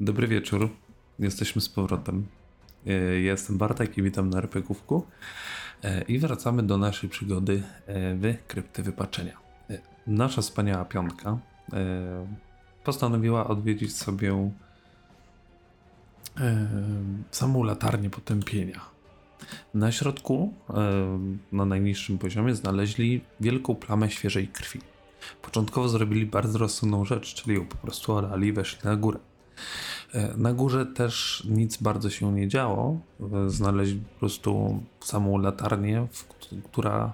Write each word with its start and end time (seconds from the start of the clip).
Dobry 0.00 0.28
wieczór. 0.28 0.70
Jesteśmy 1.18 1.62
z 1.62 1.68
powrotem. 1.68 2.26
E, 2.86 2.92
Jestem 3.20 3.58
Bartek 3.58 3.98
i 3.98 4.02
witam 4.02 4.30
na 4.30 4.38
RPGówku. 4.38 5.06
E, 5.84 6.02
I 6.02 6.18
wracamy 6.18 6.62
do 6.62 6.78
naszej 6.78 7.10
przygody 7.10 7.62
e, 7.86 8.14
w 8.14 8.46
Krypty 8.46 8.82
Wypaczenia. 8.82 9.38
Nasza 10.06 10.42
wspaniała 10.42 10.84
piątka 10.84 11.38
postanowiła 12.84 13.46
odwiedzić 13.46 13.96
sobie 13.96 14.50
samą 17.30 17.62
latarnię 17.62 18.10
potępienia. 18.10 18.80
Na 19.74 19.92
środku, 19.92 20.54
na 21.52 21.64
najniższym 21.64 22.18
poziomie, 22.18 22.54
znaleźli 22.54 23.20
wielką 23.40 23.74
plamę 23.74 24.10
świeżej 24.10 24.48
krwi. 24.48 24.80
Początkowo 25.42 25.88
zrobili 25.88 26.26
bardzo 26.26 26.58
rozsądną 26.58 27.04
rzecz, 27.04 27.34
czyli 27.34 27.56
ją 27.56 27.66
po 27.66 27.76
prostu 27.76 28.12
orali 28.12 28.48
i 28.48 28.52
weszli 28.52 28.78
na 28.84 28.96
górę. 28.96 29.18
E, 30.14 30.34
Na 30.36 30.52
górze 30.52 30.86
też 30.86 31.46
nic 31.50 31.76
bardzo 31.76 32.10
się 32.10 32.32
nie 32.32 32.48
działo. 32.48 33.00
E, 33.46 33.50
Znaleźli 33.50 34.00
po 34.00 34.18
prostu 34.18 34.82
samą 35.00 35.38
latarnię, 35.38 36.06
która 36.64 37.12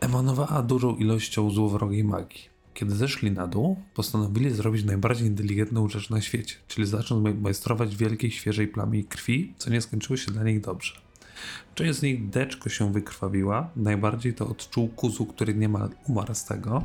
emanowała 0.00 0.62
dużą 0.62 0.96
ilością 0.96 1.50
złowrogiej 1.50 2.04
magii. 2.04 2.52
Kiedy 2.74 2.94
zeszli 2.94 3.30
na 3.30 3.46
dół, 3.46 3.76
postanowili 3.94 4.50
zrobić 4.50 4.84
najbardziej 4.84 5.26
inteligentną 5.26 5.88
rzecz 5.88 6.10
na 6.10 6.20
świecie, 6.20 6.54
czyli 6.68 6.86
zacząć 6.86 7.24
maj- 7.26 7.40
majstrować 7.40 7.96
wielkiej, 7.96 8.30
świeżej 8.30 8.68
plamie 8.68 9.04
krwi, 9.04 9.54
co 9.58 9.70
nie 9.70 9.80
skończyło 9.80 10.16
się 10.16 10.32
dla 10.32 10.42
nich 10.42 10.60
dobrze. 10.60 10.92
Część 11.74 11.98
z 11.98 12.02
nich 12.02 12.28
deczko 12.28 12.68
się 12.68 12.92
wykrwawiła, 12.92 13.70
najbardziej 13.76 14.34
to 14.34 14.48
odczuł 14.48 14.88
Kuzu, 14.88 15.26
który 15.26 15.54
niemal 15.54 15.90
umarł 16.08 16.34
z 16.34 16.44
tego 16.44 16.82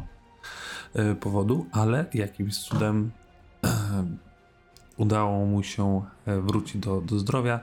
e, 0.94 1.16
powodu, 1.16 1.66
ale 1.72 2.06
jakimś 2.14 2.58
cudem 2.58 3.12
udało 4.98 5.46
mu 5.46 5.64
się 5.64 6.02
e, 6.26 6.42
wrócić 6.42 6.78
do, 6.78 7.02
do 7.02 7.20
zdrowia. 7.20 7.60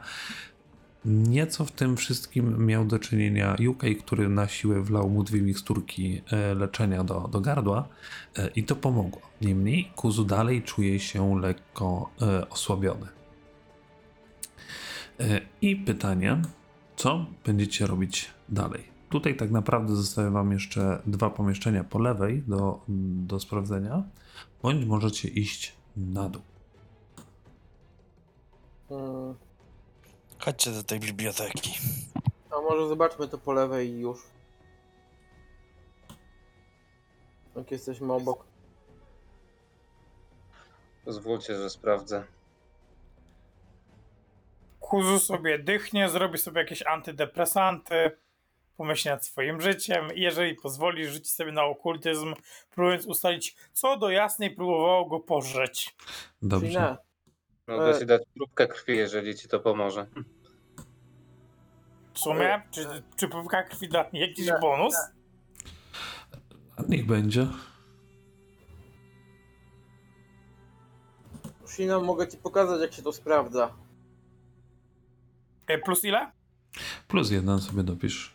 Nieco 1.04 1.64
w 1.64 1.72
tym 1.72 1.96
wszystkim 1.96 2.66
miał 2.66 2.84
do 2.84 2.98
czynienia 2.98 3.56
Yukei, 3.58 3.96
który 3.96 4.28
na 4.28 4.48
siłę 4.48 4.80
wlał 4.80 5.10
mu 5.10 5.24
dwie 5.24 5.42
miksturki 5.42 6.22
e, 6.32 6.54
leczenia 6.54 7.04
do, 7.04 7.28
do 7.32 7.40
gardła 7.40 7.88
e, 8.36 8.48
i 8.48 8.64
to 8.64 8.76
pomogło. 8.76 9.22
Niemniej 9.40 9.92
Kuzu 9.96 10.24
dalej 10.24 10.62
czuje 10.62 11.00
się 11.00 11.40
lekko 11.40 12.10
osłabiony. 12.50 13.06
I 15.62 15.76
pytanie, 15.76 16.42
co 16.96 17.26
będziecie 17.46 17.86
robić 17.86 18.30
dalej? 18.48 18.84
Tutaj 19.08 19.36
tak 19.36 19.50
naprawdę 19.50 19.96
zostawiam 19.96 20.32
wam 20.32 20.52
jeszcze 20.52 21.02
dwa 21.06 21.30
pomieszczenia 21.30 21.84
po 21.84 21.98
lewej 21.98 22.42
do, 22.46 22.80
do 23.26 23.40
sprawdzenia, 23.40 24.02
bądź 24.62 24.84
możecie 24.84 25.28
iść 25.28 25.72
na 25.96 26.28
dół. 26.28 26.42
Mm, 28.90 29.34
Chodźcie 30.38 30.70
do 30.70 30.82
tej 30.82 31.00
biblioteki. 31.00 31.78
A 32.50 32.60
może 32.60 32.88
zobaczmy 32.88 33.28
to 33.28 33.38
po 33.38 33.52
lewej 33.52 33.90
i 33.90 33.98
już. 34.00 34.18
Jak 37.56 37.70
jesteśmy 37.70 38.12
obok. 38.12 38.44
Pozwólcie, 41.04 41.56
że 41.56 41.70
sprawdzę. 41.70 42.24
Kuzu 44.80 45.18
sobie 45.18 45.58
dychnie, 45.58 46.08
zrobi 46.08 46.38
sobie 46.38 46.60
jakieś 46.60 46.86
antydepresanty, 46.86 48.16
pomyśli 48.76 49.10
nad 49.10 49.24
swoim 49.26 49.60
życiem 49.60 50.14
i 50.14 50.20
jeżeli 50.20 50.54
pozwoli, 50.54 51.08
rzuci 51.08 51.30
sobie 51.30 51.52
na 51.52 51.64
okultyzm, 51.64 52.34
próbując 52.70 53.06
ustalić, 53.06 53.56
co 53.72 53.96
do 53.96 54.10
jasnej 54.10 54.50
próbowało 54.50 55.06
go 55.08 55.20
pożreć. 55.20 55.96
Dobrze. 56.42 56.96
Mogę 57.66 57.88
E. 57.96 57.98
ci 57.98 58.06
dać 58.06 58.22
próbkę 58.34 58.66
krwi, 58.68 58.96
jeżeli 58.96 59.34
ci 59.34 59.48
to 59.48 59.60
pomoże. 59.60 60.06
W 62.14 62.18
sumie, 62.18 62.62
czy, 62.70 63.02
czy 63.16 63.28
próbka 63.28 63.62
krwi 63.62 63.88
da 63.88 64.04
jakiś 64.12 64.46
Nie, 64.46 64.58
bonus? 64.60 64.94
A 66.76 66.82
niech 66.88 67.06
będzie. 67.06 67.46
Shino, 71.66 72.00
mogę 72.00 72.28
ci 72.28 72.36
pokazać 72.36 72.80
jak 72.80 72.92
się 72.92 73.02
to 73.02 73.12
sprawdza. 73.12 73.74
E, 75.66 75.78
Plus 75.78 76.04
ile? 76.04 76.32
Plus 77.08 77.30
jeden 77.30 77.60
sobie 77.60 77.82
dopisz. 77.82 78.33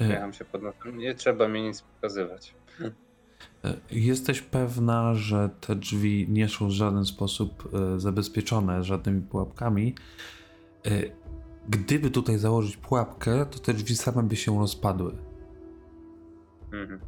E, 0.00 0.32
się 0.32 0.44
pod 0.44 0.62
nosem. 0.62 0.98
Nie 0.98 1.14
trzeba 1.14 1.48
mi 1.48 1.62
nic 1.62 1.82
pokazywać. 1.82 2.54
e, 3.64 3.74
Jesteś 3.90 4.42
pewna, 4.42 5.14
że 5.14 5.50
te 5.60 5.76
drzwi 5.76 6.26
nie 6.28 6.48
są 6.48 6.68
w 6.68 6.70
żaden 6.70 7.04
sposób 7.04 7.68
e, 7.74 8.00
zabezpieczone 8.00 8.84
żadnymi 8.84 9.22
pułapkami. 9.22 9.94
Gdyby 11.68 12.10
tutaj 12.10 12.38
założyć 12.38 12.76
pułapkę, 12.76 13.46
to 13.46 13.58
te 13.58 13.74
drzwi 13.74 13.96
same 13.96 14.22
by 14.22 14.36
się 14.36 14.58
rozpadły. 14.58 15.16
Mhm. 16.72 17.00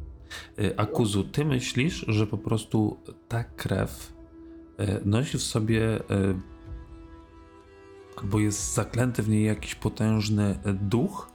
Akuzu, 0.77 1.23
ty 1.23 1.45
myślisz, 1.45 2.05
że 2.07 2.27
po 2.27 2.37
prostu 2.37 2.97
ta 3.27 3.43
krew 3.43 4.13
nosi 5.05 5.37
w 5.37 5.41
sobie 5.41 5.99
albo 8.21 8.39
jest 8.39 8.73
zaklęty 8.73 9.23
w 9.23 9.29
niej 9.29 9.45
jakiś 9.45 9.75
potężny 9.75 10.59
duch, 10.81 11.31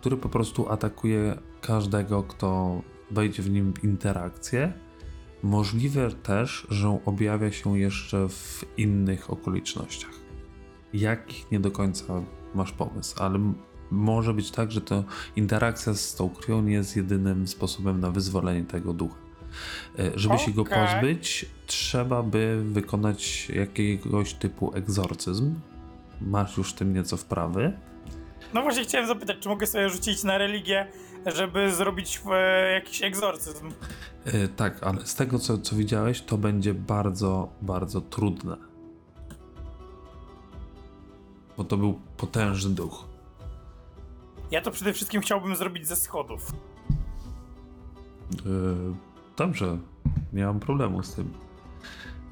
który 0.00 0.16
po 0.16 0.28
prostu 0.28 0.68
atakuje 0.68 1.38
każdego, 1.60 2.22
kto 2.22 2.82
wejdzie 3.10 3.42
w 3.42 3.50
nim 3.50 3.72
w 3.72 3.84
interakcję. 3.84 4.72
Możliwe 5.42 6.10
też, 6.10 6.66
że 6.70 7.00
objawia 7.04 7.52
się 7.52 7.78
jeszcze 7.78 8.28
w 8.28 8.64
innych 8.76 9.30
okolicznościach. 9.30 10.10
Jakich 10.92 11.50
nie 11.50 11.60
do 11.60 11.70
końca 11.70 12.22
masz 12.54 12.72
pomysł, 12.72 13.22
ale 13.22 13.52
może 13.90 14.34
być 14.34 14.50
tak, 14.50 14.72
że 14.72 14.80
to 14.80 15.04
interakcja 15.36 15.94
z 15.94 16.14
tą 16.14 16.30
krwią 16.30 16.62
nie 16.62 16.72
jest 16.72 16.96
jedynym 16.96 17.48
sposobem 17.48 18.00
na 18.00 18.10
wyzwolenie 18.10 18.64
tego 18.64 18.92
ducha. 18.92 19.16
E, 19.98 20.18
Żeby 20.18 20.38
się 20.38 20.52
go 20.52 20.64
pozbyć, 20.64 21.46
trzeba 21.66 22.22
by 22.22 22.62
wykonać 22.64 23.48
jakiegoś 23.48 24.34
typu 24.34 24.74
egzorcyzm. 24.74 25.54
Masz 26.20 26.56
już 26.56 26.72
tym 26.72 26.94
nieco 26.94 27.16
wprawy. 27.16 27.72
No 28.54 28.62
właśnie 28.62 28.82
chciałem 28.84 29.06
zapytać, 29.06 29.36
czy 29.40 29.48
mogę 29.48 29.66
sobie 29.66 29.88
rzucić 29.90 30.24
na 30.24 30.38
religię, 30.38 30.86
żeby 31.26 31.72
zrobić 31.72 32.20
e, 32.32 32.72
jakiś 32.72 33.02
egzorcyzm. 33.02 33.70
E, 34.24 34.48
Tak, 34.48 34.82
ale 34.82 35.06
z 35.06 35.14
tego 35.14 35.38
co, 35.38 35.58
co 35.58 35.76
widziałeś, 35.76 36.20
to 36.22 36.38
będzie 36.38 36.74
bardzo, 36.74 37.48
bardzo 37.62 38.00
trudne. 38.00 38.56
Bo 41.56 41.64
to 41.64 41.76
był 41.76 42.00
potężny 42.16 42.74
duch. 42.74 43.04
Ja 44.50 44.60
to 44.62 44.70
przede 44.70 44.92
wszystkim 44.92 45.20
chciałbym 45.22 45.56
zrobić 45.56 45.86
ze 45.86 45.96
schodów. 45.96 46.52
E, 48.32 48.38
Dobrze, 49.36 49.78
nie 50.32 50.44
mam 50.46 50.60
problemu 50.60 51.02
z 51.02 51.14
tym. 51.14 51.32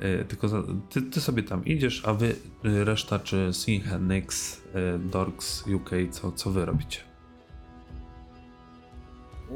E, 0.00 0.24
Tylko 0.24 0.48
za, 0.48 0.62
ty, 0.90 1.02
ty 1.02 1.20
sobie 1.20 1.42
tam 1.42 1.64
idziesz, 1.64 2.02
a 2.06 2.14
wy, 2.14 2.36
e, 2.64 2.84
reszta, 2.84 3.18
czy 3.18 3.48
Sinhe, 3.52 3.98
Nyx, 3.98 4.62
e, 4.74 4.98
Dorks, 4.98 5.64
UK, 5.66 5.90
co, 6.10 6.32
co 6.32 6.50
wy 6.50 6.64
robicie? 6.64 7.00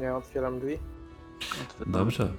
Ja 0.01 0.17
otwieram 0.17 0.59
drzwi. 0.59 0.77
Dobrze. 1.87 2.33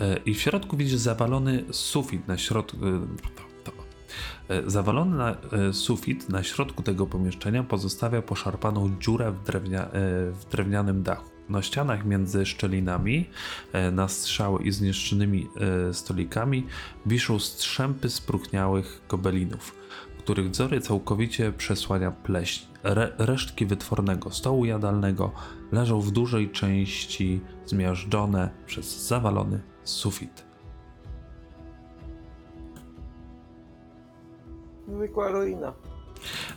E, 0.00 0.16
I 0.26 0.34
w 0.34 0.40
środku 0.40 0.76
widzisz 0.76 0.96
zawalony 0.98 1.64
sufit 1.70 2.28
na 2.28 2.38
środku. 2.38 2.76
To, 3.64 3.70
to. 3.70 3.72
E, 4.54 4.70
Zawalony 4.70 5.16
na, 5.16 5.36
e, 5.52 5.72
sufit 5.72 6.28
na 6.28 6.42
środku 6.42 6.82
tego 6.82 7.06
pomieszczenia 7.06 7.62
pozostawia 7.62 8.22
poszarpaną 8.22 8.96
dziurę 9.00 9.32
w, 9.32 9.42
drewnia, 9.42 9.84
e, 9.86 9.90
w 10.30 10.44
drewnianym 10.50 11.02
dachu. 11.02 11.29
Na 11.50 11.62
ścianach 11.62 12.04
między 12.04 12.46
szczelinami, 12.46 13.30
e, 13.72 13.90
na 13.90 14.08
strzały 14.08 14.62
i 14.62 14.72
zniszczonymi 14.72 15.48
e, 15.88 15.94
stolikami 15.94 16.66
wiszą 17.06 17.38
strzępy 17.38 18.10
spróchniałych 18.10 19.02
gobelinów, 19.08 19.74
których 20.18 20.50
wzory 20.50 20.80
całkowicie 20.80 21.52
przesłania 21.52 22.10
pleśń. 22.10 22.66
Re, 22.82 23.12
resztki 23.18 23.66
wytwornego 23.66 24.30
stołu 24.30 24.64
jadalnego 24.64 25.32
leżą 25.72 26.00
w 26.00 26.10
dużej 26.10 26.50
części 26.50 27.40
zmiażdżone 27.66 28.50
przez 28.66 29.06
zawalony 29.06 29.60
sufit. 29.84 30.44
Zwykła 34.88 35.28
ruina. 35.28 35.72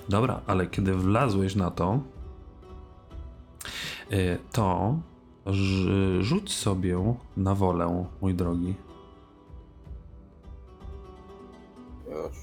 Dobra, 0.10 0.42
ale 0.48 0.68
kiedy 0.68 0.94
wlazłeś 0.94 1.56
na 1.56 1.72
to, 1.72 2.00
to 4.52 5.00
rz- 5.46 6.22
rzuć 6.22 6.54
sobie 6.54 7.16
na 7.38 7.56
wolę, 7.56 8.06
mój 8.22 8.34
drogi. 8.34 8.74
Już. 12.10 12.38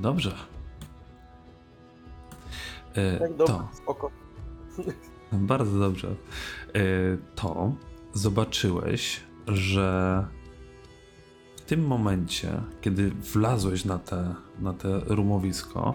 Dobrze. 0.00 0.34
Y, 2.96 3.18
Tak 3.18 3.46
To 3.46 3.68
spoko. 3.72 4.10
Bardzo 5.32 5.78
dobrze. 5.78 6.14
To 7.34 7.72
zobaczyłeś, 8.12 9.20
że 9.48 10.26
w 11.56 11.60
tym 11.60 11.86
momencie, 11.86 12.62
kiedy 12.80 13.10
wlazłeś 13.10 13.84
na 13.84 13.98
te, 13.98 14.34
na 14.60 14.72
te 14.72 15.00
rumowisko, 15.06 15.94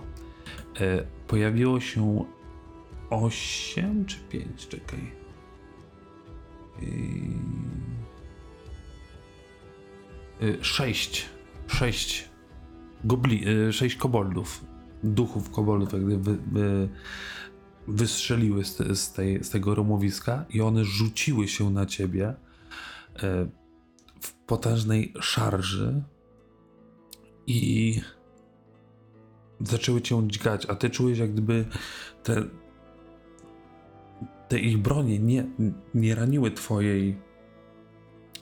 pojawiło 1.28 1.80
się 1.80 2.26
8 3.10 4.06
czy 4.06 4.18
5, 4.20 4.68
czekaj. 4.68 5.12
I... 6.82 7.34
Y, 10.42 10.58
Sześć. 10.62 11.26
Sześć 11.68 12.30
gobli, 13.04 13.50
y, 13.50 13.74
sześć 13.74 13.96
koboldów. 13.96 14.66
Duchów 15.04 15.52
koboldów, 15.52 15.94
jak 15.94 16.06
gdyby 16.06 16.36
wy, 16.36 16.38
wy, 16.52 16.90
wystrzeliły 17.88 18.66
z, 18.66 18.78
z, 19.00 19.14
tej, 19.14 19.44
z 19.44 19.50
tego 19.50 19.76
rumowiska 19.76 20.46
i 20.50 20.62
one 20.62 20.86
rzuciły 20.86 21.48
się 21.48 21.70
na 21.70 21.86
ciebie 21.86 22.28
e, 22.28 22.36
w 24.22 24.34
potężnej 24.34 25.14
szarży 25.22 26.04
i 27.48 28.02
zaczęły 29.62 30.02
cię 30.02 30.28
dźgać, 30.28 30.66
a 30.66 30.76
ty 30.76 30.90
czułeś 30.90 31.18
jak 31.18 31.32
gdyby 31.32 31.66
te, 32.24 32.44
te 34.48 34.60
ich 34.60 34.78
bronie 34.78 35.20
nie, 35.20 35.46
nie 35.94 36.16
raniły 36.16 36.52
twojej 36.52 37.30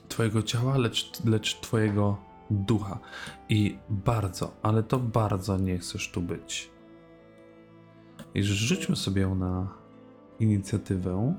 twojego 0.09 0.43
ciała, 0.43 0.77
lecz, 0.77 1.23
lecz 1.25 1.59
twojego 1.59 2.17
ducha. 2.49 2.99
I 3.49 3.77
bardzo, 3.89 4.51
ale 4.61 4.83
to 4.83 4.99
bardzo 4.99 5.57
nie 5.57 5.77
chcesz 5.77 6.11
tu 6.11 6.21
być. 6.21 6.71
I 8.33 8.43
rzućmy 8.43 8.95
sobie 8.95 9.27
na 9.27 9.73
inicjatywę. 10.39 11.35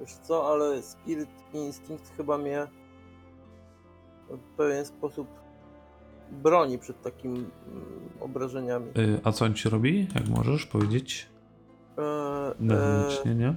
Wiesz 0.00 0.12
co, 0.12 0.52
ale 0.52 0.82
Spirit 0.82 1.30
Instinct 1.54 2.16
chyba 2.16 2.38
mnie 2.38 2.66
w 4.30 4.56
pewien 4.56 4.86
sposób 4.86 5.41
broni 6.32 6.78
przed 6.78 7.02
takimi 7.02 7.38
mm, 7.38 7.48
obrażeniami. 8.20 8.86
Y, 8.98 9.20
A 9.24 9.32
co 9.32 9.44
on 9.44 9.54
ci 9.54 9.68
robi? 9.68 10.08
Jak 10.14 10.28
możesz 10.28 10.66
powiedzieć? 10.66 11.26
E, 11.98 12.02
e, 12.02 12.54
Wewnętrznie, 12.60 13.34
nie? 13.34 13.54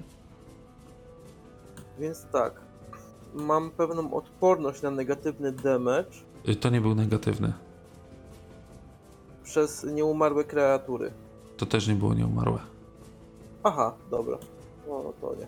więc 1.99 2.25
tak. 2.31 2.61
Mam 3.33 3.71
pewną 3.71 4.13
odporność 4.13 4.81
na 4.81 4.91
negatywny 4.91 5.51
damage 5.51 6.09
Y, 6.47 6.55
To 6.55 6.69
nie 6.69 6.81
był 6.81 6.95
negatywny. 6.95 7.53
przez 9.43 9.83
nieumarłe 9.83 10.43
kreatury. 10.43 11.11
To 11.57 11.65
też 11.65 11.87
nie 11.87 11.95
było 11.95 12.13
nieumarłe. 12.13 12.59
Aha, 13.63 13.93
dobra. 14.11 14.37
No, 14.87 15.13
to 15.21 15.35
nie. 15.39 15.47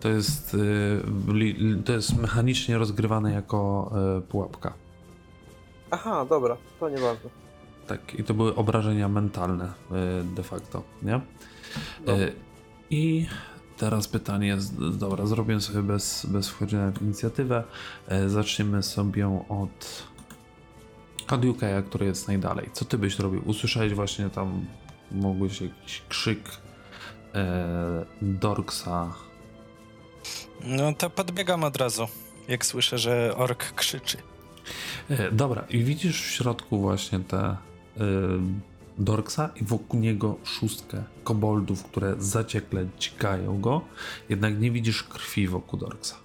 To 0.00 0.08
jest, 0.08 0.54
y, 0.54 1.82
to 1.84 1.92
jest 1.92 2.16
mechanicznie 2.18 2.78
rozgrywane 2.78 3.32
jako 3.32 3.90
pułapka. 4.28 4.72
Aha, 5.90 6.24
dobra, 6.28 6.56
to 6.80 6.88
nieważne. 6.88 7.30
Tak, 7.86 8.14
i 8.14 8.24
to 8.24 8.34
były 8.34 8.54
obrażenia 8.54 9.08
mentalne 9.08 9.64
y, 9.64 10.24
de 10.34 10.42
facto, 10.42 10.82
nie? 11.02 11.20
Dobra. 12.00 12.24
Y, 12.24 12.32
I 12.90 13.26
teraz 13.76 14.08
pytanie, 14.08 14.60
z- 14.60 14.98
dobra, 14.98 15.26
zrobię 15.26 15.60
sobie 15.60 15.82
bez, 15.82 16.26
bez 16.26 16.48
wchodzenia 16.48 16.90
w 16.90 17.02
inicjatywę. 17.02 17.64
E, 18.08 18.28
Zaczniemy 18.28 18.82
sobie 18.82 19.42
od 19.48 20.02
Hadoukeya, 21.26 21.82
który 21.88 22.06
jest 22.06 22.28
najdalej. 22.28 22.70
Co 22.72 22.84
ty 22.84 22.98
byś 22.98 23.18
robił? 23.18 23.42
Usłyszałeś 23.46 23.94
właśnie 23.94 24.30
tam, 24.30 24.64
mogłeś 25.12 25.60
jakiś 25.60 26.02
krzyk 26.08 26.40
e, 27.34 28.04
Dorksa. 28.22 29.12
No 30.64 30.92
to 30.94 31.10
podbiegam 31.10 31.64
od 31.64 31.76
razu, 31.76 32.06
jak 32.48 32.66
słyszę, 32.66 32.98
że 32.98 33.34
ork 33.36 33.72
krzyczy. 33.72 34.16
E, 35.10 35.30
dobra, 35.32 35.64
i 35.70 35.84
widzisz 35.84 36.22
w 36.22 36.30
środku 36.30 36.78
właśnie 36.78 37.20
te 37.20 37.38
e, 37.38 37.56
Dorksa 38.98 39.50
i 39.60 39.64
wokół 39.64 40.00
niego 40.00 40.36
szóstkę 40.44 41.04
koboldów, 41.24 41.84
które 41.84 42.14
zaciekle 42.18 42.86
dźgają 42.98 43.60
go, 43.60 43.80
jednak 44.28 44.60
nie 44.60 44.70
widzisz 44.70 45.02
krwi 45.02 45.48
wokół 45.48 45.78
Dorksa. 45.78 46.16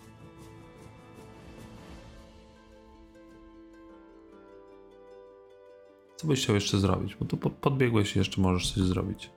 Co 6.17 6.27
byś 6.27 6.43
chciał 6.43 6.55
jeszcze 6.55 6.77
zrobić? 6.77 7.15
Bo 7.15 7.25
tu 7.25 7.37
po- 7.37 7.49
podbiegłeś 7.49 8.15
i 8.15 8.19
jeszcze 8.19 8.41
możesz 8.41 8.73
coś 8.73 8.83
zrobić. 8.83 9.29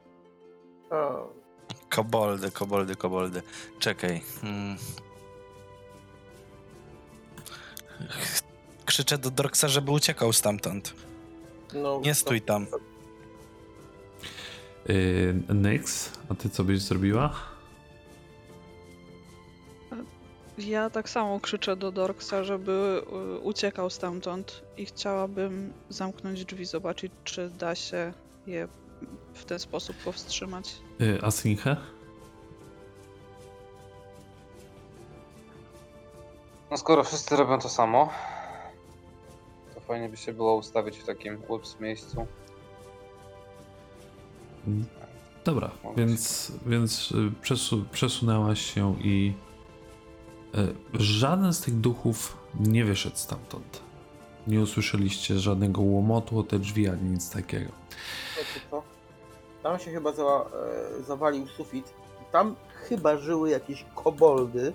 Koboldy, 1.90 2.50
koboldy, 2.50 2.96
koboldy. 2.96 3.43
Czekaj. 3.78 4.20
Hmm. 4.40 4.76
Krzyczę 8.88 9.19
do 9.19 9.31
Dorksa, 9.31 9.69
żeby 9.69 9.90
uciekał 9.90 10.32
stamtąd. 10.32 10.94
no, 11.75 12.00
Nie 12.05 12.14
stój 12.14 12.40
tam. 12.40 12.67
Yy, 14.88 15.55
Nyx, 15.55 16.12
a 16.31 16.35
ty 16.35 16.50
co 16.50 16.64
byś 16.64 16.81
zrobiła? 16.82 17.35
Ja 20.58 20.90
tak 20.90 21.08
samo 21.08 21.40
krzyczę 21.40 21.76
do 21.76 21.93
Dorksa, 21.93 22.44
żeby 22.44 23.02
y, 23.37 23.38
uciekał 23.38 23.90
stamtąd 23.90 24.62
i 24.76 24.87
chciałabym 24.87 25.73
zamknąć 25.88 26.44
drzwi, 26.44 26.64
zobaczyć, 26.64 27.12
czy 27.25 27.50
da 27.50 27.75
się 27.75 28.12
je 28.46 28.69
w 29.34 29.44
ten 29.44 29.58
sposób 29.58 29.96
powstrzymać. 29.96 30.76
Yy, 30.99 31.19
a 31.23 31.31
Sinche? 31.31 31.76
No 36.70 36.76
skoro 36.76 37.05
wszyscy 37.05 37.37
robią 37.37 37.58
to 37.58 37.69
samo, 37.69 38.11
fajnie 39.88 40.08
by 40.08 40.17
się 40.17 40.32
było 40.32 40.56
ustawić 40.56 40.99
w 40.99 41.05
takim 41.05 41.43
ups 41.49 41.81
miejscu. 41.81 42.26
Mm, 44.67 44.85
Dobra, 45.44 45.70
Mogę 45.85 46.06
więc, 46.06 46.52
więc 46.67 47.12
y, 47.12 47.32
przesu 47.43 47.85
przesunęłaś 47.93 48.75
się 48.75 48.96
i 49.00 49.32
y, 50.55 51.00
żaden 51.00 51.52
z 51.52 51.61
tych 51.61 51.75
duchów 51.75 52.37
nie 52.61 52.85
wyszedł 52.85 53.17
stamtąd. 53.17 53.82
Nie 54.46 54.61
usłyszeliście 54.61 55.38
żadnego 55.38 55.82
łomotu 55.82 56.38
o 56.38 56.43
te 56.43 56.58
drzwi 56.58 56.88
ani 56.88 57.11
nic 57.11 57.31
takiego. 57.31 57.73
Co? 58.70 58.82
Tam 59.62 59.79
się 59.79 59.91
chyba 59.91 60.12
za, 60.12 60.23
e, 60.23 61.02
zawalił 61.02 61.46
sufit. 61.49 61.94
Tam 62.32 62.56
chyba 62.89 63.17
żyły 63.17 63.51
jakieś 63.51 63.84
koboldy. 63.94 64.72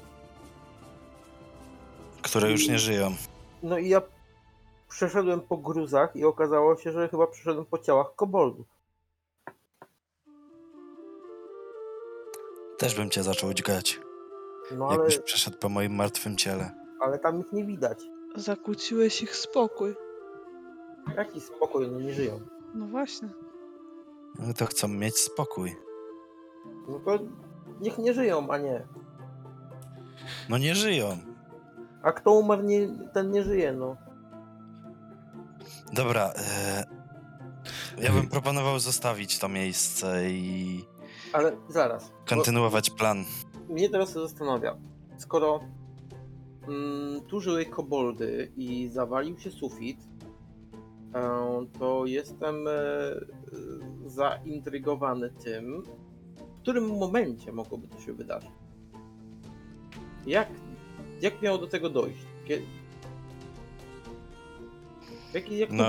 Które 2.21 2.51
już 2.51 2.67
nie 2.67 2.79
żyją. 2.79 3.15
No 3.63 3.77
i 3.77 3.89
ja 3.89 4.01
przeszedłem 4.97 5.41
po 5.41 5.57
gruzach 5.57 6.15
i 6.15 6.25
okazało 6.25 6.75
się, 6.77 6.91
że 6.91 7.09
chyba 7.09 7.27
przeszedłem 7.27 7.65
po 7.65 7.77
ciałach 7.79 8.15
koboldów. 8.15 8.65
Też 12.77 12.95
bym 12.95 13.09
cię 13.09 13.23
zaczął 13.23 13.53
dźgać, 13.53 14.00
No 14.77 14.85
ale, 14.88 14.95
jakbyś 14.95 15.19
przeszedł 15.19 15.57
po 15.57 15.69
moim 15.69 15.95
martwym 15.95 16.38
ciele. 16.38 16.71
ale 17.01 17.19
tam 17.19 17.39
ich 17.39 17.51
nie 17.53 17.65
widać. 17.65 18.00
Zakłóciłeś 18.35 19.21
ich 19.21 19.35
spokój. 19.35 19.95
Jaki 21.17 21.41
spokój, 21.41 21.88
no 21.91 22.00
nie 22.00 22.13
żyją. 22.13 22.39
No 22.73 22.85
właśnie. 22.85 23.29
No 24.39 24.53
to 24.53 24.65
chcą 24.65 24.88
mieć 24.88 25.17
spokój. 25.17 25.75
No 26.88 27.00
to 27.00 27.19
niech 27.81 27.97
nie 27.97 28.13
żyją, 28.13 28.47
a 28.50 28.57
nie. 28.57 28.88
No 30.50 30.57
nie 30.57 30.75
żyją. 30.75 31.17
A 32.03 32.12
kto 32.12 32.31
umarł, 32.31 32.63
nie, 32.63 32.88
ten 33.13 33.31
nie 33.31 33.43
żyje, 33.43 33.73
no. 33.73 33.95
Dobra, 35.93 36.33
e, 36.35 36.83
ja 38.01 38.11
bym 38.11 38.27
proponował 38.27 38.79
zostawić 38.79 39.39
to 39.39 39.49
miejsce 39.49 40.29
i 40.29 40.85
Ale 41.33 41.57
zaraz. 41.69 42.09
bo 42.09 42.35
kontynuować 42.35 42.89
plan. 42.89 43.25
Mnie 43.69 43.89
teraz 43.89 44.13
się 44.13 44.19
zastanawia. 44.19 44.77
Skoro 45.17 45.59
mm, 46.67 47.21
tu 47.21 47.39
żyły 47.41 47.65
koboldy 47.65 48.51
i 48.57 48.89
zawalił 48.93 49.39
się 49.39 49.51
sufit, 49.51 49.97
e, 51.15 51.29
to 51.79 52.05
jestem 52.05 52.67
e, 52.67 52.71
zaintrygowany 54.05 55.29
tym, 55.29 55.83
w 56.57 56.61
którym 56.61 56.97
momencie 56.97 57.51
mogłoby 57.51 57.87
to 57.87 57.99
się 57.99 58.13
wydarzyć. 58.13 58.49
Jak, 60.25 60.47
jak 61.21 61.41
miało 61.41 61.57
do 61.57 61.67
tego 61.67 61.89
dojść? 61.89 62.19
Kie- 62.47 62.61
Jak, 65.33 65.51
jak 65.51 65.69
to 65.69 65.75
No, 65.75 65.85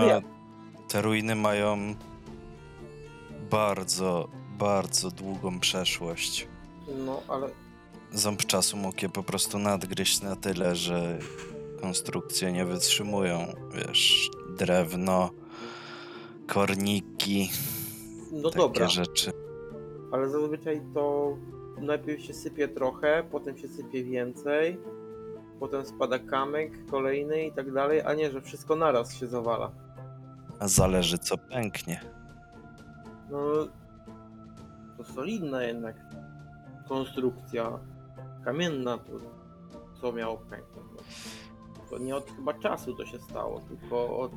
te 0.89 1.03
ruiny 1.03 1.35
mają 1.35 1.95
bardzo, 3.51 4.29
bardzo 4.59 5.11
długą 5.11 5.61
przeszłość. 5.61 6.49
No, 7.07 7.23
ale 7.29 7.49
Ząb 8.13 8.45
czasu 8.47 8.77
mógł 8.77 8.99
je 9.03 9.09
po 9.09 9.23
prostu 9.23 9.59
nadgryźć 9.59 10.23
na 10.23 10.37
tyle, 10.37 10.77
że 10.77 11.19
konstrukcje 11.81 12.53
nie 12.53 12.65
wytrzymują. 12.65 13.39
Wiesz, 13.75 14.31
drewno, 14.59 15.31
korniki, 16.47 17.51
no 18.33 18.51
takie 18.51 18.59
dobra, 18.59 18.89
rzeczy. 18.89 19.33
ale 20.13 20.31
zazwyczaj 20.31 20.81
to 20.95 21.37
najpierw 21.81 22.23
się 22.23 22.35
sypie 22.35 22.69
trochę, 22.69 23.25
potem 23.31 23.59
się 23.59 23.69
sypie 23.69 24.05
więcej, 24.05 24.79
potem 25.61 25.87
spada 25.87 26.19
kamyk 26.19 26.91
kolejny 26.91 27.47
i 27.47 27.53
tak 27.53 27.73
dalej, 27.73 28.01
a 28.01 28.15
nie, 28.15 28.31
że 28.31 28.41
wszystko 28.41 28.77
naraz 28.77 29.15
się 29.15 29.27
zawala. 29.27 29.71
A 30.59 30.69
zależy 30.69 31.19
co 31.19 31.39
pęknie. 31.39 32.01
No, 33.31 33.39
to 34.97 35.05
solidna 35.05 35.63
jednak 35.63 35.97
konstrukcja 36.89 37.79
kamienna, 38.45 38.99
to 38.99 39.13
co 40.01 40.13
miało 40.13 40.37
pęknąć. 40.37 40.85
To 41.91 41.99
nie 41.99 42.17
od 42.17 42.31
chyba 42.31 42.55
czasu 42.55 42.95
to 42.95 43.07
się 43.07 43.19
stało, 43.19 43.61
tylko 43.61 44.19
od 44.19 44.33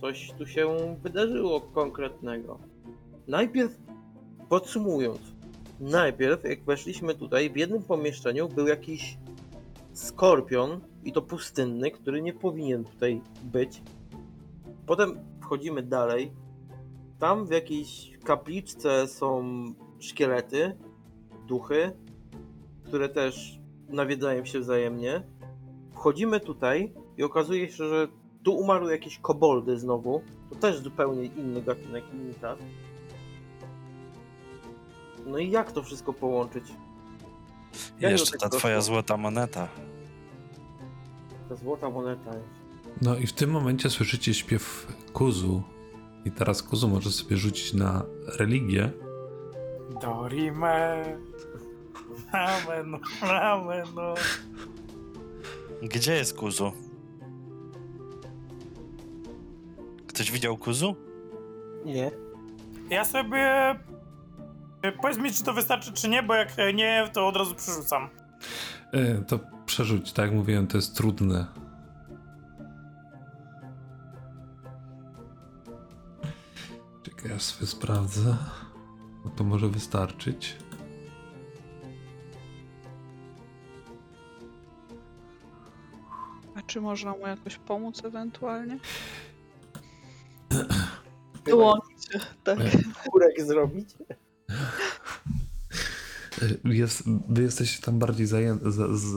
coś 0.00 0.32
tu 0.38 0.46
się 0.46 0.96
wydarzyło 1.02 1.60
konkretnego. 1.60 2.58
Najpierw, 3.28 3.78
podsumując, 4.48 5.20
najpierw 5.80 6.44
jak 6.44 6.64
weszliśmy 6.64 7.14
tutaj, 7.14 7.50
w 7.50 7.56
jednym 7.56 7.82
pomieszczeniu 7.82 8.48
był 8.48 8.66
jakiś 8.66 9.18
skorpion 9.96 10.80
i 11.04 11.12
to 11.12 11.22
pustynny, 11.22 11.90
który 11.90 12.22
nie 12.22 12.32
powinien 12.32 12.84
tutaj 12.84 13.22
być. 13.44 13.82
Potem 14.86 15.18
wchodzimy 15.40 15.82
dalej, 15.82 16.32
tam 17.18 17.46
w 17.46 17.50
jakiejś 17.50 18.18
kapliczce 18.24 19.08
są 19.08 19.44
szkielety, 19.98 20.76
duchy, 21.46 21.92
które 22.84 23.08
też 23.08 23.60
nawiedzają 23.88 24.44
się 24.44 24.60
wzajemnie. 24.60 25.22
Wchodzimy 25.92 26.40
tutaj 26.40 26.94
i 27.16 27.22
okazuje 27.22 27.68
się, 27.68 27.88
że 27.88 28.08
tu 28.42 28.56
umarły 28.56 28.92
jakieś 28.92 29.18
koboldy 29.18 29.78
znowu. 29.78 30.22
To 30.50 30.56
też 30.56 30.78
zupełnie 30.78 31.24
inny 31.24 31.62
gatunek, 31.62 32.04
inny. 32.12 32.34
No 35.26 35.38
i 35.38 35.50
jak 35.50 35.72
to 35.72 35.82
wszystko 35.82 36.12
połączyć? 36.12 36.64
Jak 38.00 38.12
Jeszcze 38.12 38.38
ta 38.38 38.48
twoja 38.48 38.76
doszło? 38.76 38.86
złota 38.94 39.16
moneta. 39.16 39.68
Ta 41.48 41.54
złota 41.56 41.90
moneta 41.90 42.30
jest. 42.34 42.48
No 43.02 43.16
i 43.16 43.26
w 43.26 43.32
tym 43.32 43.50
momencie 43.50 43.90
słyszycie 43.90 44.34
śpiew 44.34 44.86
Kuzu. 45.12 45.62
I 46.24 46.30
teraz 46.30 46.62
Kuzu 46.62 46.88
może 46.88 47.10
sobie 47.10 47.36
rzucić 47.36 47.74
na 47.74 48.02
religię. 48.38 48.90
Dorime. 50.02 51.04
Amen, 52.32 52.98
amen. 53.22 53.86
no. 53.94 54.14
Gdzie 55.82 56.14
jest 56.14 56.36
Kuzu? 56.36 56.72
Ktoś 60.06 60.30
widział 60.32 60.56
Kuzu? 60.56 60.96
Nie. 61.84 62.10
Ja 62.90 63.04
sobie. 63.04 63.74
Powiedz 64.92 65.18
mi, 65.18 65.32
czy 65.32 65.44
to 65.44 65.52
wystarczy, 65.52 65.92
czy 65.92 66.08
nie, 66.08 66.22
bo 66.22 66.34
jak 66.34 66.48
nie, 66.74 67.10
to 67.12 67.28
od 67.28 67.36
razu 67.36 67.54
przerzucam. 67.54 68.08
E, 68.92 69.14
to 69.14 69.38
przerzuć, 69.66 70.12
tak 70.12 70.24
jak 70.24 70.34
mówiłem, 70.34 70.66
to 70.66 70.78
jest 70.78 70.96
trudne. 70.96 71.46
Czekaj, 77.02 77.30
ja 77.30 77.38
sobie 77.38 77.66
sprawdzę. 77.66 78.36
Bo 79.24 79.30
to 79.30 79.44
może 79.44 79.68
wystarczyć. 79.68 80.56
A 86.54 86.62
czy 86.62 86.80
można 86.80 87.12
mu 87.12 87.26
jakoś 87.26 87.56
pomóc 87.56 88.04
ewentualnie? 88.04 88.78
Wyłączyć 91.44 92.08
tak. 92.44 92.58
kurek 93.10 93.42
zrobić? 93.42 93.88
Jest, 96.64 97.02
wy 97.28 97.42
jesteście 97.42 97.82
tam 97.82 97.98
bardziej 97.98 98.26
zaję, 98.26 98.58
za, 98.62 98.96
z, 98.96 99.16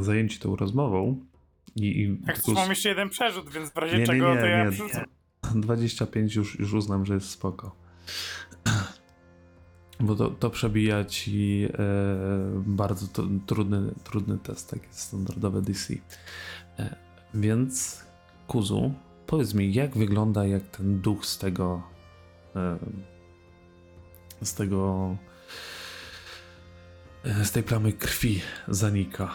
zajęci 0.00 0.38
tą 0.38 0.56
rozmową. 0.56 1.24
I, 1.76 1.86
i 1.86 2.18
Jak 2.26 2.38
Kus- 2.42 2.54
mam 2.54 2.70
jeszcze 2.70 2.88
jeden 2.88 3.08
przerzut, 3.08 3.50
więc 3.50 3.70
w 3.70 3.76
razie 3.76 3.92
Nie, 3.92 4.00
nie, 4.00 4.06
czego 4.06 4.34
nie, 4.34 4.40
to 4.40 4.46
ja 4.46 4.64
nie. 4.64 4.70
przerzucam. 4.70 5.04
25 5.54 6.34
już, 6.34 6.58
już 6.58 6.72
uznam, 6.72 7.06
że 7.06 7.14
jest 7.14 7.30
spoko. 7.30 7.76
Bo 10.00 10.14
to, 10.16 10.30
to 10.30 10.50
przebija 10.50 11.04
ci 11.04 11.68
e, 11.72 11.78
bardzo 12.66 13.06
to, 13.06 13.22
trudny, 13.46 13.94
trudny 14.04 14.38
test, 14.38 14.70
tak 14.70 14.82
jest 14.86 14.98
standardowe 15.00 15.62
DC. 15.62 15.94
E, 16.78 16.96
więc 17.34 18.04
Kuzu, 18.46 18.94
powiedz 19.26 19.54
mi, 19.54 19.74
jak 19.74 19.96
wygląda 19.96 20.46
jak 20.46 20.62
ten 20.62 21.00
duch 21.00 21.26
z 21.26 21.38
tego 21.38 21.82
e, 22.56 22.78
z 24.42 24.54
tego 24.54 25.16
e, 27.24 27.44
z 27.44 27.52
tej 27.52 27.62
plamy 27.62 27.92
krwi 27.92 28.42
zanika. 28.68 29.30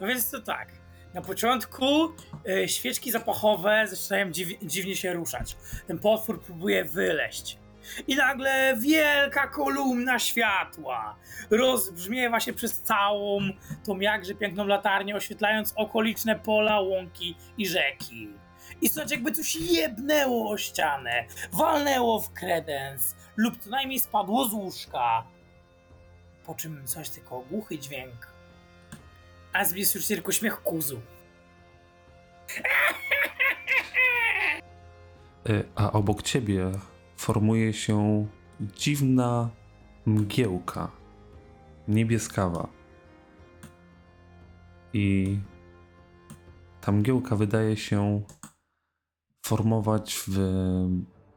No 0.00 0.06
więc 0.06 0.30
to 0.30 0.40
tak. 0.40 0.68
Na 1.14 1.22
początku 1.22 1.84
e, 2.48 2.68
świeczki 2.68 3.12
zapachowe 3.12 3.86
zaczynają 3.90 4.30
dziw 4.30 4.48
dziwnie 4.62 4.96
się 4.96 5.12
ruszać. 5.12 5.56
Ten 5.86 5.98
potwór 5.98 6.42
próbuje 6.42 6.84
wyleść. 6.84 7.58
I 8.08 8.16
nagle 8.16 8.76
wielka 8.76 9.46
kolumna 9.46 10.18
światła 10.18 11.16
rozbrzmiewa 11.50 12.40
się 12.40 12.52
przez 12.52 12.80
całą 12.80 13.40
tą 13.84 14.00
jakże 14.00 14.34
piękną 14.34 14.66
latarnię, 14.66 15.16
oświetlając 15.16 15.72
okoliczne 15.76 16.38
pola, 16.38 16.80
łąki 16.80 17.36
i 17.58 17.66
rzeki. 17.66 18.28
I 18.82 18.88
słychać 18.88 19.10
jakby 19.10 19.32
coś 19.32 19.56
jebnęło 19.56 20.50
o 20.50 20.58
ścianę, 20.58 21.24
walnęło 21.52 22.20
w 22.20 22.32
kredens 22.32 23.16
lub 23.36 23.58
co 23.58 23.70
najmniej 23.70 24.00
spadło 24.00 24.48
z 24.48 24.52
łóżka. 24.52 25.24
Po 26.46 26.54
czym 26.54 26.86
coś 26.86 27.08
tylko 27.10 27.40
głuchy 27.40 27.78
dźwięk 27.78 28.32
a 29.52 29.64
zbliż 29.64 29.94
już 29.94 30.06
tylko 30.06 30.32
śmiech 30.32 30.62
kuzu. 30.62 31.00
E, 35.48 35.64
A 35.74 35.92
obok 35.92 36.22
ciebie 36.22 36.72
formuje 37.16 37.72
się 37.72 38.26
dziwna 38.60 39.50
mgiełka 40.06 40.90
niebieskawa. 41.88 42.68
I 44.92 45.38
ta 46.80 46.92
mgiełka 46.92 47.36
wydaje 47.36 47.76
się 47.76 48.22
formować 49.46 50.14
w 50.28 50.38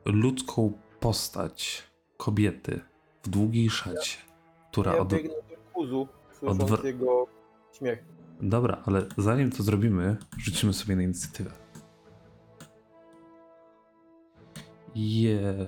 ludzką 0.06 0.74
postać 1.06 1.84
kobiety 2.18 2.80
w 3.24 3.30
długiej 3.30 3.70
szacie, 3.70 4.18
która 4.72 4.94
Ja 4.94 5.00
od... 5.00 5.14
biegnę 5.14 5.30
do 5.30 5.58
kuzu, 5.74 6.08
słysząc 6.40 6.72
odwr- 6.72 6.86
jego 6.86 7.28
śmiech. 7.78 8.04
Dobra, 8.42 8.82
ale 8.86 9.06
zanim 9.18 9.52
to 9.52 9.64
zrobimy, 9.64 10.18
rzucimy 10.38 10.74
sobie 10.74 10.96
na 10.96 11.02
inicjatywę. 11.04 11.52
Je. 14.96 15.68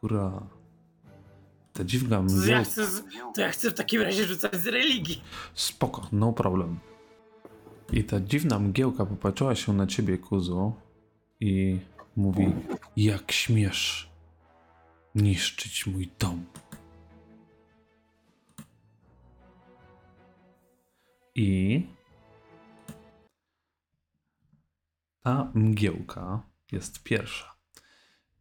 Hurra. 0.00 0.46
Ta 1.72 1.84
dziwna 1.84 2.16
To 2.16 2.22
ja, 2.22 2.36
mgiełka. 2.38 2.64
chcę 2.64 2.86
z, 2.86 3.02
to 3.34 3.40
ja 3.40 3.48
chcę 3.50 3.70
w 3.70 3.74
takim 3.74 4.02
razie 4.02 4.24
rzucać 4.24 4.54
z 4.56 4.66
religii. 4.66 5.22
Spoko, 5.54 6.06
no 6.12 6.32
problem. 6.32 6.78
I 7.92 8.04
ta 8.04 8.20
dziwna 8.20 8.58
mgiełka 8.58 9.06
popatrzyła 9.06 9.54
się 9.54 9.72
na 9.72 9.86
ciebie, 9.86 10.18
Kuzu, 10.18 10.72
i 11.40 11.78
mówi: 12.16 12.52
Jak 12.96 13.32
śmiesz 13.32 14.10
niszczyć 15.14 15.86
mój 15.86 16.10
dom? 16.18 16.46
I 21.34 21.86
ta 25.20 25.52
mgiełka 25.54 26.42
jest 26.72 27.02
pierwsza. 27.02 27.54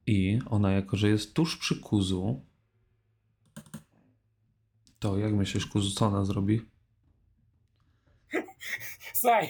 I 0.05 0.39
ona, 0.49 0.71
jako 0.71 0.97
że 0.97 1.09
jest 1.09 1.33
tuż 1.33 1.57
przy 1.57 1.79
Kuzu, 1.79 2.45
to 4.99 5.17
jak 5.17 5.33
myślisz, 5.33 5.65
Kuzu, 5.65 5.91
co 5.91 6.05
ona 6.05 6.25
zrobi? 6.25 6.61
Słuchaj, 9.13 9.49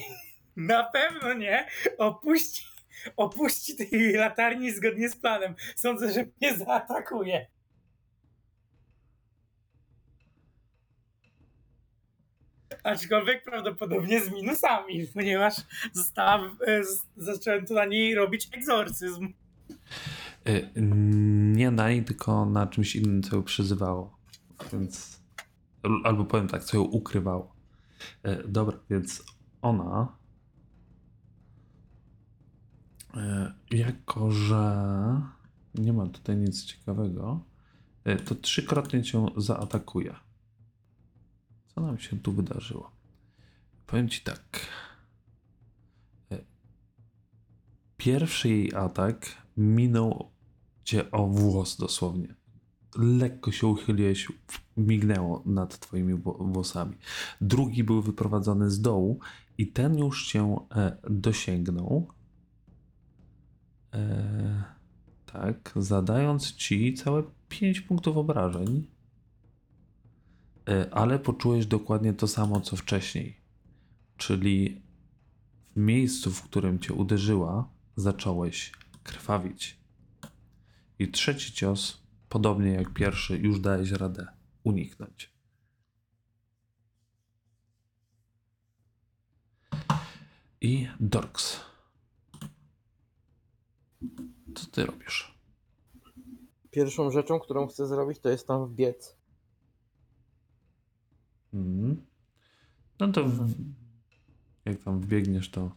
na 0.56 0.84
pewno 0.84 1.34
nie 1.34 1.68
opuści, 1.98 2.69
opuści 3.18 3.76
tej 3.76 4.14
latarni 4.14 4.72
zgodnie 4.72 5.10
z 5.10 5.16
planem. 5.16 5.56
Sądzę, 5.76 6.14
że 6.14 6.26
mnie 6.42 6.58
zaatakuje. 6.58 7.48
Aczkolwiek 12.84 13.44
prawdopodobnie 13.44 14.22
z 14.22 14.32
minusami, 14.32 15.08
ponieważ 15.14 15.54
została, 15.94 16.46
e, 16.68 16.82
zacząłem 17.18 17.66
na 17.70 17.86
niej 17.86 18.16
robić 18.16 18.50
egzorcyzm. 18.54 19.34
Y, 20.48 20.70
Nie 21.56 21.72
na 21.72 21.90
niej, 21.90 22.04
tylko 22.04 22.46
na 22.46 22.68
czymś 22.68 22.96
innym, 22.96 23.24
co 23.24 23.36
ją 23.36 23.44
przyzywało. 23.44 24.18
Więc. 24.74 25.20
al- 25.84 26.02
Albo 26.04 26.26
powiem 26.26 26.48
tak, 26.48 26.64
co 26.64 26.78
ją 26.78 26.84
ukrywało. 26.84 27.56
Y, 28.28 28.44
Dobra, 28.48 28.78
więc 28.90 29.24
ona. 29.62 30.19
Y, 33.16 33.78
Jako, 33.78 34.32
że 34.32 35.22
nie 35.76 35.94
ma 35.94 36.08
tutaj 36.08 36.38
nic 36.38 36.64
ciekawego, 36.66 37.44
e, 38.04 38.16
to 38.16 38.36
trzykrotnie 38.36 39.04
cię 39.04 39.26
zaatakuje. 39.38 40.16
Co 41.68 41.82
nam 41.82 42.00
się 42.00 42.20
tu 42.20 42.32
wydarzyło? 42.34 42.92
Powiem 43.88 44.10
ci 44.10 44.22
tak. 44.22 44.68
E, 46.32 46.38
Pierwszy 47.98 48.50
jej 48.50 48.76
atak 48.76 49.26
minął 49.58 50.32
cię 50.84 51.12
o 51.12 51.28
włos 51.28 51.78
dosłownie. 51.78 52.36
Lekko 52.96 53.52
się 53.52 53.68
uchyliłeś, 53.68 54.28
mignęło 54.78 55.44
nad 55.46 55.80
twoimi 55.80 56.14
wło- 56.16 56.54
włosami. 56.54 56.96
Drugi 57.42 57.84
był 57.84 58.02
wyprowadzony 58.02 58.72
z 58.72 58.82
dołu 58.82 59.20
i 59.58 59.68
ten 59.72 59.98
już 59.98 60.28
cię 60.28 60.56
e, 60.76 60.98
dosięgnął. 61.10 62.08
E, 63.94 64.64
tak, 65.26 65.72
zadając 65.76 66.56
ci 66.56 66.94
całe 66.94 67.24
5 67.50 67.82
punktów 67.82 68.18
obrażeń. 68.18 68.88
E, 70.70 70.94
ale 70.94 71.20
poczułeś 71.20 71.66
dokładnie 71.66 72.14
to 72.14 72.28
samo 72.28 72.62
co 72.62 72.76
wcześniej. 72.76 73.42
Czyli 74.18 74.82
w 75.76 75.80
miejscu, 75.80 76.32
w 76.32 76.44
którym 76.44 76.80
cię 76.80 76.94
uderzyła, 76.94 77.70
zacząłeś 77.96 78.72
krwawić. 79.04 79.80
I 81.00 81.08
trzeci 81.12 81.54
cios, 81.54 82.04
podobnie 82.30 82.72
jak 82.72 82.94
pierwszy, 82.94 83.38
już 83.38 83.60
dałeś 83.60 83.92
radę 83.92 84.28
uniknąć. 84.64 85.34
I 90.62 90.88
Dorks. 91.00 91.69
Co 94.56 94.68
ty 94.72 94.86
robisz? 94.86 95.40
Pierwszą 96.72 97.12
rzeczą, 97.12 97.40
którą 97.40 97.68
chcę 97.68 97.88
zrobić, 97.88 98.20
to 98.20 98.30
jest 98.30 98.48
tam 98.48 98.68
wbiec. 98.68 99.18
Mhm. 101.54 102.06
No 103.00 103.12
to 103.12 103.24
w, 103.24 103.54
jak 104.66 104.84
tam 104.84 105.00
wbiegniesz, 105.00 105.52
to 105.52 105.72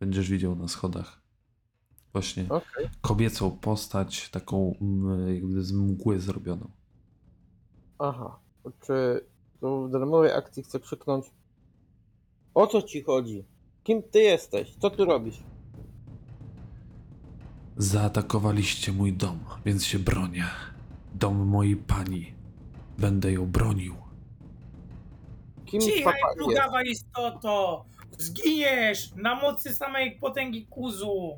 będziesz 0.00 0.30
widział 0.30 0.56
na 0.56 0.68
schodach 0.68 1.22
właśnie 2.12 2.48
Okej. 2.48 2.88
kobiecą 3.00 3.50
postać, 3.50 4.30
taką 4.30 4.74
jakby 5.34 5.62
z 5.62 5.72
mgły 5.72 6.20
zrobioną. 6.20 6.70
Aha. 7.98 8.40
Czy 8.80 9.24
w 9.62 9.90
darmowej 9.90 10.32
akcji 10.32 10.62
chcę 10.62 10.80
krzyknąć 10.80 11.30
O 12.54 12.66
co 12.66 12.82
ci 12.82 13.02
chodzi? 13.02 13.44
Kim 13.84 14.02
ty 14.02 14.18
jesteś? 14.18 14.76
Co 14.76 14.90
tu 14.90 15.04
robisz? 15.04 15.42
Zaatakowaliście 17.78 18.92
mój 18.92 19.12
dom, 19.12 19.38
więc 19.64 19.84
się 19.84 19.98
bronię. 19.98 20.44
Dom 21.14 21.36
mojej 21.46 21.76
pani. 21.76 22.34
Będę 22.98 23.32
ją 23.32 23.46
bronił. 23.46 23.94
Kim 25.64 25.80
Cichaj, 25.80 26.04
papa 26.04 26.16
jest? 26.28 26.38
plugawa 26.38 26.82
istoto! 26.82 27.84
Zginiesz 28.18 29.14
na 29.14 29.34
mocy 29.34 29.74
samej 29.74 30.18
potęgi 30.18 30.66
kuzu! 30.66 31.36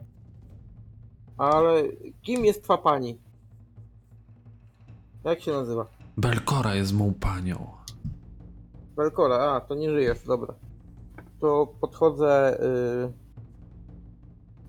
Ale 1.39 1.83
kim 2.23 2.45
jest 2.45 2.65
twa 2.65 2.79
pani? 2.79 3.19
Jak 5.25 5.41
się 5.41 5.53
nazywa? 5.53 5.87
Belkora 6.17 6.75
jest 6.75 6.93
mą 6.93 7.15
panią. 7.15 7.67
Belkora, 8.97 9.37
a 9.37 9.61
to 9.61 9.75
nie 9.75 9.91
żyjesz, 9.91 10.19
dobra. 10.27 10.55
To 11.41 11.75
podchodzę. 11.81 12.59
Yy... 12.63 13.13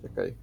Czekaj. 0.02 0.41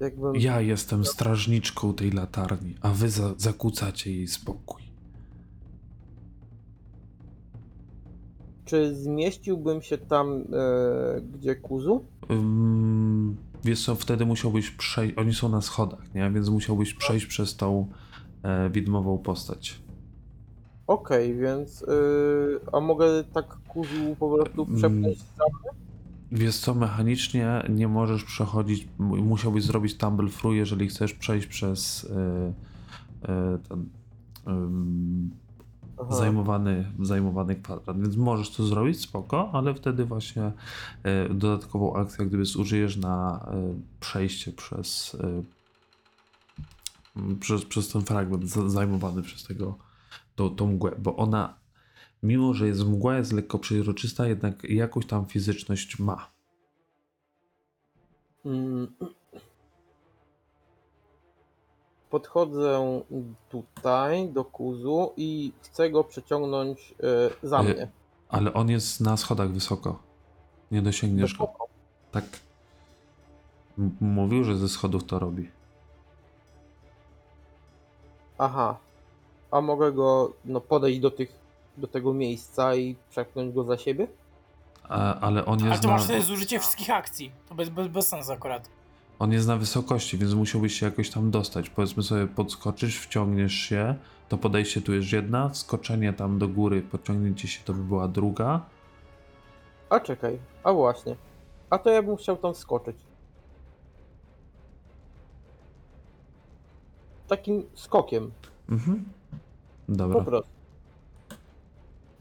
Jakbym. 0.00 0.36
Ja 0.36 0.60
jestem 0.60 1.04
strażniczką 1.04 1.94
tej 1.94 2.10
latarni, 2.10 2.74
a 2.80 2.90
wy 2.90 3.10
za 3.10 3.34
zakłócacie 3.36 4.12
jej 4.12 4.28
spokój. 4.28 4.82
Czy 8.64 8.94
zmieściłbym 8.94 9.82
się 9.82 9.98
tam, 9.98 10.44
e, 10.52 11.20
gdzie 11.20 11.56
kuzu? 11.56 12.04
Ym, 12.30 13.36
wiesz 13.64 13.84
co, 13.84 13.94
wtedy 13.94 14.26
musiałbyś 14.26 14.70
przejść, 14.70 15.18
oni 15.18 15.34
są 15.34 15.48
na 15.48 15.60
schodach, 15.60 16.14
nie? 16.14 16.30
Więc 16.30 16.48
musiałbyś 16.48 16.94
przejść 16.94 17.26
przez 17.26 17.56
tą 17.56 17.86
e, 18.42 18.70
widmową 18.70 19.18
postać. 19.18 19.82
Okej, 20.86 21.36
więc. 21.36 21.80
Yy... 21.80 22.60
A 22.72 22.80
mogę 22.80 23.24
tak 23.24 23.46
kuzu 23.68 24.16
po 24.18 24.36
prostu 24.36 24.66
przepchnąć 24.66 25.18
za 25.18 25.44
Wiesz 26.32 26.56
co, 26.56 26.74
mechanicznie 26.74 27.62
nie 27.68 27.88
możesz 27.88 28.24
przechodzić, 28.24 28.88
mu- 28.98 29.16
musiałbyś 29.16 29.64
zrobić 29.64 29.96
tumble 29.96 30.30
through, 30.30 30.56
jeżeli 30.56 30.88
chcesz 30.88 31.14
przejść 31.14 31.46
przez 31.46 32.04
e, 32.10 32.52
e, 33.32 33.58
ten 33.68 33.86
Aha. 36.00 36.14
zajmowany, 36.16 36.92
zajmowany 37.02 37.56
kwadrat, 37.56 38.00
więc 38.00 38.16
możesz 38.16 38.50
to 38.50 38.66
zrobić, 38.66 39.00
spoko, 39.00 39.50
ale 39.52 39.74
wtedy 39.74 40.04
właśnie 40.04 40.52
e, 41.02 41.28
dodatkową 41.34 41.94
akcję 41.96 42.26
gdyby 42.26 42.44
zużyjesz 42.44 42.96
na 42.96 43.46
e, 43.52 43.74
przejście 44.00 44.52
przez, 44.52 45.16
m, 47.16 47.38
przez, 47.40 47.64
przez 47.64 47.88
ten 47.88 48.02
fragment 48.02 48.48
za- 48.48 48.68
zajmowany 48.68 49.22
przez 49.22 49.44
tego, 49.44 49.78
tą, 50.36 50.50
tą 50.50 50.66
mgłę, 50.66 50.92
bo 50.98 51.16
ona 51.16 51.59
mimo, 52.22 52.54
że 52.54 52.66
jest 52.66 52.84
mgła, 52.84 53.16
jest 53.16 53.32
lekko 53.32 53.58
przeźroczysta, 53.58 54.26
jednak 54.26 54.64
jakąś 54.64 55.06
tam 55.06 55.26
fizyczność 55.26 55.98
ma. 55.98 56.30
Mm. 58.44 58.92
Podchodzę 62.10 63.02
tutaj 63.48 64.28
do 64.28 64.44
kuzu 64.44 65.12
i 65.16 65.52
chcę 65.62 65.90
go 65.90 66.04
przeciągnąć 66.04 66.94
e, 67.42 67.48
za 67.48 67.58
E, 67.58 67.62
mnie. 67.62 67.88
Ale 68.28 68.52
on 68.52 68.70
jest 68.70 69.00
na 69.00 69.16
schodach 69.16 69.52
wysoko. 69.52 70.02
Nie 70.70 70.82
dosięgniesz 70.82 71.34
go. 71.34 71.48
Tak. 72.12 72.24
M- 73.78 73.96
mówił, 74.00 74.44
że 74.44 74.56
ze 74.56 74.68
schodów 74.68 75.04
to 75.04 75.18
robi. 75.18 75.50
Aha. 78.38 78.78
A 79.50 79.60
mogę 79.60 79.92
go 79.92 80.32
no, 80.44 80.60
podejść 80.60 81.00
do, 81.00 81.10
tych, 81.10 81.39
do 81.80 81.86
tego 81.88 82.14
miejsca 82.14 82.74
i 82.74 82.96
przepchnąć 83.10 83.54
go 83.54 83.64
za 83.64 83.78
siebie? 83.78 84.06
A, 84.88 85.20
ale 85.20 85.44
on 85.46 85.60
Ale 85.60 85.70
jest, 85.70 85.82
to 85.82 85.88
na, 85.88 85.94
masz 85.94 86.04
wtedy 86.04 86.22
zużycie 86.22 86.58
wszystkich 86.58 86.90
akcji. 86.90 87.32
To 87.48 87.54
bez, 87.54 87.68
bez, 87.68 87.88
bez 87.88 88.08
sensu 88.08 88.32
akurat. 88.32 88.68
on 89.18 89.32
jest 89.32 89.48
na 89.48 89.56
wysokości, 89.56 90.18
więc 90.18 90.34
musiałbyś 90.34 90.78
się 90.80 90.86
jakoś 90.86 91.10
tam 91.10 91.30
dostać. 91.30 91.70
Powiedzmy 91.70 92.02
sobie, 92.02 92.26
podskoczysz, 92.26 92.98
wciągniesz 93.00 93.52
się, 93.54 93.94
to 94.28 94.38
podejście 94.38 94.80
tu 94.82 94.94
jest 94.94 95.12
jedna, 95.12 95.48
wskoczenie 95.48 96.12
tam 96.12 96.38
do 96.38 96.48
góry, 96.48 96.82
podciągnięcie 96.82 97.48
się 97.48 97.64
to 97.64 97.72
by 97.74 97.82
była 97.84 98.08
druga. 98.08 98.60
A 99.90 100.00
czekaj, 100.00 100.38
a 100.64 100.72
właśnie. 100.72 101.16
A 101.70 101.78
to 101.78 101.90
ja 101.90 102.02
bym 102.02 102.16
chciał 102.16 102.36
tam 102.36 102.54
skoczyć. 102.54 102.96
Takim 107.28 107.62
skokiem, 107.74 108.30
Mhm. 108.70 109.04
po 109.88 109.94
Dobra. 109.94 110.20
prostu. 110.24 110.50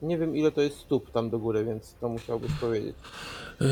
Nie 0.01 0.17
wiem 0.17 0.35
ile 0.35 0.51
to 0.51 0.61
jest 0.61 0.77
stóp 0.77 1.11
tam 1.11 1.29
do 1.29 1.39
góry, 1.39 1.65
więc 1.65 1.93
to 1.93 2.09
musiałbyś 2.09 2.51
powiedzieć. 2.53 2.95
Eee, 3.61 3.67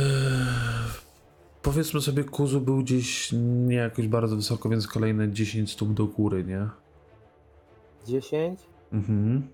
powiedzmy 1.61 2.01
sobie, 2.01 2.23
Kuzu 2.23 2.61
był 2.61 2.77
gdzieś 2.77 3.29
nie 3.67 3.75
jakoś 3.75 4.07
bardzo 4.07 4.35
wysoko, 4.35 4.69
więc 4.69 4.87
kolejne 4.87 5.31
10 5.31 5.71
stóp 5.71 5.93
do 5.93 6.05
góry, 6.05 6.43
nie? 6.43 6.69
10? 8.05 8.59
Mhm. 8.93 9.47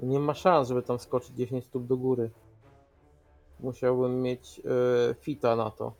Nie 0.00 0.18
ma 0.20 0.34
szans, 0.34 0.68
żeby 0.68 0.82
tam 0.82 0.98
skoczyć 0.98 1.30
10 1.36 1.64
stóp 1.64 1.86
do 1.86 1.96
góry. 1.96 2.30
Musiałbym 3.60 4.22
mieć 4.22 4.60
e, 5.10 5.14
fita 5.14 5.56
na 5.56 5.70
to. 5.70 5.92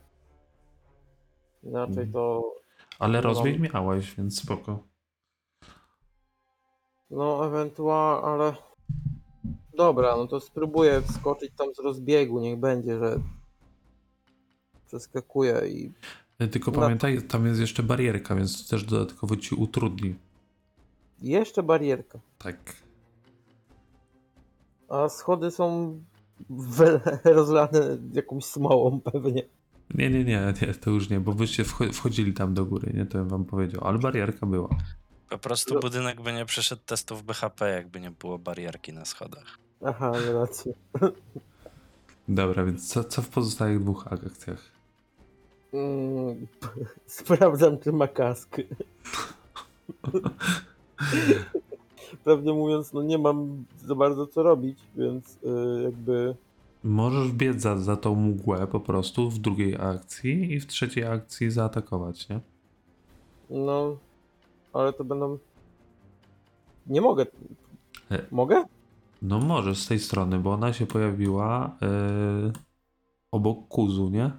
Inaczej 1.62 1.92
Mhm. 1.92 2.12
to. 2.12 2.42
Ale 2.98 3.20
rozbieg 3.20 3.72
miałeś, 3.74 4.14
więc 4.14 4.40
spoko. 4.42 4.78
No, 7.11 7.46
ewentualnie, 7.46 8.26
ale. 8.26 8.54
Dobra, 9.87 10.16
no 10.16 10.27
to 10.27 10.40
spróbuję 10.40 11.03
wskoczyć 11.03 11.51
tam 11.57 11.75
z 11.75 11.79
rozbiegu. 11.79 12.40
Niech 12.40 12.59
będzie, 12.59 12.99
że. 12.99 13.18
Przeskakuję 14.87 15.61
i. 15.68 15.92
E, 16.38 16.49
Tylko 16.49 16.71
No. 16.71 16.81
pamiętaj, 16.81 17.23
tam 17.23 17.47
jest 17.47 17.61
jeszcze 17.61 17.83
barierka, 17.83 18.35
więc 18.37 18.64
to 18.64 18.71
też 18.71 18.85
dodatkowo 18.85 19.37
ci 19.37 19.55
utrudni. 19.55 20.14
Jeszcze 21.23 21.62
barierka. 21.62 22.18
Tak. 22.38 22.57
A 24.88 25.09
schody 25.09 25.51
są 25.51 25.99
rozlane 27.25 27.99
jakąś 28.12 28.45
smołą 28.45 29.01
pewnie. 29.01 29.42
Nie, 29.95 30.11
nie, 30.11 30.25
nie, 30.25 30.55
nie, 30.62 30.75
to 30.75 30.90
już 30.90 31.11
nie, 31.11 31.21
bo 31.21 31.33
wyście 31.33 31.64
wcho- 31.64 31.92
wchodzili 31.92 32.33
tam 32.33 32.55
do 32.55 32.64
góry, 32.64 32.92
nie? 32.95 33.07
To 33.07 33.18
bym 33.18 33.29
wam 33.29 33.45
powiedział, 33.45 33.85
ale 33.85 33.99
barierka 33.99 34.47
była. 34.47 34.68
Po 35.31 35.38
prostu 35.38 35.81
budynek 35.81 36.21
by 36.21 36.33
nie 36.33 36.45
przeszedł 36.45 36.83
testów 36.87 37.23
BHP, 37.23 37.71
jakby 37.71 38.01
nie 38.01 38.11
było 38.11 38.38
barierki 38.38 38.92
na 38.92 39.05
schodach. 39.05 39.59
Aha, 39.85 40.12
rację. 40.33 40.73
Dobra, 42.29 42.64
więc 42.64 42.88
co, 42.88 43.05
co 43.05 43.23
w 43.23 43.29
pozostałych 43.29 43.81
dwóch 43.81 44.12
akcjach? 44.12 44.73
Mm, 45.73 46.47
sprawdzam, 47.07 47.79
czy 47.79 47.92
ma 47.92 48.09
kask. 48.09 48.57
Prawdę 52.25 52.53
mówiąc, 52.53 52.92
no 52.92 53.03
nie 53.03 53.18
mam 53.18 53.64
za 53.87 53.95
bardzo 53.95 54.27
co 54.27 54.42
robić, 54.42 54.79
więc 54.97 55.38
y, 55.45 55.83
jakby 55.83 56.35
Możesz 56.85 57.33
biec 57.33 57.61
za, 57.61 57.79
za 57.79 57.97
tą 57.97 58.14
mgłę 58.14 58.66
po 58.66 58.81
prostu 58.81 59.31
w 59.31 59.38
drugiej 59.38 59.77
akcji 59.81 60.53
i 60.53 60.61
w 60.61 60.66
trzeciej 60.66 61.05
akcji 61.05 61.51
zaatakować, 61.51 62.29
nie? 62.29 62.40
no, 63.51 63.97
ale 64.73 64.92
to 64.92 65.05
będą... 65.05 65.38
Nie 66.87 67.01
mogę. 67.01 67.27
E. 68.11 68.23
Mogę? 68.31 68.64
No 69.22 69.40
możesz 69.40 69.78
z 69.78 69.87
tej 69.87 69.98
strony, 69.98 70.38
bo 70.38 70.52
ona 70.52 70.72
się 70.72 70.87
pojawiła 70.87 71.76
yy, 71.80 72.52
obok 73.30 73.68
kuzu, 73.68 74.11
nie? 74.11 74.30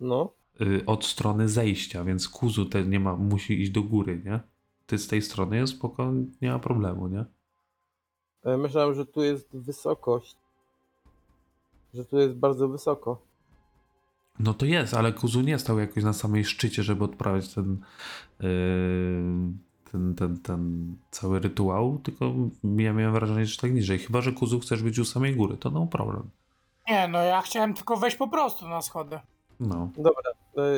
No. 0.00 0.32
Yy, 0.60 0.82
od 0.86 1.04
strony 1.04 1.48
zejścia, 1.48 2.04
więc 2.04 2.28
kuzu 2.28 2.66
te 2.66 2.84
nie 2.84 3.00
ma, 3.00 3.16
musi 3.16 3.62
iść 3.62 3.70
do 3.70 3.82
góry, 3.82 4.22
nie? 4.24 4.40
Ty 4.86 4.98
z 4.98 5.08
tej 5.08 5.22
strony 5.22 5.56
jest 5.56 5.72
spoko, 5.72 6.12
nie 6.42 6.50
ma 6.50 6.58
problemu, 6.58 7.08
nie? 7.08 7.24
E, 8.44 8.56
Myślałem, 8.56 8.94
że 8.94 9.06
tu 9.06 9.22
jest 9.22 9.56
wysokość. 9.56 10.36
Że 11.94 12.04
tu 12.04 12.18
jest 12.18 12.34
bardzo 12.34 12.68
wysoko. 12.68 13.22
No 14.38 14.54
to 14.54 14.66
jest, 14.66 14.94
ale 14.94 15.12
kuzu 15.12 15.40
nie 15.40 15.58
stał 15.58 15.78
jakoś 15.78 16.04
na 16.04 16.12
samej 16.12 16.44
szczycie, 16.44 16.82
żeby 16.82 17.04
odprawiać 17.04 17.54
ten, 17.54 17.78
yy, 18.40 18.48
ten, 19.92 20.14
ten, 20.14 20.38
ten 20.38 20.94
cały 21.10 21.40
rytuał, 21.40 21.98
tylko 22.02 22.24
ja 22.64 22.92
miałem 22.92 23.12
wrażenie, 23.12 23.46
że 23.46 23.56
tak 23.58 23.72
niżej. 23.72 23.98
Chyba, 23.98 24.20
że 24.20 24.32
kuzu 24.32 24.60
chcesz 24.60 24.82
być 24.82 24.98
u 24.98 25.04
samej 25.04 25.36
góry, 25.36 25.56
to 25.56 25.70
no 25.70 25.86
problem. 25.86 26.30
Nie, 26.88 27.08
no 27.08 27.22
ja 27.22 27.42
chciałem 27.42 27.74
tylko 27.74 27.96
wejść 27.96 28.16
po 28.16 28.28
prostu 28.28 28.68
na 28.68 28.82
schody. 28.82 29.18
No. 29.60 29.90
Dobra, 29.98 30.30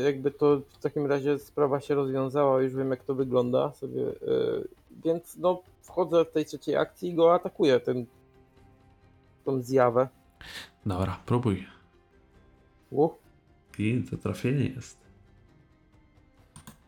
jakby 0.05 0.31
to 0.31 0.61
w 0.68 0.79
takim 0.83 1.07
razie 1.07 1.38
sprawa 1.38 1.81
się 1.81 1.94
rozwiązała, 1.94 2.62
już 2.62 2.75
wiem 2.75 2.90
jak 2.90 3.05
to 3.05 3.14
wygląda 3.14 3.72
sobie. 3.72 4.03
e, 4.09 4.12
Więc 5.05 5.37
no, 5.37 5.62
wchodzę 5.83 6.25
w 6.25 6.31
tej 6.31 6.44
trzeciej 6.44 6.77
akcji 6.77 7.11
i 7.11 7.14
go 7.14 7.35
atakuję, 7.35 7.81
ten, 7.81 8.07
tą 9.44 9.62
zjawę. 9.62 10.09
Dobra, 10.87 11.20
próbuj. 11.27 11.66
Uch, 12.90 13.12
I 13.79 14.05
to 14.11 14.16
trafienie 14.16 14.64
jest. 14.68 14.98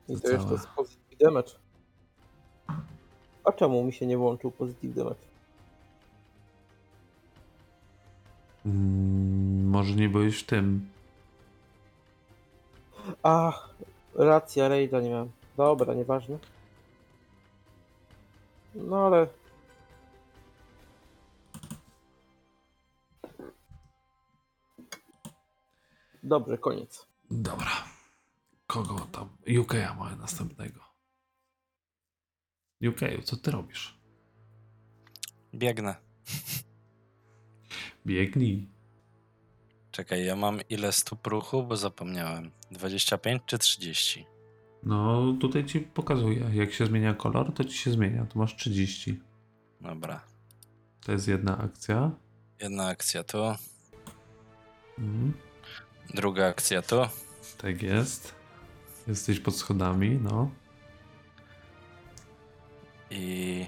I 0.08 0.14
To 0.14 0.20
to 0.20 0.30
jeszcze 0.30 0.58
z 0.58 0.66
positive 0.66 1.18
damage. 1.20 1.50
A 3.44 3.52
czemu 3.52 3.84
mi 3.84 3.92
się 3.92 4.06
nie 4.06 4.18
włączył 4.18 4.50
positive 4.50 4.94
damage? 4.94 5.16
Mm, 8.66 9.68
może 9.68 9.94
nie 9.94 10.08
byłeś 10.08 10.42
w 10.42 10.46
tym. 10.46 10.88
A, 13.22 13.52
racja, 14.14 14.68
Raida 14.68 15.00
nie 15.00 15.10
miałem. 15.10 15.30
Dobra, 15.56 15.94
nieważne. 15.94 16.38
No 18.74 19.06
ale... 19.06 19.26
Dobrze, 26.22 26.58
koniec. 26.58 27.06
Dobra. 27.30 27.70
Kogo 28.66 29.06
tam? 29.12 29.28
UK'a 29.46 29.96
mamy 29.98 30.16
następnego. 30.16 30.83
UK, 32.88 33.00
co 33.24 33.36
ty 33.36 33.50
robisz? 33.50 33.98
Biegnę. 35.54 35.94
Biegnij. 38.06 38.68
Czekaj, 39.90 40.24
ja 40.24 40.36
mam 40.36 40.60
ile 40.70 40.92
stóp 40.92 41.26
ruchu, 41.26 41.64
bo 41.64 41.76
zapomniałem. 41.76 42.50
25 42.70 43.42
czy 43.46 43.58
30? 43.58 44.26
No, 44.82 45.32
tutaj 45.40 45.64
ci 45.64 45.80
pokazuję. 45.80 46.50
Jak 46.54 46.72
się 46.72 46.86
zmienia 46.86 47.14
kolor, 47.14 47.52
to 47.54 47.64
ci 47.64 47.78
się 47.78 47.90
zmienia. 47.90 48.24
Tu 48.24 48.38
masz 48.38 48.56
30. 48.56 49.20
Dobra. 49.80 50.20
To 51.04 51.12
jest 51.12 51.28
jedna 51.28 51.58
akcja. 51.58 52.10
Jedna 52.60 52.86
akcja 52.86 53.24
tu, 53.24 53.38
Mhm. 54.98 55.32
druga 56.14 56.46
akcja 56.46 56.82
tu. 56.82 56.96
Tak 57.58 57.82
jest. 57.82 58.34
Jesteś 59.06 59.40
pod 59.40 59.56
schodami, 59.56 60.10
no. 60.22 60.50
I. 63.10 63.66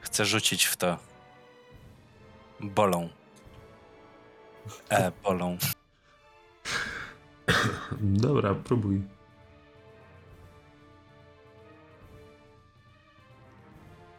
Chcę 0.00 0.24
rzucić 0.24 0.64
w 0.64 0.76
to. 0.76 0.98
Bolą. 2.60 3.08
E, 4.90 5.12
bolą. 5.24 5.56
Dobra, 8.00 8.54
próbuj. 8.54 9.02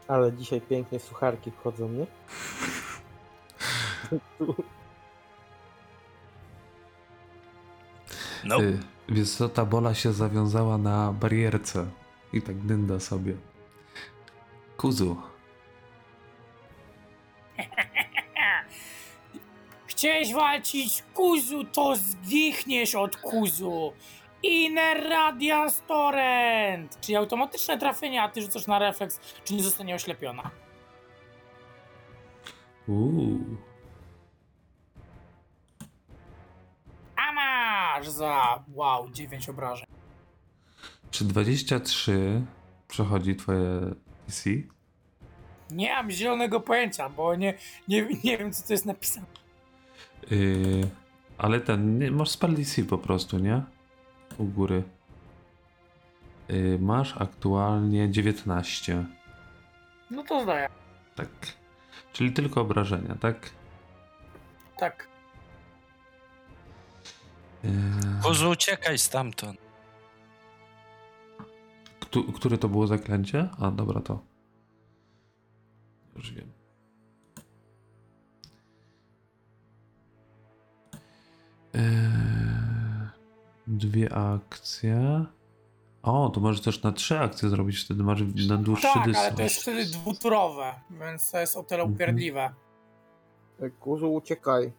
Ale 0.07 0.33
dzisiaj 0.33 0.62
pięknie 0.62 0.99
sucharki 0.99 1.51
wchodzą, 1.51 1.89
nie? 1.89 2.05
No, 8.43 8.60
Y, 8.62 8.79
wiesz 9.10 9.30
co, 9.30 9.50
ta 9.50 9.65
bola 9.65 9.93
się 9.93 10.13
zawiązała 10.13 10.78
na 10.78 11.13
barierce 11.13 11.86
i 12.34 12.41
tak 12.41 12.58
dynda 12.58 13.00
sobie. 13.00 13.36
Kuzu, 14.78 15.17
Chciałeś 19.88 20.34
walczyć 20.34 21.04
kuzu, 21.13 21.63
to 21.63 21.96
zgichniesz 21.96 22.96
od 22.96 23.17
kuzu. 23.17 23.93
Inner 24.43 25.10
Radiance 25.10 25.82
Torrent! 25.88 27.00
Czyli 27.02 27.15
automatyczne 27.15 27.78
trafienie, 27.78 28.24
a 28.24 28.30
ty 28.30 28.41
rzucasz 28.41 28.67
na 28.67 28.80
refleks, 28.80 29.20
czy 29.43 29.54
nie 29.54 29.63
zostanie 29.63 29.96
oślepiona. 29.96 30.52
uuu, 32.88 33.39
masz 37.38 38.10
za, 38.10 38.63
wow, 38.73 39.10
9 39.12 39.50
obrażeń. 39.50 39.88
czy 41.12 41.26
23 41.26 42.41
przechodzi 42.88 43.36
twoje 43.36 43.95
PC? 44.26 44.50
Nie 45.71 45.93
mam 45.93 46.12
zielonego 46.12 46.60
pojęcia, 46.60 47.10
bo 47.10 47.36
nie, 47.36 47.54
nie, 47.88 48.08
nie 48.23 48.38
wiem, 48.38 48.54
co 48.54 48.67
to 48.67 48.73
jest 48.73 48.86
napisane. 48.86 49.26
Yy, 50.32 50.89
ale 51.38 51.60
ten, 51.60 52.00
nie, 52.00 52.12
masz 52.12 52.30
spell 52.30 52.54
DC 52.54 52.84
po 52.84 52.97
prostu, 52.97 53.39
nie? 53.39 53.62
U 54.38 54.45
góry. 54.45 54.84
Yy, 56.50 56.80
masz 56.82 57.15
aktualnie 57.17 58.12
19. 58.12 59.06
No 60.12 60.23
to 60.23 60.43
zdaję. 60.43 60.69
Tak. 61.15 61.28
Czyli 62.13 62.32
tylko 62.34 62.62
obrażenia, 62.62 63.15
tak? 63.15 63.50
Tak. 64.78 65.08
Yy, 67.67 68.21
Kuzu, 68.23 68.49
uciekaj 68.49 68.97
stamtąd. 68.97 69.58
Któ- 71.99 72.32
które 72.34 72.58
to 72.58 72.69
było 72.69 72.88
zaklęcie? 72.88 73.49
A, 73.60 73.71
dobra, 73.71 74.01
to. 74.01 74.19
Już 76.15 76.32
wiem. 76.34 76.51
Eee, 81.73 83.10
dwie 83.67 84.13
akcje. 84.15 85.25
O, 86.03 86.30
to 86.30 86.39
możesz 86.39 86.62
też 86.62 86.84
na 86.84 86.91
trzy 86.91 87.19
akcje 87.19 87.49
zrobić, 87.49 87.84
wtedy 87.84 88.03
masz 88.03 88.21
na 88.49 88.58
dłuższy 88.58 88.84
Tak, 88.88 88.95
ale 88.97 89.06
dystans. 89.06 89.36
to 89.36 89.41
jest 89.43 89.62
wtedy 89.62 89.86
dwuturowe, 89.86 90.73
więc 91.01 91.32
to 91.32 91.39
jest 91.39 91.58
o 91.58 91.63
tyle 91.63 91.82
Mhm. 91.82 91.95
upierdliwe. 91.95 92.53
Kurzu, 93.80 94.13
uciekaj. 94.13 94.71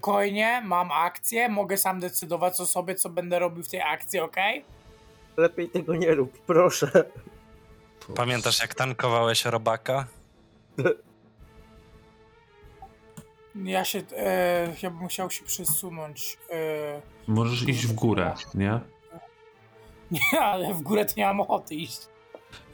Spokojnie, 0.00 0.62
mam 0.64 0.92
akcję, 0.92 1.48
mogę 1.48 1.76
sam 1.76 2.00
decydować 2.00 2.60
o 2.60 2.66
sobie, 2.66 2.94
co 2.94 3.10
będę 3.10 3.38
robił 3.38 3.62
w 3.64 3.68
tej 3.68 3.80
akcji, 3.82 4.20
ok? 4.20 4.36
Lepiej 5.36 5.68
tego 5.70 5.96
nie 5.96 6.14
rób, 6.14 6.38
proszę. 6.46 7.04
Pamiętasz, 8.16 8.60
jak 8.60 8.74
tankowałeś 8.74 9.44
robaka? 9.44 10.06
Ja 13.54 13.84
się, 13.84 14.02
e, 14.16 14.74
ja 14.82 14.90
bym 14.90 15.08
chciał 15.08 15.30
się 15.30 15.44
przesunąć. 15.44 16.38
E, 16.50 17.02
Możesz 17.26 17.68
iść 17.68 17.86
w 17.86 17.92
górę, 17.92 18.34
nie? 18.54 18.80
nie, 20.10 20.40
ale 20.40 20.74
w 20.74 20.82
górę 20.82 21.04
to 21.04 21.12
nie 21.16 21.26
mam 21.26 21.40
ochoty 21.40 21.74
iść. 21.74 22.00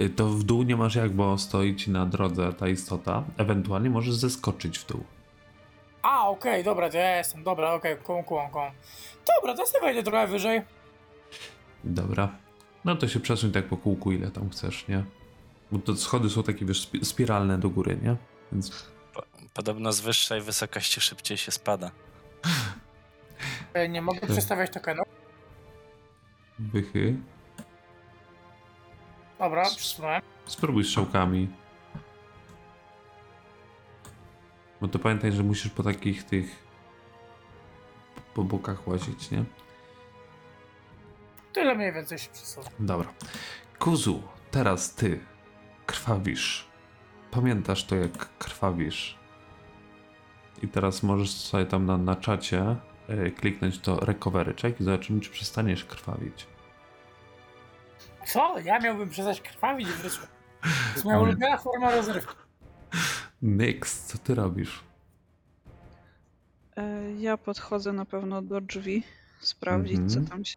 Y, 0.01 0.11
To 0.11 0.29
w 0.29 0.43
dół 0.45 0.63
nie 0.63 0.77
masz 0.77 0.95
jak, 0.95 1.13
bo 1.13 1.39
stoi 1.39 1.77
ci 1.77 1.91
na 1.91 2.07
drodze 2.07 2.53
ta 2.53 2.69
istota. 2.69 3.25
Ewentualnie 3.39 3.91
możesz 3.91 4.15
zeskoczyć 4.15 4.79
w 4.79 4.87
dół. 4.87 5.05
A, 6.07 6.29
okej, 6.29 6.65
dobra, 6.65 6.91
to 6.91 6.97
ja 6.97 7.17
jestem, 7.17 7.43
dobra, 7.43 7.73
okej, 7.75 7.97
kum, 7.97 8.25
kum, 8.25 8.51
kum. 8.51 8.63
Dobra, 9.37 9.55
to 9.55 9.61
ja 9.63 9.67
sobie 9.67 9.81
wejdę 9.81 10.03
trochę 10.03 10.27
wyżej. 10.27 10.63
Dobra. 11.85 12.29
No 12.85 12.97
to 12.97 13.09
się 13.09 13.21
przesuń 13.21 13.53
tak 13.53 13.65
po 13.69 13.77
kółku, 13.77 14.13
ile 14.13 14.31
tam 14.31 14.51
chcesz, 14.51 14.89
nie? 14.89 15.05
Bo 15.73 15.79
te 15.79 15.97
schody 15.97 16.31
są 16.31 16.43
takie, 16.43 16.65
wiesz, 16.65 16.89
spi- 16.89 17.05
spiralne 17.05 17.59
do 17.59 17.71
góry, 17.71 17.99
nie? 18.03 18.17
Więc 18.53 18.87
Podobno 19.55 19.93
z 19.93 20.01
wyższej 20.01 20.41
wysokości 20.41 21.01
szybciej 21.01 21.37
się 21.37 21.53
spada. 21.53 21.91
E, 23.75 23.89
Nie 23.89 24.03
mogę 24.03 24.21
Tak. 24.21 24.31
przestawiać 24.31 24.73
tokenów. 24.73 25.07
Wychy. 26.59 27.17
Dobra, 29.39 29.63
przesunąłem. 29.65 30.23
Spróbuj 30.47 30.85
z 30.85 30.87
strzałkami. 30.87 31.49
Bo 34.81 34.89
to 34.89 34.99
pamiętaj, 34.99 35.33
że 35.33 35.43
musisz 35.43 35.73
po 35.73 35.83
takich 35.83 36.25
tych 36.25 36.67
po 38.35 38.45
bokach 38.45 38.89
łazić, 38.89 39.31
nie? 39.31 39.45
Tyle 41.53 41.75
mniej 41.75 41.93
więcej 41.93 42.19
się 42.19 42.31
przesuwa. 42.31 42.71
Dobra. 42.79 43.09
Kuzu, 43.79 44.23
teraz 44.51 44.95
ty 44.95 45.21
krwawisz. 45.87 46.69
Pamiętasz 47.31 47.85
to, 47.85 47.97
jak 47.97 48.39
krwawisz. 48.39 49.19
I 50.63 50.69
teraz 50.69 51.03
możesz 51.03 51.31
sobie 51.31 51.67
tam 51.67 51.87
na, 51.87 51.99
na 51.99 52.17
czacie 52.17 52.77
y, 53.11 53.31
kliknąć 53.31 53.79
to 53.79 53.97
recovery 54.01 54.55
check 54.63 54.81
i 54.81 54.85
zobaczymy, 54.85 55.21
czy 55.21 55.31
przestaniesz 55.31 55.85
krwawić. 55.85 56.47
Co? 58.27 58.59
Ja 58.59 58.79
miałbym 58.79 59.09
przestać 59.11 59.41
krwawić 59.41 59.89
w 59.89 60.03
życiu. 60.03 60.27
To 60.63 60.69
jest 60.93 61.05
moja 61.05 61.19
ulubiona 61.19 61.59
forma 61.59 61.91
rozrywki. 61.91 62.46
Nyx, 63.43 64.07
co 64.07 64.19
ty 64.19 64.35
robisz? 64.35 64.81
E, 66.77 67.13
Ja 67.19 67.37
podchodzę 67.37 67.93
na 67.93 68.05
pewno 68.05 68.43
do 68.43 68.61
drzwi, 68.61 69.03
sprawdzić 69.41 69.97
Mhm. 69.99 70.25
co 70.25 70.31
tam 70.31 70.45
się. 70.45 70.57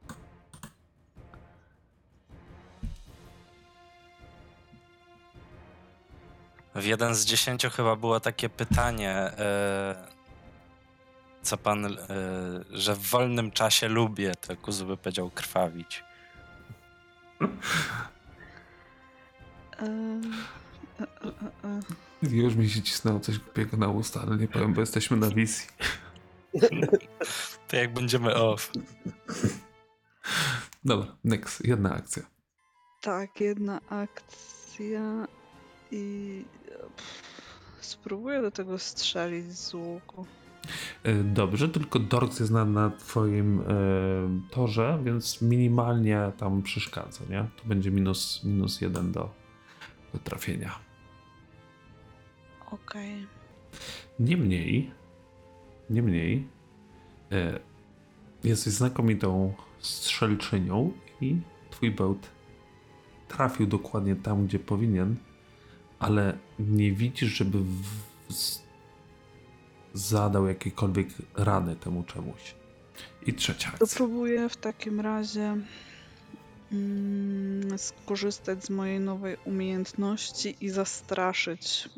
W 6.76 6.86
jeden 6.86 7.16
z 7.16 7.26
dziesięciu 7.26 7.70
chyba 7.70 7.96
było 7.96 8.20
takie 8.20 8.50
pytanie, 8.50 9.12
e, 9.12 9.96
co 11.42 11.58
pan, 11.58 11.86
e, 11.86 11.98
że 12.72 12.96
w 12.96 13.00
wolnym 13.10 13.52
czasie 13.52 13.88
lubię, 13.88 14.32
to 14.42 14.58
Kuzu 14.58 14.86
by 14.86 14.98
powiedział 14.98 15.30
krwawić. 15.30 16.04
E, 22.24 22.26
e, 22.26 22.30
e, 22.30 22.34
e, 22.34 22.36
e. 22.36 22.44
Już 22.44 22.56
mi 22.56 22.70
się 22.70 22.82
cisnęło 22.82 23.20
coś 23.20 23.40
głupiego 23.40 23.78
na 23.78 23.88
usta, 23.88 24.22
ale 24.22 24.38
nie 24.38 24.48
powiem, 24.48 24.74
bo 24.74 24.82
jesteśmy 24.82 25.18
na 25.18 25.30
wizji. 25.30 25.68
To 27.68 27.76
jak 27.76 27.94
będziemy 27.94 28.36
off. 28.36 28.72
Dobra, 30.86 31.16
Nyx, 31.24 31.60
jedna 31.60 31.94
akcja. 31.94 32.24
Tak, 33.02 33.42
jedna 33.42 33.82
akcja 33.90 35.28
i 35.92 36.46
pff, 36.96 37.24
spróbuję 37.82 38.42
do 38.42 38.52
tego 38.52 38.80
strzelić 38.80 39.58
z 39.58 39.74
łuku. 39.74 40.26
Y, 41.08 41.24
Dobrze, 41.24 41.70
tylko 41.70 42.00
Dorks 42.00 42.40
jest 42.40 42.52
na, 42.52 42.66
na 42.66 42.90
twoim 42.90 43.60
y, 43.60 43.64
torze, 44.52 45.00
więc 45.04 45.42
minimalnie 45.42 46.32
tam 46.38 46.62
przeszkadza, 46.62 47.26
nie? 47.30 47.46
To 47.62 47.68
będzie 47.68 47.92
minus, 47.92 48.44
minus 48.44 48.82
jeden 48.82 49.12
do, 49.12 49.30
do 50.14 50.20
trafienia. 50.20 50.89
Okej. 52.72 53.28
Niemniej, 54.20 54.92
niemniej, 55.90 56.48
y, 57.32 57.60
jesteś 58.44 58.74
znakomitą 58.74 59.54
strzelczynią 59.80 60.92
i 61.22 61.38
twój 61.70 61.92
bełt 61.92 62.30
trafił 63.28 63.68
dokładnie 63.68 64.16
tam, 64.16 64.46
gdzie 64.48 64.60
powinien, 64.60 65.16
ale 66.00 66.38
nie 66.60 66.92
widzisz, 66.92 67.30
żeby 67.30 67.58
w, 67.60 68.34
z, 68.34 68.62
zadał 69.94 70.48
jakiekolwiek 70.48 71.08
rany 71.36 71.76
temu 71.76 72.04
czemuś. 72.04 72.56
I 73.26 73.34
trzecia 73.34 73.72
To 73.72 73.84
akcja. 73.84 73.98
próbuję 73.98 74.50
w 74.50 74.58
takim 74.58 75.00
razie 75.00 75.58
mm, 76.72 77.78
skorzystać 77.80 78.64
z 78.66 78.70
mojej 78.70 79.00
nowej 79.00 79.38
umiejętności 79.46 80.56
i 80.62 80.70
zastraszyć 80.70 81.90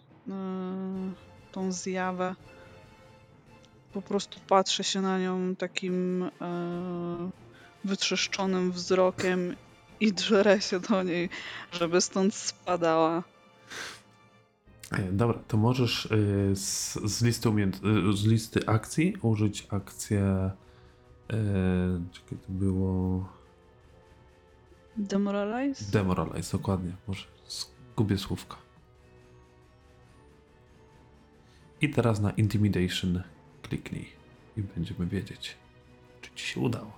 tą 1.51 1.71
zjawę. 1.71 2.35
Po 3.93 4.01
prostu 4.01 4.39
patrzę 4.47 4.83
się 4.83 5.01
na 5.01 5.19
nią 5.19 5.55
takim 5.55 6.19
yy, 6.21 7.29
wytrzeszczonym 7.85 8.71
wzrokiem 8.71 9.55
i 9.99 10.13
drzerę 10.13 10.61
się 10.61 10.79
do 10.79 11.03
niej, 11.03 11.29
żeby 11.71 12.01
stąd 12.01 12.35
spadała. 12.35 13.23
E, 14.91 15.11
Dobra, 15.11 15.39
to 15.47 15.57
możesz 15.57 16.07
z, 16.53 16.93
z, 16.93 17.21
listy 17.23 17.49
umiejęt- 17.49 18.13
z 18.17 18.25
listy 18.25 18.67
akcji 18.67 19.13
użyć 19.21 19.67
akcję. 19.69 20.51
Czekaj, 22.11 22.37
to 22.47 22.51
było. 22.53 23.25
Demoralize? 24.97 25.91
Demoralize, 25.91 26.51
dokładnie. 26.57 26.91
Może 27.07 27.25
zgubię 27.47 28.17
słówka. 28.17 28.57
I 31.81 31.89
teraz 31.89 32.19
na 32.19 32.31
Intimidation 32.31 33.23
kliknij 33.61 34.09
i 34.57 34.61
będziemy 34.61 35.05
wiedzieć, 35.05 35.55
czy 36.21 36.31
ci 36.35 36.47
się 36.47 36.59
udało. 36.59 36.91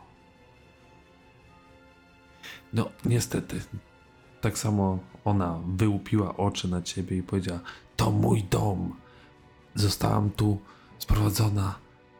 No, 2.73 2.89
niestety. 3.05 3.61
Tak 4.41 4.57
samo 4.57 4.99
ona 5.25 5.59
wyłupiła 5.67 6.37
oczy 6.37 6.67
na 6.67 6.81
ciebie 6.81 7.17
i 7.17 7.23
powiedziała: 7.23 7.59
To 7.95 8.11
mój 8.11 8.43
dom. 8.43 8.95
Zostałam 9.75 10.29
tu 10.29 10.59
sprowadzona, 10.97 11.79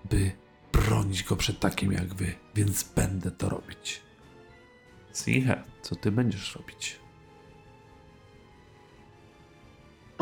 by 0.10 0.32
bronić 0.74 1.24
go 1.24 1.36
przed 1.36 1.60
takim 1.60 1.92
jak 1.92 2.14
wy, 2.14 2.34
więc 2.56 2.84
będę 2.84 3.32
to 3.32 3.50
robić. 3.50 4.02
Sinhe, 5.12 5.64
co 5.82 5.96
ty 5.96 6.12
będziesz 6.12 6.56
robić? 6.56 7.03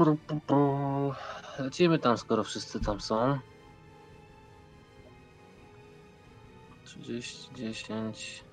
Pru, 0.02 0.18
pru, 0.28 0.40
pru. 0.48 1.14
Lecimy 1.60 2.00
tam, 2.00 2.18
skoro 2.18 2.44
wszyscy 2.44 2.80
tam 2.80 3.02
są. 3.02 3.40
30, 6.86 7.50
10. 7.56 8.44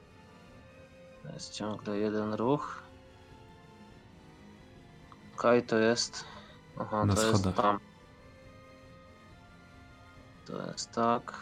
To 1.22 1.28
jest 1.32 1.54
ciągle 1.54 1.98
jeden 1.98 2.34
ruch. 2.34 2.82
Okej, 5.38 5.62
to 5.62 5.78
jest. 5.78 6.24
Aha, 6.80 7.04
Na 7.04 7.14
to 7.14 7.20
schodach. 7.20 7.44
jest 7.46 7.56
tam. 7.56 7.78
To 10.46 10.70
jest 10.72 10.92
tak. 10.92 11.32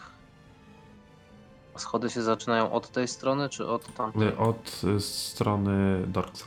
A 1.75 1.79
schody 1.79 2.11
się 2.11 2.23
zaczynają 2.23 2.73
od 2.73 2.89
tej 2.91 3.09
strony, 3.09 3.49
czy 3.49 3.67
od 3.69 3.95
tamtej? 3.95 4.23
Y, 4.29 4.39
Od 4.39 4.81
y, 4.97 5.01
strony 5.01 6.05
Dorksa. 6.07 6.47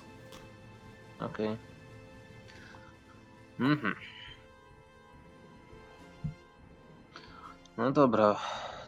Okej. 1.20 1.69
Mhm. 3.60 3.96
No 7.78 7.92
dobra. 7.92 8.36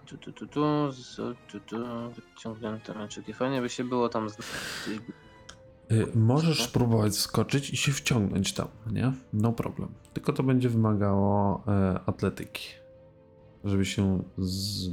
Tu, 0.06 0.18
tu, 0.18 0.32
tu, 0.32 0.48
tu, 0.48 0.92
z- 0.92 1.16
tu, 1.48 1.60
tu, 1.60 1.78
wyciągnięte 2.16 2.94
meczyki. 2.94 3.34
Fajnie 3.34 3.62
by 3.62 3.70
się 3.70 3.84
było 3.84 4.10
tam 4.10 4.30
znaleźć. 4.30 5.04
Y, 5.92 6.08
Możesz 6.16 6.64
spróbować 6.64 7.16
skoczyć 7.16 7.70
i 7.70 7.78
się 7.78 7.92
wciągnąć 7.92 8.54
tam, 8.54 8.68
nie? 8.92 9.14
No 9.34 9.54
problem. 9.54 9.90
Tylko 10.14 10.34
to 10.34 10.44
będzie 10.44 10.70
wymagało 10.70 11.64
e, 11.68 12.00
atletyki. 12.06 12.68
Żeby 13.64 13.86
się 13.86 14.24
z, 14.38 14.88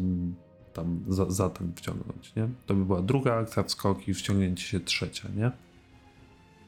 tam 0.72 1.04
za, 1.08 1.30
za 1.30 1.50
ten 1.50 1.72
wciągnąć, 1.76 2.34
nie? 2.34 2.48
To 2.66 2.74
by 2.74 2.84
była 2.84 3.02
druga 3.02 3.34
akcja, 3.36 3.62
wskok 3.62 4.08
i 4.08 4.14
wciągnięcie 4.14 4.62
się 4.64 4.80
trzecia, 4.80 5.28
nie? 5.36 5.50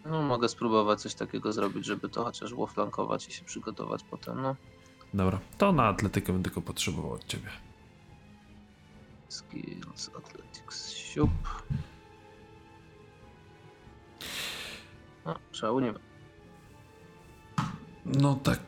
No 0.07 0.23
mogę 0.23 0.49
spróbować 0.49 1.01
coś 1.01 1.15
takiego 1.15 1.53
zrobić, 1.53 1.87
żeby 1.87 2.09
to 2.09 2.25
chociaż 2.25 2.51
było 2.55 2.67
flankować 2.67 3.29
i 3.29 3.33
się 3.33 3.45
przygotować 3.45 4.03
potem, 4.11 4.43
no. 4.43 4.57
Dobra, 5.15 5.41
to 5.59 5.73
na 5.73 5.85
atletykę 5.89 6.33
bym 6.33 6.43
tylko 6.43 6.63
potrzebował 6.63 7.13
od 7.13 7.27
ciebie. 7.27 7.51
Skills, 9.29 10.11
Athletics, 10.19 10.91
siup. 10.93 11.31
No, 15.27 15.35
szału 15.53 15.81
nie 15.81 15.93
ma. 15.93 15.99
No 18.05 18.35
tak. 18.35 18.61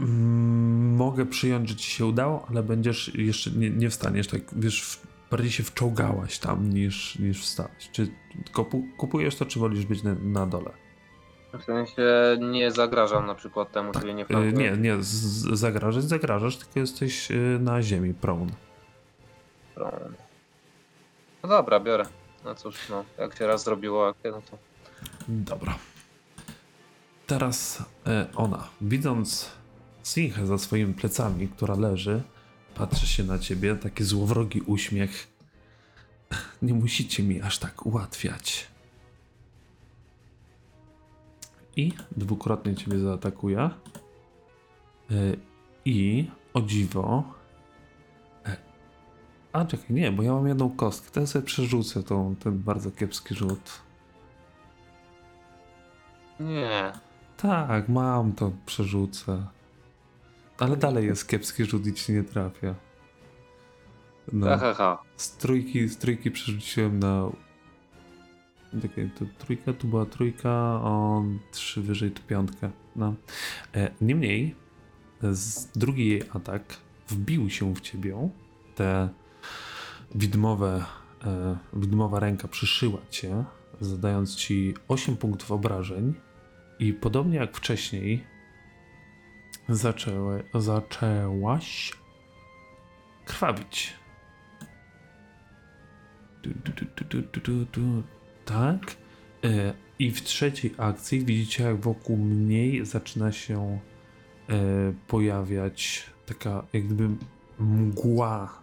Mm, 0.00 0.96
Mogę 0.96 1.26
przyjąć, 1.26 1.68
że 1.68 1.76
ci 1.76 1.90
się 1.90 2.06
udało, 2.06 2.46
ale 2.50 2.62
będziesz 2.62 3.14
jeszcze 3.14 3.50
nie, 3.50 3.70
nie 3.70 3.90
wstaniesz, 3.90 4.26
tak 4.26 4.40
wiesz, 4.52 5.00
bardziej 5.30 5.50
się 5.50 5.62
wczołgałaś 5.62 6.38
tam 6.38 6.70
niż, 6.70 7.18
niż 7.18 7.42
wstać. 7.42 7.90
Czy 7.92 8.08
kupu, 8.54 8.84
kupujesz 8.96 9.36
to, 9.36 9.46
czy 9.46 9.58
wolisz 9.58 9.86
być 9.86 10.02
na, 10.02 10.14
na 10.22 10.46
dole? 10.46 10.70
W 11.60 11.64
sensie 11.64 12.02
nie 12.40 12.70
zagrażam 12.70 13.26
na 13.26 13.34
przykład 13.34 13.72
temu, 13.72 13.92
czyli 13.92 14.14
nie 14.14 14.22
Y, 14.22 14.26
flankuję. 14.26 14.52
nie, 14.70 14.76
nie, 14.76 14.96
zagrażasz, 15.52 16.04
zagrażasz, 16.04 16.56
tylko 16.56 16.80
jesteś 16.80 17.30
y, 17.30 17.58
na 17.60 17.82
ziemi, 17.82 18.14
prone. 18.14 18.52
Prone. 19.74 20.16
No 21.42 21.48
dobra, 21.48 21.80
biorę. 21.80 22.04
No 22.44 22.54
cóż, 22.54 22.88
no, 22.90 23.04
jak 23.18 23.36
się 23.38 23.46
raz 23.46 23.64
zrobiło 23.64 24.14
no 24.24 24.42
to 24.50 24.58
Dobra. 25.28 25.78
Teraz 27.26 27.84
e, 28.06 28.26
ona, 28.36 28.68
widząc 28.80 29.50
Sinchę 30.02 30.46
za 30.46 30.58
swoimi 30.58 30.94
plecami, 30.94 31.48
która 31.48 31.74
leży, 31.74 32.22
Patrzy 32.76 33.06
się 33.06 33.24
na 33.24 33.38
ciebie, 33.38 33.76
taki 33.76 34.04
złowrogi 34.04 34.60
uśmiech. 34.60 35.28
Nie 36.62 36.74
musicie 36.74 37.22
mi 37.22 37.42
aż 37.42 37.58
tak 37.58 37.86
ułatwiać. 37.86 38.66
I 41.76 41.92
dwukrotnie 42.16 42.74
ciebie 42.74 42.98
zaatakuje. 42.98 43.70
I 45.84 46.30
o 46.54 46.60
dziwo. 46.62 47.24
e, 48.46 48.56
A 49.52 49.64
czekaj, 49.64 49.86
nie, 49.90 50.12
bo 50.12 50.22
ja 50.22 50.32
mam 50.32 50.48
jedną 50.48 50.70
kostkę. 50.70 51.10
To 51.10 51.20
ja 51.20 51.26
sobie 51.26 51.46
przerzucę 51.46 52.02
tą, 52.02 52.36
ten 52.36 52.58
bardzo 52.58 52.90
kiepski 52.90 53.34
rzut. 53.34 53.70
Nie. 56.40 56.92
Tak, 57.36 57.88
mam 57.88 58.32
to, 58.32 58.52
przerzucę. 58.66 59.46
Ale 60.58 60.76
dalej 60.76 61.06
jest 61.06 61.28
kiepski 61.28 61.64
rzut 61.64 61.86
i 61.86 61.94
ci 61.94 62.12
nie 62.12 62.22
trafia. 62.22 62.74
No. 64.32 64.46
Ha, 64.46 64.56
ha, 64.58 64.74
ha. 64.74 65.02
Z 65.16 65.36
trójki, 65.36 65.88
z 65.88 65.96
trójki 65.98 66.30
przerzuciłem 66.30 66.98
na. 66.98 67.30
Czekaj, 68.82 69.10
to 69.18 69.24
trójka, 69.38 69.72
tu 69.72 69.86
była 69.86 70.06
trójka, 70.06 70.82
on 70.82 71.38
trzy 71.52 71.82
wyżej 71.82 72.10
to 72.10 72.22
piątkę. 72.22 72.70
No. 72.96 73.14
E, 73.74 73.90
niemniej, 74.00 74.54
z 75.22 75.66
drugi 75.66 76.08
jej 76.08 76.22
atak 76.32 76.62
wbił 77.08 77.50
się 77.50 77.74
w 77.74 77.80
ciebie. 77.80 78.30
Te 78.74 79.08
widmowe, 80.14 80.84
e, 81.24 81.56
widmowa 81.72 82.20
ręka 82.20 82.48
przyszyła 82.48 82.98
cię, 83.10 83.44
zadając 83.80 84.36
ci 84.36 84.74
8 84.88 85.16
punktów 85.16 85.52
obrażeń. 85.52 86.14
I 86.78 86.92
podobnie 86.92 87.36
jak 87.38 87.56
wcześniej, 87.56 88.24
zaczęły, 89.68 90.44
zaczęłaś 90.54 91.92
krwawić. 93.24 93.94
Tu, 96.42 97.40
tu, 97.40 97.66
tu. 97.66 98.02
Tak. 98.44 98.96
E, 99.44 99.74
I 99.98 100.10
w 100.10 100.22
trzeciej 100.22 100.74
akcji 100.78 101.24
widzicie, 101.24 101.64
jak 101.64 101.80
wokół 101.80 102.16
mniej 102.16 102.86
zaczyna 102.86 103.32
się 103.32 103.80
e, 104.48 104.92
pojawiać 105.06 106.10
taka, 106.26 106.66
jak 106.72 106.84
gdyby 106.86 107.16
mgła 107.58 108.62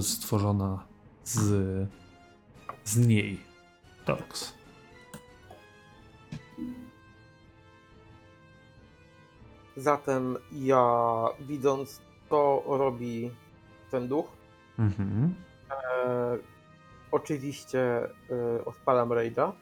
stworzona 0.00 0.86
z, 1.24 1.88
z 2.84 2.96
niej. 2.96 3.40
Torx. 4.04 4.55
Zatem 9.76 10.36
ja 10.52 10.94
widząc 11.40 12.00
co 12.30 12.62
robi 12.66 13.30
ten 13.90 14.08
duch, 14.08 14.26
Mhm. 14.78 15.34
e, 15.70 16.38
oczywiście 17.10 17.80
e, 18.58 18.64
odpalam 18.64 19.08
rage'a. 19.08 19.52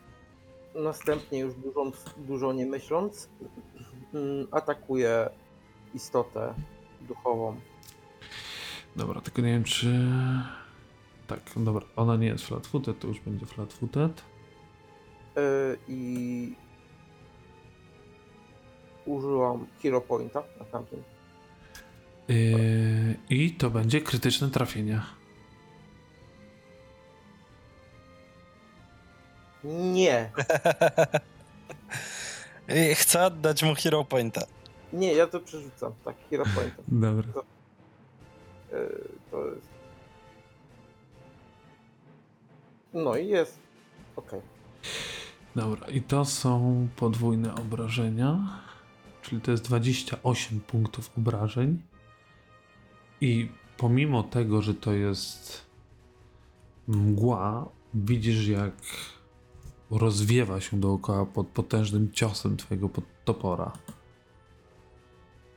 Następnie 0.74 1.38
już 1.38 1.54
dużo, 1.54 1.92
dużo 2.16 2.52
nie 2.52 2.66
myśląc 2.66 3.28
mm, 4.14 4.46
atakuję 4.50 5.30
istotę 5.94 6.54
duchową. 7.00 7.56
Dobra, 8.96 9.20
tylko 9.20 9.42
nie 9.42 9.52
wiem 9.52 9.64
czy... 9.64 9.86
Tak, 11.26 11.40
dobra, 11.56 11.82
ona 11.96 12.16
nie 12.16 12.26
jest 12.26 12.44
flat-footed, 12.48 12.94
to 12.98 13.08
już 13.08 13.20
będzie 13.20 13.46
flat-footed. 13.46 14.10
E, 15.36 15.40
I 15.88 16.54
użyłam 19.06 19.66
hero 19.82 20.00
pointa 20.00 20.42
na 20.58 20.64
tamtym. 20.64 21.02
Yy, 22.28 23.14
I 23.30 23.50
to 23.52 23.70
będzie 23.70 24.00
krytyczne 24.00 24.50
trafienie. 24.50 25.00
Nie, 29.64 30.30
Chcę 32.94 33.26
oddać 33.26 33.62
mu 33.62 33.74
Hero 33.74 34.04
Pointa. 34.04 34.40
nie, 34.92 35.12
ja 35.12 35.26
to 35.26 35.40
przerzucam, 35.40 35.92
tak, 36.04 36.16
hero 36.30 36.44
pointa. 36.54 36.82
Dobra. 36.88 37.28
E, 38.72 38.76
to 39.30 39.46
jest... 39.46 39.68
No 42.94 43.16
i 43.16 43.28
jest. 43.28 43.58
Okej. 44.16 44.40
Dobra, 45.56 45.86
i 45.88 46.02
to 46.02 46.24
są 46.24 46.88
podwójne 46.96 47.54
obrażenia, 47.54 48.38
czyli 49.24 49.40
to 49.40 49.50
jest 49.50 49.64
28 49.64 50.60
punktów 50.60 51.10
obrażeń. 51.18 51.82
I 53.20 53.48
pomimo 53.76 54.22
tego, 54.22 54.62
że 54.62 54.74
to 54.74 54.92
jest 54.92 55.66
mgła, 56.88 57.68
widzisz 57.94 58.48
jak 58.48 58.74
rozwiewa 59.90 60.60
się 60.60 60.80
dookoła 60.80 61.26
pod 61.26 61.46
potężnym 61.46 62.12
ciosem 62.12 62.56
twojego 62.56 62.90
topora. 63.24 63.72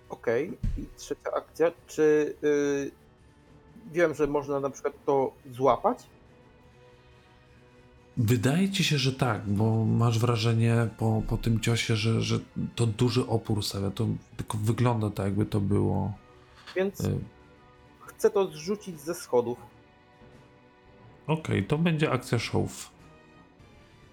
Okej, 0.10 0.58
i 0.78 0.86
trzecia 0.98 1.32
akcja. 1.36 1.72
Czy 1.88 2.36
y, 2.44 2.92
wiem, 3.92 4.16
że 4.16 4.28
można 4.28 4.60
na 4.60 4.70
przykład 4.70 4.94
to 5.06 5.34
złapać? 5.52 6.08
Wydaje 8.18 8.70
ci 8.70 8.84
się, 8.84 8.98
że 8.98 9.14
tak, 9.14 9.50
bo 9.50 9.86
masz 9.86 10.20
wrażenie 10.20 10.88
po, 10.98 11.22
po 11.28 11.38
tym 11.38 11.60
ciosie, 11.60 11.96
że, 11.96 12.22
że 12.22 12.40
to 12.76 12.88
duży 12.88 13.28
opór 13.28 13.64
stawia. 13.64 13.92
To 13.92 14.08
tylko 14.38 14.58
wygląda 14.58 15.10
tak, 15.10 15.26
jakby 15.26 15.46
to 15.46 15.60
było. 15.60 16.14
Więc 16.76 17.00
y, 17.00 17.20
chcę 18.08 18.30
to 18.30 18.48
zrzucić 18.48 19.00
ze 19.00 19.16
schodów. 19.16 19.58
Okej, 21.28 21.64
to 21.64 21.78
będzie 21.78 22.12
akcja 22.12 22.40
show. 22.40 22.92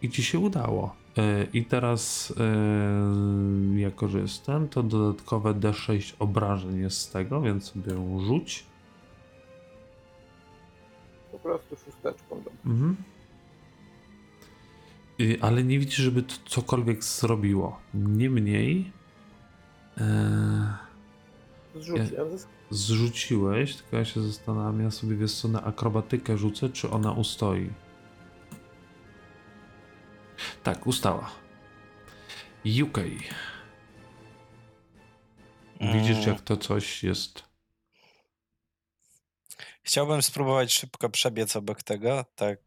I 0.02 0.10
ci 0.10 0.22
się 0.22 0.38
udało. 0.38 0.96
E, 1.16 1.44
I 1.52 1.64
teraz, 1.64 2.32
e, 3.76 3.80
jako 3.80 4.08
że 4.08 4.18
jest 4.18 4.46
ten, 4.46 4.68
to 4.68 4.82
dodatkowe 4.82 5.54
D6 5.54 6.14
obrażeń 6.18 6.80
jest 6.80 6.98
z 6.98 7.10
tego, 7.10 7.40
więc 7.40 7.64
sobie 7.64 7.92
ją 7.92 8.20
rzuć. 8.20 8.64
Po 11.32 11.38
prostu 11.38 11.76
szósteczką. 11.76 12.36
Dobra. 12.36 12.52
Mhm. 12.66 12.96
I, 15.24 15.38
ale 15.40 15.64
nie 15.64 15.78
widzisz, 15.78 15.96
żeby 15.96 16.22
to 16.22 16.34
cokolwiek 16.46 17.04
zrobiło. 17.04 17.80
Niemniej 17.94 18.92
e, 19.98 20.76
Zrzuciłem 21.74 22.08
schodów. 22.08 22.46
zrzuciłeś, 22.70 23.76
tylko 23.76 23.96
ja 23.96 24.04
się 24.04 24.22
zastanawiam, 24.22 24.80
ja 24.82 24.90
sobie 24.90 25.16
wiesz 25.16 25.34
co, 25.34 25.48
na 25.48 25.62
akrobatykę 25.62 26.38
rzucę, 26.38 26.68
czy 26.68 26.90
ona 26.90 27.12
ustoi. 27.12 27.70
Tak, 30.62 30.86
ustała. 30.86 31.30
UK. 32.82 32.98
Widzisz, 35.80 36.16
Mm. 36.16 36.28
jak 36.28 36.40
to 36.40 36.56
coś 36.56 37.02
jest. 37.04 37.44
Chciałbym 39.82 40.22
spróbować 40.22 40.72
szybko 40.72 41.08
przebiec 41.10 41.56
obok 41.56 41.82
tego, 41.82 42.24
tak 42.36 42.58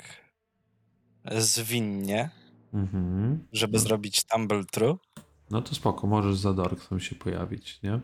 zwinnie, 1.32 2.30
Mhm. 2.73 3.47
żeby 3.53 3.80
zrobić 3.80 4.23
tumble 4.23 4.63
through. 4.65 4.99
No 5.49 5.62
to 5.62 5.75
spoko, 5.75 6.08
możesz 6.08 6.36
za 6.38 6.53
Dorksem 6.53 6.99
się 6.99 7.15
pojawić, 7.15 7.82
nie? 7.84 7.99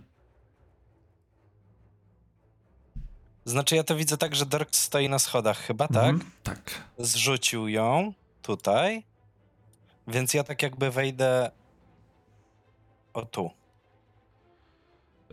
Znaczy 3.46 3.76
ja 3.76 3.84
to 3.84 3.96
widzę 3.96 4.18
tak, 4.18 4.36
że 4.36 4.46
Dork 4.46 4.76
stoi 4.76 5.10
na 5.10 5.20
schodach 5.20 5.58
chyba, 5.58 5.88
tak? 5.88 6.14
Mhm. 6.14 6.32
Tak. 6.44 6.84
Zrzucił 6.98 7.68
ją 7.68 8.14
tutaj, 8.42 9.04
więc 10.08 10.34
ja 10.34 10.44
tak 10.44 10.62
jakby 10.64 10.92
wejdę 10.92 11.52
o 13.14 13.26
tu. 13.26 13.50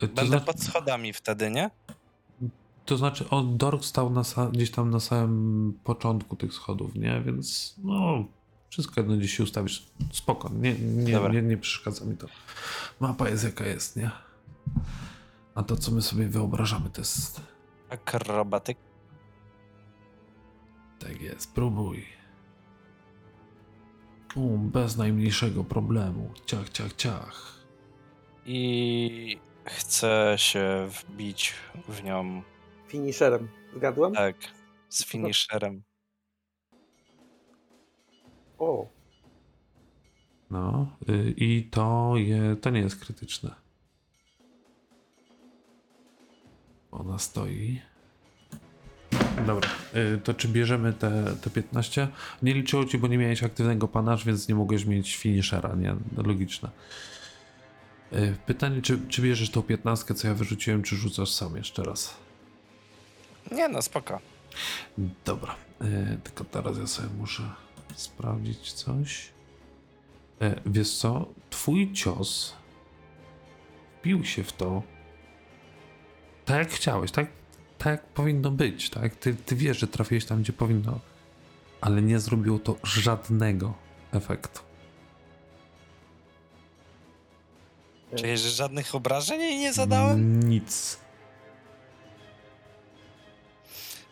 To, 0.00 0.06
Będę 0.06 0.26
znaczy, 0.26 0.44
pod 0.46 0.60
schodami 0.62 1.12
wtedy, 1.12 1.50
nie? 1.50 1.70
to 2.84 2.96
znaczy, 2.96 3.28
on 3.30 3.58
Dork 3.58 3.84
stał 3.84 4.10
na 4.10 4.20
sa- 4.22 4.50
gdzieś 4.50 4.70
tam 4.70 4.90
na 4.90 5.00
samym 5.00 5.78
początku 5.84 6.36
tych 6.36 6.54
schodów, 6.54 6.94
nie? 6.94 7.22
Więc 7.26 7.74
no, 7.78 8.24
wszystko 8.70 9.00
jedno 9.00 9.16
gdzieś 9.16 9.36
się 9.36 9.42
ustawisz. 9.42 9.86
Spoko, 10.12 10.50
nie, 10.52 10.74
nie, 10.74 11.20
nie, 11.32 11.42
nie 11.42 11.56
przeszkadza 11.56 12.04
mi 12.04 12.16
to. 12.16 12.26
Mapa 13.00 13.28
jest 13.28 13.44
jaka 13.44 13.66
jest, 13.66 13.96
nie? 13.96 14.10
A 15.54 15.62
to, 15.62 15.76
co 15.76 15.90
my 15.90 16.02
sobie 16.02 16.28
wyobrażamy, 16.28 16.90
to 16.90 17.00
jest... 17.00 17.40
Akrobatyk. 17.90 18.78
Tak 20.98 21.22
jest, 21.22 21.40
spróbuj. 21.40 22.06
U, 24.34 24.58
bez 24.58 24.96
najmniejszego 24.96 25.64
problemu. 25.64 26.30
Ciach, 26.46 26.70
ciach, 26.70 26.92
ciach. 26.92 27.54
I 28.46 29.38
chcę 29.64 30.34
się 30.36 30.88
wbić 30.88 31.54
w 31.88 32.02
nią, 32.02 32.42
Finisherem. 32.88 33.48
Zgadłem? 33.76 34.14
tak, 34.14 34.36
z 34.88 35.04
finisherem. 35.04 35.82
O, 38.60 38.86
No, 40.50 40.96
y, 41.08 41.34
i 41.36 41.68
to, 41.70 42.12
je, 42.16 42.56
to 42.60 42.70
nie 42.70 42.80
jest 42.80 42.96
krytyczne. 43.04 43.54
Ona 46.90 47.18
stoi. 47.18 47.80
Dobra, 49.46 49.68
y, 49.96 50.20
to 50.24 50.34
czy 50.34 50.48
bierzemy 50.48 50.92
te, 50.92 51.36
te 51.42 51.50
15? 51.50 52.08
Nie 52.42 52.54
liczyło 52.54 52.84
ci, 52.84 52.98
bo 52.98 53.06
nie 53.08 53.18
miałeś 53.18 53.42
aktywnego 53.42 53.88
panasz, 53.88 54.24
więc 54.24 54.48
nie 54.48 54.54
mogłeś 54.54 54.84
mieć 54.84 55.16
finishera, 55.16 55.74
nie? 55.74 55.94
Logiczne. 56.16 56.70
Y, 58.12 58.36
Pytanie, 58.46 58.82
czy, 58.82 58.98
czy 59.08 59.22
bierzesz 59.22 59.50
tą 59.50 59.62
15, 59.62 60.14
co 60.14 60.28
ja 60.28 60.34
wyrzuciłem, 60.34 60.82
czy 60.82 60.96
rzucasz 60.96 61.30
sam 61.30 61.56
jeszcze 61.56 61.82
raz? 61.82 62.14
Nie 63.52 63.68
no, 63.68 63.82
spoko. 63.82 64.20
Dobra, 65.24 65.54
y, 65.82 66.18
tylko 66.24 66.44
teraz 66.44 66.78
ja 66.78 66.86
sobie 66.86 67.08
muszę 67.18 67.42
sprawdzić 67.96 68.72
coś. 68.72 69.28
Y, 70.42 70.60
Wiesz 70.66 70.96
co? 70.98 71.26
Twój 71.50 71.92
cios 71.92 72.52
wbił 74.02 74.24
się 74.24 74.44
w 74.44 74.52
to 74.52 74.82
tak 76.50 76.58
jak 76.58 76.70
chciałeś, 76.70 77.10
tak, 77.10 77.26
tak 77.78 77.86
jak 77.86 78.06
powinno 78.06 78.50
być, 78.50 78.90
tak? 78.90 79.16
Ty, 79.16 79.34
ty 79.34 79.56
wiesz, 79.56 79.78
że 79.78 79.86
trafiłeś 79.86 80.24
tam, 80.24 80.42
gdzie 80.42 80.52
powinno, 80.52 81.00
ale 81.80 82.02
nie 82.02 82.20
zrobiło 82.20 82.58
to 82.58 82.76
żadnego 82.82 83.74
efektu. 84.12 84.60
Czyli, 88.16 88.38
że 88.38 88.50
żadnych 88.50 88.94
obrażeń 88.94 89.40
jej 89.40 89.58
nie 89.58 89.72
zadałem? 89.72 90.48
Nic. 90.48 90.98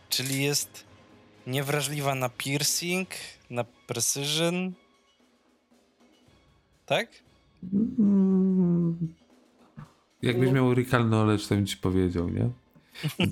Czyli 0.09 0.43
jest 0.43 0.85
niewrażliwa 1.49 2.15
na 2.15 2.29
piercing, 2.29 3.09
na 3.51 3.65
precision. 3.65 4.73
Tak? 6.87 7.09
Mm. 7.73 9.15
Jakbyś 10.23 10.53
miał 10.53 10.75
recall 10.75 11.07
knowledge, 11.07 11.47
to 11.47 11.55
bym 11.55 11.67
ci 11.67 11.77
powiedział, 11.77 12.29
nie? 12.29 12.51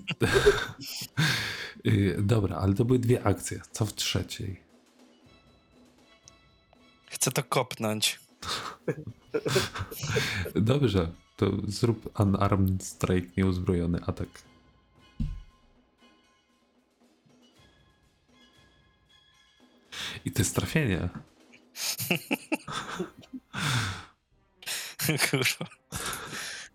Y, 1.87 2.17
Dobra, 2.23 2.57
ale 2.57 2.75
to 2.75 2.85
były 2.85 2.99
dwie 2.99 3.27
akcje. 3.27 3.61
Co 3.73 3.87
w 3.87 3.95
trzeciej? 3.95 4.61
Chcę 7.07 7.31
to 7.31 7.43
kopnąć. 7.43 8.21
Dobrze, 10.55 11.12
to 11.37 11.51
zrób 11.69 12.21
unarmed 12.21 12.85
strike, 12.85 13.29
nieuzbrojony 13.37 14.01
atak. 14.07 14.29
I 20.27 20.31
to 20.33 20.43
jest 20.43 20.55
trafienie. 20.55 21.09
Kurwa. 25.31 25.66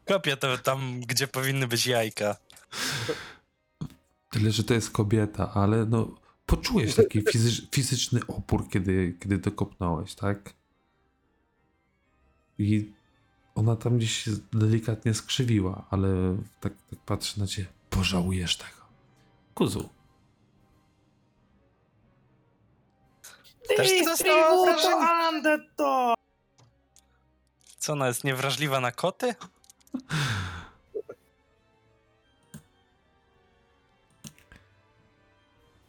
Kopię 0.06 0.38
to 0.38 0.58
tam, 0.58 1.00
gdzie 1.00 1.28
powinny 1.28 1.68
być 1.68 1.88
jajka. 1.88 2.36
Tyle, 4.30 4.52
że 4.52 4.64
to 4.64 4.74
jest 4.74 4.92
kobieta, 4.92 5.54
ale 5.54 5.86
no 5.86 6.16
poczułeś 6.46 6.96
taki 6.96 7.22
fizycz, 7.32 7.70
fizyczny 7.72 8.20
opór, 8.28 8.70
kiedy, 8.70 9.18
kiedy 9.20 9.40
to 9.40 9.52
kopnąłeś, 9.52 10.16
tak? 10.16 10.54
I 12.58 12.92
ona 13.56 13.76
tam 13.76 13.98
gdzieś 13.98 14.18
się 14.18 14.32
delikatnie 14.54 15.14
skrzywiła, 15.14 15.88
ale 15.90 16.38
tak, 16.62 16.74
tak 16.90 17.00
patrzy 17.00 17.40
na 17.40 17.48
ciebie. 17.48 17.68
Pożałujesz 17.90 18.58
tego. 18.58 18.82
Kuzu. 19.54 19.90
Też 23.78 24.18
ty 24.18 24.32
undead 25.30 25.62
to! 25.76 26.14
Co 27.78 27.94
ona 27.94 28.08
jest 28.08 28.24
niewrażliwa 28.24 28.80
na 28.80 28.92
koty? 28.92 29.36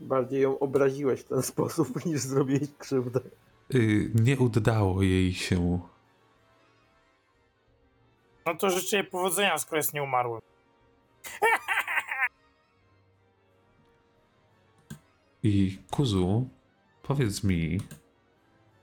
Bardziej 0.01 0.43
ją 0.43 0.59
obraziłeś 0.59 1.21
w 1.21 1.25
ten 1.25 1.43
sposób, 1.43 1.89
niż 2.07 2.21
zrobiłeś 2.21 2.69
krzywdę. 2.79 3.21
Y, 3.75 4.11
nie 4.15 4.39
udało 4.39 5.03
jej 5.03 5.35
się. 5.35 5.81
No 8.47 8.55
to 8.55 8.71
życzę 8.71 8.97
jej 8.97 9.07
powodzenia, 9.07 9.59
skoro 9.59 9.77
jest 9.77 9.95
nieumarłym. 9.95 10.41
I 15.43 15.79
Kuzu, 15.91 16.49
powiedz 17.03 17.45
mi, 17.45 17.81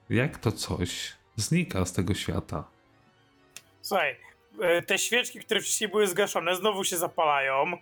jak 0.10 0.38
to 0.38 0.52
coś 0.52 1.14
znika 1.36 1.86
z 1.86 1.94
tego 1.94 2.14
świata? 2.14 2.64
Słuchaj, 3.82 4.16
e, 4.62 4.82
te 4.82 5.00
świeczki, 5.00 5.40
które 5.40 5.62
wcześniej 5.62 5.90
były 5.90 6.08
zgaszone, 6.08 6.56
znowu 6.56 6.84
się 6.84 6.98
zapalają, 6.98 7.78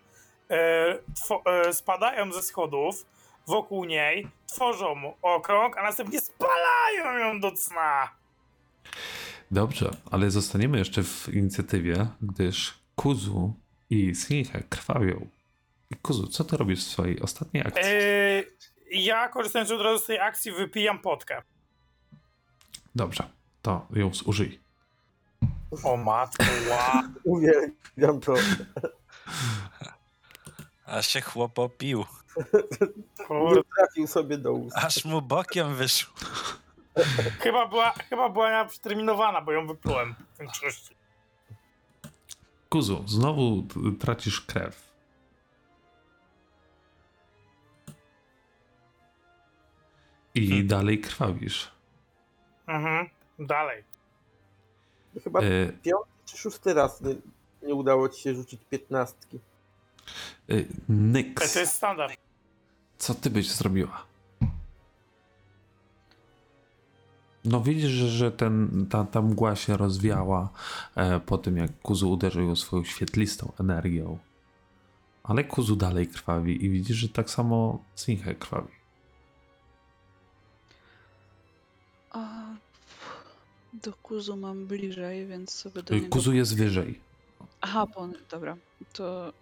e, 0.50 1.00
e, 1.46 1.74
spadają 1.74 2.34
ze 2.34 2.44
schodów 2.44 3.06
wokół 3.48 3.86
niej, 3.86 4.28
tworzą 4.48 5.14
okrąg, 5.22 5.78
a 5.78 5.84
następnie 5.84 6.22
spalają 6.22 7.18
ją 7.18 7.40
do 7.40 7.52
cna. 7.52 8.10
Dobrze, 9.52 9.92
ale 10.12 10.32
zostaniemy 10.32 10.78
jeszcze 10.78 11.04
w 11.04 11.30
inicjatywie, 11.34 12.08
gdyż 12.22 12.74
Kuzu 12.96 13.54
i 13.90 14.16
Sinche 14.16 14.64
krwawią. 14.70 15.28
Kuzu, 16.02 16.28
co 16.28 16.44
ty 16.44 16.58
robisz 16.58 16.80
w 16.80 16.88
swojej 16.88 17.22
ostatniej 17.22 17.64
akcji? 17.64 17.84
E, 17.94 18.44
ja, 18.92 19.30
korzystając 19.30 19.72
od 19.72 19.82
razu 19.82 20.04
z 20.04 20.06
tej 20.06 20.20
akcji, 20.20 20.52
wypijam 20.52 21.00
potkę. 21.00 21.42
Dobrze, 22.96 23.30
to 23.62 23.88
ją 23.94 24.14
zużyj. 24.14 24.60
O 25.84 25.98
matko, 25.98 26.44
wow. 26.70 27.04
Uwielbiam 27.24 28.20
to. 28.20 28.34
A 30.86 31.02
się 31.02 31.22
chłop 31.22 31.60
opił. 31.60 32.06
Nie 33.30 33.64
trafił 33.78 34.08
sobie 34.08 34.38
do 34.38 34.54
ust. 34.54 34.78
Aż 34.78 35.06
mu 35.06 35.22
bokiem 35.22 35.76
wyszło. 35.76 36.14
Chyba 37.44 37.68
była, 37.68 37.92
chyba 37.92 38.30
była 38.30 38.66
przeterminowana, 38.66 39.42
bo 39.42 39.52
ją 39.52 39.68
wyplułem 39.68 40.16
w 40.36 40.40
większości. 40.40 40.96
Kuzu, 42.70 43.04
znowu 43.08 43.64
tracisz 44.00 44.42
krew. 44.42 44.87
I 50.38 50.64
dalej 50.66 51.02
krwawisz. 51.02 51.72
Mhm. 52.68 53.10
Dalej. 53.40 53.84
Chyba 55.24 55.40
E, 55.42 55.68
piąty 55.84 56.10
czy 56.26 56.38
szósty 56.38 56.74
raz 56.74 57.02
nie, 57.02 57.16
nie 57.68 57.74
udało 57.76 58.10
ci 58.10 58.22
się 58.22 58.36
rzucić 58.36 58.62
piętnastki. 58.70 59.40
e, 60.50 60.54
E, 60.56 60.64
Nyx, 60.90 61.54
To 61.54 61.60
jest 61.60 61.74
standard. 61.74 62.14
co 62.98 63.14
ty 63.16 63.30
byś 63.30 63.52
zrobiła? 63.52 64.06
No 67.46 67.62
widzisz, 67.62 67.92
że, 67.92 68.08
że 68.08 68.32
ten, 68.32 68.86
ta, 68.90 69.04
ta 69.06 69.22
mgła 69.22 69.56
się 69.56 69.78
rozwiała 69.78 70.50
e, 70.96 71.20
po 71.20 71.38
tym, 71.38 71.58
jak 71.58 71.82
Kuzu 71.82 72.12
uderzył 72.12 72.44
ją 72.48 72.56
swoją 72.56 72.84
świetlistą 72.84 73.52
energią. 73.60 74.18
Ale 75.24 75.44
Kuzu 75.44 75.76
dalej 75.76 76.08
krwawi 76.08 76.66
i 76.66 76.70
widzisz, 76.70 76.98
że 76.98 77.10
tak 77.10 77.30
samo 77.30 77.84
Sinche 77.96 78.36
krwawi. 78.36 78.77
Do 83.84 83.94
Kuzu 83.94 84.38
mam 84.38 84.68
bliżej, 84.68 85.26
więc 85.28 85.52
sobie 85.52 85.84
do 85.84 85.96
niego... 85.96 86.08
Kuzu 86.10 86.34
jest 86.34 86.58
wyżej. 86.58 87.00
Aha, 87.62 87.86
bo 87.96 88.00
on... 88.00 88.14
Dobra, 88.30 88.58
to... 88.94 89.34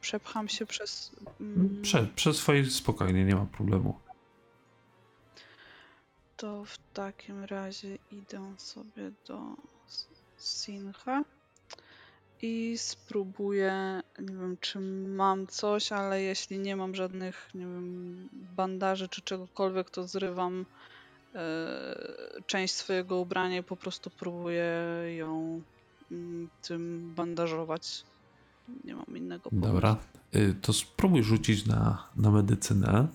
Przepcham 0.00 0.48
się 0.48 0.66
przez... 0.66 1.12
mm, 1.40 1.82
Prze, 1.82 2.06
przez 2.16 2.36
swoje 2.36 2.70
spokojnie, 2.70 3.24
nie 3.24 3.34
ma 3.34 3.46
problemu. 3.46 3.98
To 6.36 6.64
w 6.64 6.78
takim 6.94 7.44
razie 7.44 7.98
idę 8.12 8.54
sobie 8.58 9.12
do 9.26 9.40
Sincha 10.38 11.24
i 12.42 12.74
spróbuję, 12.78 14.02
nie 14.18 14.36
wiem 14.36 14.56
czy 14.60 14.80
mam 14.80 15.46
coś, 15.46 15.92
ale 15.92 16.22
jeśli 16.22 16.58
nie 16.58 16.76
mam 16.76 16.94
żadnych, 16.94 17.48
nie 17.54 17.66
wiem, 17.66 18.28
bandaży 18.32 19.08
czy 19.08 19.22
czegokolwiek, 19.22 19.90
to 19.90 20.08
zrywam 20.08 20.66
część 22.46 22.74
swojego 22.74 23.18
ubrania 23.18 23.62
po 23.62 23.76
prostu 23.76 24.10
próbuję 24.10 24.74
ją 25.16 25.62
mm, 26.12 26.48
tym 26.62 27.12
bandażować. 27.16 28.04
Nie 28.84 28.94
mam 28.94 29.16
innego 29.16 29.50
pomysłu. 29.50 29.72
Dobra, 29.72 29.96
y, 30.34 30.54
to 30.54 30.72
spróbuj 30.72 31.22
rzucić 31.22 31.66
na, 31.66 32.08
na 32.16 32.30
medycynę. 32.30 33.08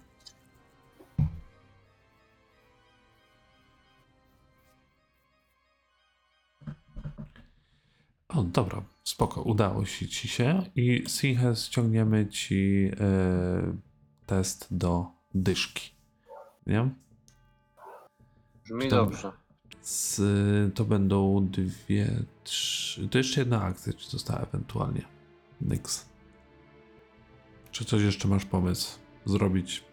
O, 8.29 8.43
dobra, 8.43 8.83
spoko, 9.03 9.41
udało 9.41 9.85
się 9.85 10.07
ci 10.07 10.27
się 10.27 10.63
i 10.75 11.03
Sinche 11.07 11.55
ściągniemy 11.55 12.27
ci 12.27 12.91
e, 12.99 13.77
test 14.25 14.67
do 14.71 15.05
dyszki. 15.33 15.91
Nie? 16.67 16.89
Brzmi 18.67 18.89
Dobra. 18.89 19.05
dobrze. 19.05 19.31
Z, 19.81 20.21
to 20.75 20.85
będą 20.85 21.47
dwie, 21.51 22.07
trzy. 22.43 23.09
To 23.09 23.17
jeszcze 23.17 23.41
jedna 23.41 23.61
akcja, 23.61 23.93
czy 23.93 24.09
została 24.09 24.39
ewentualnie. 24.39 25.01
Nyx. 25.61 26.09
Czy 27.71 27.85
coś 27.85 28.01
jeszcze 28.01 28.27
masz 28.27 28.45
pomysł 28.45 28.99
zrobić? 29.25 29.83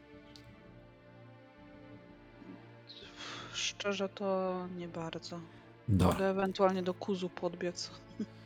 Szczerze 3.52 4.08
to 4.08 4.54
nie 4.76 4.88
bardzo. 4.88 5.40
Dobra. 5.88 6.14
Mogę 6.14 6.30
ewentualnie 6.30 6.82
do 6.82 6.94
kuzu 6.94 7.28
podbiec. 7.28 7.90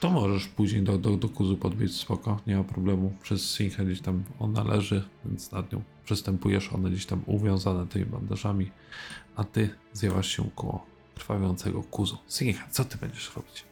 To 0.00 0.10
możesz 0.10 0.48
później 0.48 0.82
do, 0.82 0.98
do, 0.98 1.16
do 1.16 1.28
kuzu 1.28 1.56
podbiec, 1.56 1.92
spoko, 1.92 2.40
nie 2.46 2.56
ma 2.56 2.64
problemu. 2.64 3.14
Przez 3.22 3.50
Sinchę 3.54 3.84
gdzieś 3.84 4.00
tam 4.00 4.24
ona 4.40 4.64
leży, 4.64 5.08
więc 5.24 5.52
nad 5.52 5.72
nią 5.72 5.82
przystępujesz, 6.04 6.72
one 6.72 6.90
gdzieś 6.90 7.06
tam 7.06 7.22
uwiązane 7.26 7.86
tymi 7.86 8.06
bandażami, 8.06 8.70
a 9.36 9.44
ty 9.44 9.70
zjawasz 9.92 10.28
się 10.28 10.50
koło 10.54 10.86
krwawiącego 11.14 11.82
kuzu. 11.82 12.18
Sincha, 12.28 12.68
co 12.70 12.84
ty 12.84 12.98
będziesz 12.98 13.36
robić? 13.36 13.64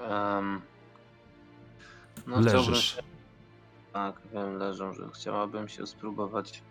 Em, 0.00 0.60
no, 2.26 2.42
chciałbym 2.42 2.44
Leżysz. 2.72 2.96
się- 2.96 3.02
Tak, 3.92 4.20
wiem, 4.34 4.56
leżą, 4.58 4.92
że 4.92 5.08
chciałabym 5.14 5.68
się 5.68 5.86
spróbować 5.86 6.62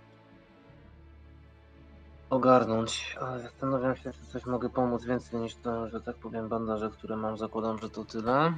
ogarnąć, 2.34 3.16
ale 3.22 3.42
zastanawiam 3.42 3.96
się, 3.96 4.14
czy 4.14 4.26
coś 4.32 4.46
mogę 4.46 4.70
pomóc 4.70 5.06
więcej 5.06 5.40
niż 5.40 5.56
to, 5.56 5.90
że 5.90 6.02
tak 6.02 6.16
powiem, 6.16 6.50
bandaże, 6.50 6.90
które 6.90 7.18
mam. 7.18 7.38
Zakładam, 7.38 7.80
że 7.80 7.90
to 7.90 8.06
tyle. 8.06 8.54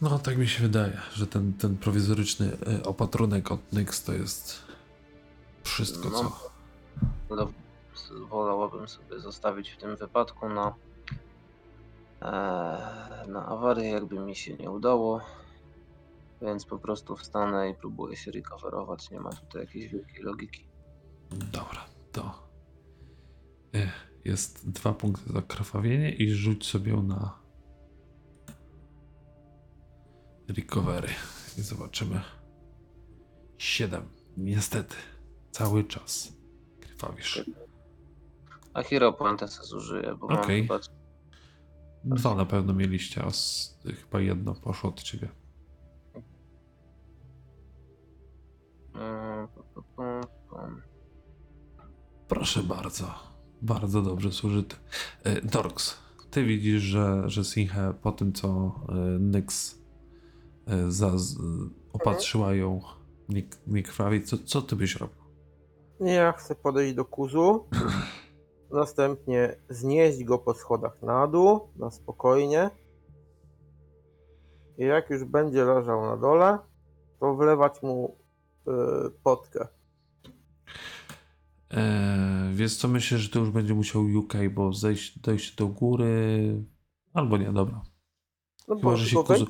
No, 0.00 0.18
tak 0.18 0.38
mi 0.38 0.48
się 0.48 0.62
wydaje, 0.62 1.00
że 1.12 1.26
ten, 1.26 1.52
ten 1.52 1.76
prowizoryczny 1.76 2.46
y, 2.78 2.82
opatrunek 2.82 3.52
od 3.52 3.72
Nyx 3.72 4.04
to 4.04 4.12
jest 4.12 4.62
wszystko, 5.62 6.08
No. 6.10 6.18
co... 7.30 7.48
Wolałabym 8.28 8.88
sobie 8.88 9.20
zostawić 9.20 9.70
w 9.70 9.76
tym 9.76 9.96
wypadku 9.96 10.48
na, 10.48 10.74
e, 12.22 12.28
na 13.28 13.46
awarię, 13.46 13.90
jakby 13.90 14.20
mi 14.20 14.36
się 14.36 14.54
nie 14.56 14.70
udało. 14.70 15.20
Więc 16.42 16.64
po 16.64 16.78
prostu 16.78 17.16
wstanę 17.16 17.70
i 17.70 17.74
próbuję 17.74 18.16
się 18.16 18.30
recoverować. 18.30 19.10
Nie 19.10 19.20
ma 19.20 19.30
tutaj 19.30 19.62
jakiejś 19.62 19.92
wielkiej 19.92 20.22
logiki. 20.22 20.64
Dobra, 21.30 21.84
to 22.12 22.47
jest 24.24 24.70
dwa 24.70 24.92
punkty 24.94 25.32
za 25.32 25.42
krwawienie 25.42 26.10
i 26.14 26.30
rzuć 26.30 26.66
sobie 26.66 26.96
na 26.96 27.38
recovery 30.48 31.08
i 31.58 31.62
zobaczymy. 31.62 32.20
Siedem. 33.58 34.02
Niestety. 34.36 34.96
Cały 35.50 35.84
czas 35.84 36.32
krwawisz. 36.80 37.44
A 38.74 38.82
Hero 38.82 39.12
Pointę 39.12 39.48
zużyję, 39.48 40.14
bo 40.20 40.26
mam 40.26 40.38
Okej. 40.38 40.62
chyba... 40.62 40.80
Dwa 42.04 42.34
na 42.34 42.46
pewno 42.46 42.72
mieliście, 42.72 43.24
a 43.24 43.30
z, 43.30 43.78
chyba 44.00 44.20
jedno 44.20 44.54
poszło 44.54 44.90
od 44.90 45.02
ciebie. 45.02 45.28
Mm, 48.94 49.48
pu- 49.48 49.82
pum. 50.48 50.82
Proszę 52.28 52.62
bardzo. 52.62 53.27
Bardzo 53.62 54.02
dobrze 54.02 54.30
zużyty. 54.30 54.76
Y, 55.26 55.40
Dorks, 55.42 55.98
ty 56.30 56.44
widzisz, 56.44 56.82
że, 56.82 57.22
że 57.26 57.44
Sinche 57.44 57.94
po 58.02 58.12
tym, 58.12 58.32
co 58.32 58.74
y, 58.88 59.18
Nyx 59.18 59.74
y, 59.74 60.92
za, 60.92 61.12
opatrzyła 61.92 62.54
ją 62.54 62.80
nie, 63.28 63.42
nie 63.66 63.82
krwawi, 63.82 64.22
co, 64.22 64.36
co 64.38 64.62
ty 64.62 64.76
byś 64.76 64.96
robił? 64.96 65.16
Ja 66.00 66.32
chcę 66.32 66.54
podejść 66.54 66.94
do 66.94 67.04
kuzu, 67.04 67.66
następnie 68.70 69.56
znieść 69.68 70.24
go 70.24 70.38
po 70.38 70.54
schodach 70.54 71.02
na 71.02 71.26
dół, 71.26 71.60
na 71.76 71.90
spokojnie. 71.90 72.70
I 74.78 74.84
jak 74.84 75.10
już 75.10 75.24
będzie 75.24 75.64
leżał 75.64 76.02
na 76.02 76.16
dole, 76.16 76.58
to 77.20 77.34
wlewać 77.34 77.82
mu 77.82 78.16
y, 78.68 78.72
potkę. 79.22 79.68
Eee, 81.70 82.54
wiesz 82.54 82.76
co, 82.76 82.88
myślę, 82.88 83.18
że 83.18 83.28
to 83.28 83.38
już 83.38 83.50
będzie 83.50 83.74
musiał 83.74 84.02
UK, 84.02 84.34
bo 84.50 84.72
zejść, 84.72 85.18
dojść 85.18 85.54
do 85.54 85.68
góry, 85.68 86.54
albo 87.14 87.36
nie, 87.36 87.52
dobra. 87.52 87.82
No 88.68 88.76
Chyba, 88.76 88.90
bo 88.90 88.96
że 88.96 89.06
się 89.06 89.16
tylko 89.16 89.34
kuzu... 89.34 89.46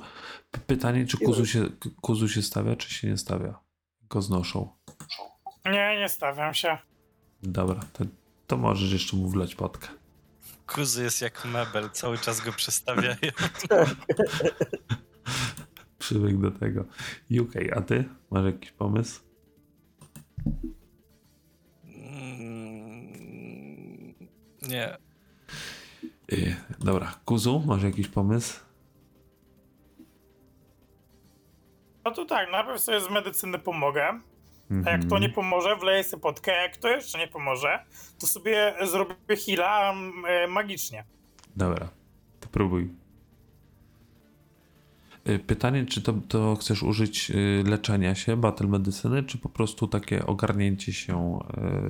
Pytanie, 0.67 1.07
czy 1.07 1.19
kuzu 1.19 1.47
się, 1.47 1.65
kuzu 2.01 2.29
się 2.29 2.43
stawia, 2.43 2.77
czy 2.77 2.95
się 2.95 3.09
nie 3.09 3.17
stawia? 3.17 3.61
Go 4.11 4.23
znoszą. 4.23 4.69
Nie, 5.67 5.97
nie 5.99 6.09
stawiam 6.09 6.55
się. 6.55 6.79
Dobra, 7.43 7.81
to, 7.93 8.05
to 8.47 8.57
możesz 8.57 8.93
jeszcze 8.93 9.17
mu 9.17 9.29
wleć 9.29 9.55
potkę. 9.55 9.89
Kuzy 10.67 11.03
jest 11.03 11.23
jak 11.23 11.45
mebel, 11.45 11.91
cały 11.91 12.19
czas 12.19 12.41
go 12.41 12.53
przestawiają. 12.53 13.17
Przywyk 15.99 16.41
do 16.41 16.51
tego. 16.51 16.85
UK, 17.41 17.53
a 17.77 17.81
ty? 17.81 18.05
Masz 18.31 18.45
jakiś 18.45 18.71
pomysł? 18.73 19.21
Nie. 24.69 24.97
Yy, 26.29 26.57
dobra, 26.79 27.15
kuzu, 27.25 27.63
masz 27.67 27.83
jakiś 27.83 28.09
pomysł? 28.09 28.61
No 32.05 32.11
to 32.11 32.25
tak, 32.25 32.51
najpierw 32.53 32.81
sobie 32.81 33.01
z 33.01 33.11
medycyny 33.11 33.59
pomogę. 33.59 34.21
A 34.87 34.91
jak 34.91 35.01
to 35.01 35.05
Mhm. 35.05 35.23
nie 35.23 35.29
pomoże, 35.29 35.77
wleję 35.77 36.05
sobie 36.05 36.21
potkę. 36.21 36.53
Jak 36.63 36.77
to 36.77 36.89
jeszcze 36.89 37.19
nie 37.19 37.29
pomoże, 37.29 37.85
to 38.19 38.27
sobie 38.27 38.75
zrobię 38.83 39.37
heala 39.47 39.93
mm, 39.93 40.25
e, 40.27 40.47
magicznie. 40.47 41.05
Dobra, 41.57 41.89
to 42.41 42.49
próbuj. 42.49 42.91
Y, 45.29 45.39
Pytanie, 45.39 45.87
czy 45.87 46.03
to, 46.03 46.13
to 46.29 46.57
chcesz 46.57 46.83
użyć 46.83 47.31
y, 47.31 47.65
leczenia 47.67 48.15
się, 48.15 48.37
battle 48.37 48.67
medycyny, 48.67 49.23
czy 49.23 49.39
po 49.39 49.49
prostu 49.49 49.89
takie 49.89 50.27
ogarnięcie 50.27 50.93
się 50.93 51.39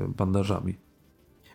y, 0.06 0.08
bandażami? 0.08 0.74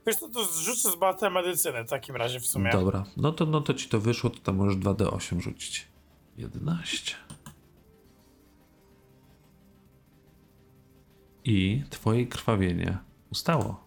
Wiesz 0.08 0.16
co, 0.16 0.30
to 0.30 0.46
zrzucę 0.46 0.92
z 0.92 0.96
batę 0.96 1.30
medycyny 1.30 1.84
w 1.84 1.90
takim 1.90 2.16
razie 2.16 2.40
w 2.40 2.46
sumie. 2.46 2.72
Dobra, 2.72 3.06
no 3.18 3.32
to, 3.32 3.46
no 3.46 3.62
to 3.62 3.74
ci 3.74 3.90
to 3.90 4.00
wyszło, 4.00 4.30
to 4.30 4.40
tam 4.40 4.56
możesz 4.56 4.76
2d8 4.78 5.40
rzucić. 5.40 5.88
11. 6.38 7.16
I 11.44 11.84
twoje 11.90 12.26
krwawienie 12.26 12.98
ustało. 13.32 13.84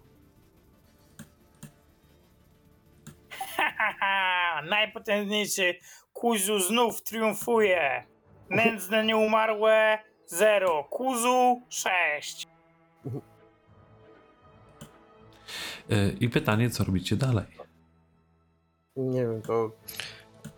Haha, 3.57 4.63
najpotężniejszy 4.71 5.75
Kuzu 6.13 6.61
znów 6.61 7.03
triumfuje. 7.03 8.07
Nędzne 8.51 9.05
nieumarłe 9.05 9.99
0, 10.27 10.85
Kuzu 10.85 11.63
6. 11.69 12.47
Y, 15.93 16.17
I 16.21 16.29
pytanie, 16.29 16.71
co 16.71 16.85
robicie 16.85 17.17
dalej? 17.17 17.45
Nie 18.97 19.21
wiem, 19.21 19.43
to 19.43 19.71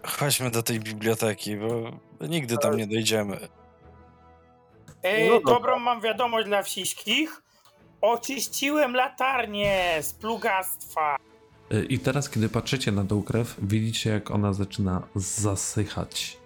Chodźmy 0.03 0.51
do 0.51 0.63
tej 0.63 0.81
biblioteki, 0.81 1.57
bo 1.57 1.91
nigdy 2.27 2.59
tam 2.59 2.77
nie 2.77 2.87
dojdziemy. 2.87 3.39
E, 5.03 5.25
No 5.29 5.35
dobra. 5.41 5.55
dobrą 5.55 5.79
mam 5.79 6.01
wiadomość 6.01 6.47
dla 6.47 6.63
wszystkich. 6.63 7.43
Oczyściłem 8.01 8.95
latarnię 8.95 9.99
z 10.03 10.15
plugastwa. 10.15 11.17
Y, 11.73 11.85
I 11.85 11.99
teraz, 11.99 12.31
kiedy 12.31 12.49
patrzycie 12.49 12.93
na 12.93 13.05
tą 13.05 13.23
krew, 13.23 13.57
widzicie, 13.63 14.11
jak 14.11 14.31
ona 14.31 14.53
zaczyna 14.53 15.03
zasychać. 15.15 16.39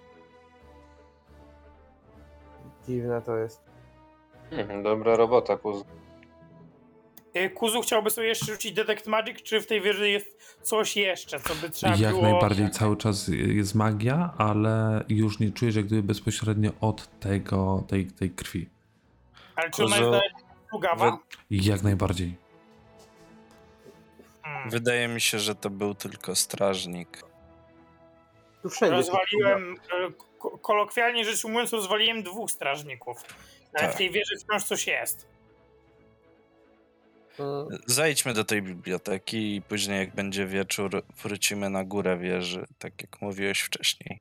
dziwne 2.87 3.21
to 3.21 3.37
jest. 3.37 3.61
Mhm, 4.51 4.83
dobra 4.83 5.15
robota, 5.15 5.57
Kuz. 5.57 5.83
E, 7.33 7.49
Kuzu 7.49 7.81
chciałby 7.81 8.09
sobie 8.09 8.27
jeszcze 8.27 8.45
rzucić 8.45 8.73
Detect 8.73 9.07
Magic, 9.07 9.41
czy 9.41 9.61
w 9.61 9.67
tej 9.67 9.81
wieży 9.81 10.09
jest 10.09 10.57
coś 10.61 10.97
jeszcze, 10.97 11.39
co 11.39 11.55
by 11.55 11.69
trzeba 11.69 11.95
Jak 11.95 12.11
było... 12.11 12.21
najbardziej 12.23 12.71
cały 12.71 12.97
czas 12.97 13.27
jest 13.27 13.75
magia, 13.75 14.33
ale 14.37 15.03
już 15.09 15.39
nie 15.39 15.51
czujesz 15.51 15.75
jak 15.75 15.85
gdyby 15.85 16.03
bezpośrednio 16.03 16.71
od 16.81 17.19
tego, 17.19 17.83
tej, 17.87 18.05
tej 18.07 18.29
krwi. 18.31 18.69
Ale 19.55 19.71
czy 19.71 19.83
ona 19.83 19.95
Kuzu- 19.97 20.13
jest 20.13 20.45
plugawa? 20.69 21.17
Jak 21.51 21.83
najbardziej. 21.83 22.35
Hmm. 24.43 24.69
Wydaje 24.69 25.07
mi 25.07 25.21
się, 25.21 25.39
że 25.39 25.55
to 25.55 25.69
był 25.69 25.95
tylko 25.95 26.35
strażnik. 26.35 27.23
Tu 28.61 28.69
wszędzie. 28.69 28.95
Rozwaliłem, 28.95 29.75
e, 30.07 30.11
ko- 30.39 30.57
kolokwialnie 30.57 31.25
rzecz 31.25 31.45
ujmując, 31.45 31.73
rozwaliłem 31.73 32.23
dwóch 32.23 32.51
strażników. 32.51 33.17
Ale 33.73 33.87
Tak. 33.87 33.95
w 33.95 33.97
tej 33.97 34.11
wieży 34.11 34.35
wciąż 34.37 34.63
coś 34.63 34.87
jest. 34.87 35.32
Mm, 37.39 37.67
Zajdźmy 37.85 38.33
do 38.33 38.43
tej 38.43 38.61
biblioteki 38.61 39.55
i 39.55 39.61
później, 39.61 39.99
jak 39.99 40.15
będzie 40.15 40.47
wieczór, 40.47 41.03
wrócimy 41.23 41.69
na 41.69 41.83
górę 41.83 42.17
wieży, 42.17 42.67
tak 42.77 43.01
jak 43.01 43.21
mówiłeś 43.21 43.61
wcześniej. 43.61 44.19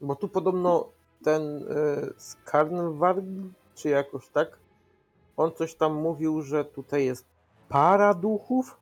Bo 0.00 0.16
tu 0.16 0.28
podobno 0.28 0.92
ten 1.24 1.42
y, 1.42 2.14
Skarnwarg, 2.16 3.24
czy 3.74 3.88
jakoś 3.88 4.28
tak, 4.28 4.58
on 5.36 5.52
coś 5.54 5.74
tam 5.74 5.94
mówił, 5.94 6.42
że 6.42 6.64
tutaj 6.64 7.04
jest 7.04 7.26
para 7.68 8.14
duchów. 8.14 8.80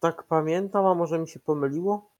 Tak 0.00 0.22
pamiętam, 0.22 0.86
a 0.86 0.94
może 0.94 1.18
mi 1.18 1.28
się 1.28 1.40
pomyliło? 1.40 2.10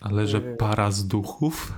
Ale 0.00 0.26
że 0.26 0.40
para 0.40 0.90
z 0.90 1.06
duchów? 1.06 1.72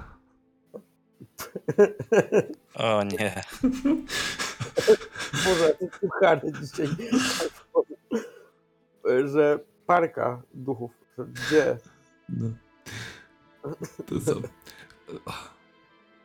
O 2.74 3.02
nie. 3.04 3.42
Boże, 5.44 5.74
ty 5.78 5.90
kuchany 6.00 6.52
dzisiaj. 6.60 6.88
Że 9.32 9.58
parka 9.86 10.42
duchów. 10.54 10.90
Że 11.18 11.24
Gdzie? 11.24 11.78
No. 12.28 12.48
To 14.06 14.20
co? 14.20 14.40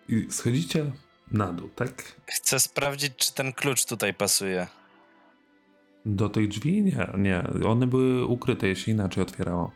I 0.09 0.27
schodzicie 0.31 0.91
na 1.31 1.53
dół, 1.53 1.69
tak? 1.69 2.03
Chcę 2.25 2.59
sprawdzić, 2.59 3.15
czy 3.15 3.33
ten 3.33 3.53
klucz 3.53 3.85
tutaj 3.85 4.13
pasuje. 4.13 4.67
Do 6.05 6.29
tych 6.29 6.47
drzwi? 6.47 6.83
Nie, 6.83 7.07
nie. 7.17 7.43
One 7.67 7.87
były 7.87 8.25
ukryte, 8.25 8.67
jeśli 8.67 8.93
inaczej 8.93 9.23
otwierało. 9.23 9.71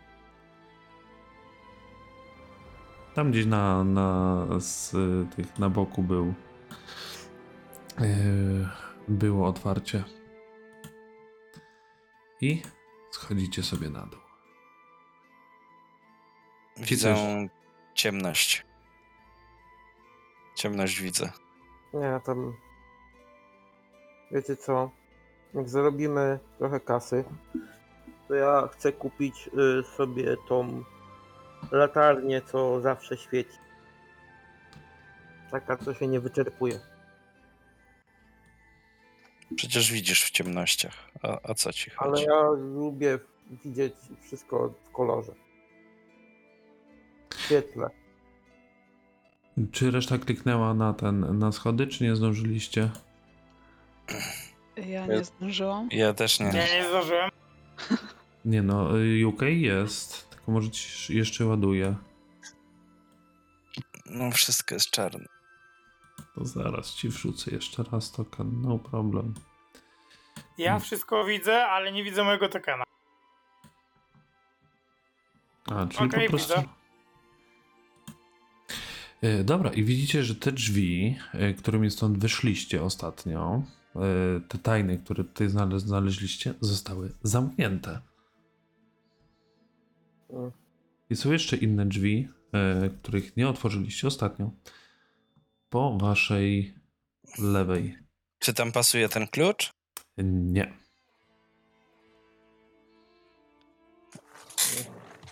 Tam 3.14 3.32
gdzieś 3.32 3.46
na, 3.46 3.84
na, 3.84 4.48
z 4.60 4.92
tych, 5.36 5.60
na 5.60 5.70
boku 5.70 6.04
był. 6.04 6.34
Yy, 8.00 8.68
było 9.08 9.48
otwarcie. 9.48 10.04
I 12.42 12.62
schodzicie 13.12 13.64
sobie 13.64 13.90
na 13.90 14.06
dół. 14.06 14.20
Widzę 16.78 17.16
ciemność. 17.94 18.66
Ciemność 20.56 21.02
widzę. 21.02 21.32
Nie, 21.94 22.20
tam. 22.26 22.54
Wiecie 24.32 24.56
co? 24.56 24.92
Jak 25.54 25.70
zarobimy 25.70 26.40
trochę 26.58 26.80
kasy, 26.80 27.24
to 28.28 28.34
ja 28.36 28.68
chcę 28.74 28.92
kupić 28.92 29.50
y, 29.80 29.84
sobie 29.84 30.38
tą 30.48 30.84
latarnię, 31.72 32.42
co 32.42 32.82
zawsze 32.82 33.18
świeci. 33.18 33.58
Taka, 35.52 35.78
co 35.78 35.94
się 35.94 36.08
nie 36.08 36.20
wyczerpuje. 36.20 36.80
Przecież 39.56 39.92
widzisz 39.92 40.24
w 40.24 40.32
ciemnościach. 40.32 40.94
A, 41.24 41.40
a 41.44 41.54
co 41.54 41.74
ci 41.74 41.92
Ale 41.98 42.12
chodzi? 42.12 42.24
ja 42.24 42.42
lubię 42.52 43.20
widzieć 43.66 43.94
wszystko 44.22 44.74
w 44.90 44.92
kolorze. 44.92 45.34
W 47.30 47.42
świetle. 47.42 47.90
Czy 49.72 49.92
reszta 49.92 50.18
kliknęła 50.18 50.74
na 50.74 50.94
ten, 50.94 51.40
na 51.40 51.52
schody, 51.52 51.88
czy 51.88 52.04
nie 52.04 52.16
zdążyliście? 52.16 52.90
Ja 54.78 55.06
nie 55.06 55.24
zdążyłam. 55.24 55.90
Ja 55.92 56.14
też 56.14 56.40
nie. 56.40 56.46
Ja 56.46 56.54
nie 56.82 56.88
zdążyłem. 56.90 57.30
Nie 58.46 58.62
no, 58.62 59.00
y, 59.00 59.28
UK 59.28 59.42
jest, 59.42 60.30
tylko 60.30 60.52
może 60.52 60.70
ci 60.72 61.18
jeszcze 61.18 61.46
ładuje. 61.46 61.96
No 64.06 64.32
wszystko 64.32 64.76
jest 64.76 64.90
czarne. 64.90 65.26
To 66.42 66.46
zaraz 66.48 66.94
ci 66.94 67.10
wrzucę 67.10 67.52
jeszcze 67.52 67.84
raz 67.84 68.12
token, 68.12 68.62
no 68.62 68.80
problem. 68.80 69.34
Ja 70.58 70.80
wszystko 70.80 71.26
widzę, 71.26 71.66
ale 71.68 71.92
nie 71.92 72.04
widzę 72.04 72.24
mojego 72.24 72.50
tokena. 72.50 72.84
A, 75.66 75.88
czyli 75.88 76.06
Okej, 76.10 76.26
po 76.26 76.30
prostu... 76.30 76.54
widzę. 76.56 76.68
E, 79.22 79.44
Dobra, 79.44 79.74
i 79.74 79.84
widzicie, 79.84 80.24
że 80.24 80.36
te 80.36 80.52
drzwi, 80.52 81.18
e, 81.34 81.54
którymi 81.54 81.92
stąd 81.92 82.18
wyszliście 82.18 82.84
ostatnio, 82.84 83.64
e, 83.96 84.00
te 84.48 84.58
tajne, 84.58 84.98
które 84.98 85.24
tutaj 85.24 85.48
znale- 85.48 85.80
znaleźliście, 85.80 86.54
zostały 86.62 87.12
zamknięte. 87.24 88.02
Mm. 90.30 90.52
I 91.10 91.16
są 91.16 91.32
jeszcze 91.32 91.58
inne 91.58 91.86
drzwi, 91.86 92.28
których 93.04 93.38
nie 93.38 93.50
otworzyliście 93.50 94.08
ostatnio. 94.08 94.52
Po 95.72 95.98
waszej 95.98 96.76
lewej. 97.40 97.98
Czy 98.40 98.54
tam 98.54 98.72
pasuje 98.72 99.10
ten 99.10 99.28
klucz? 99.28 99.72
Nie. 100.18 100.74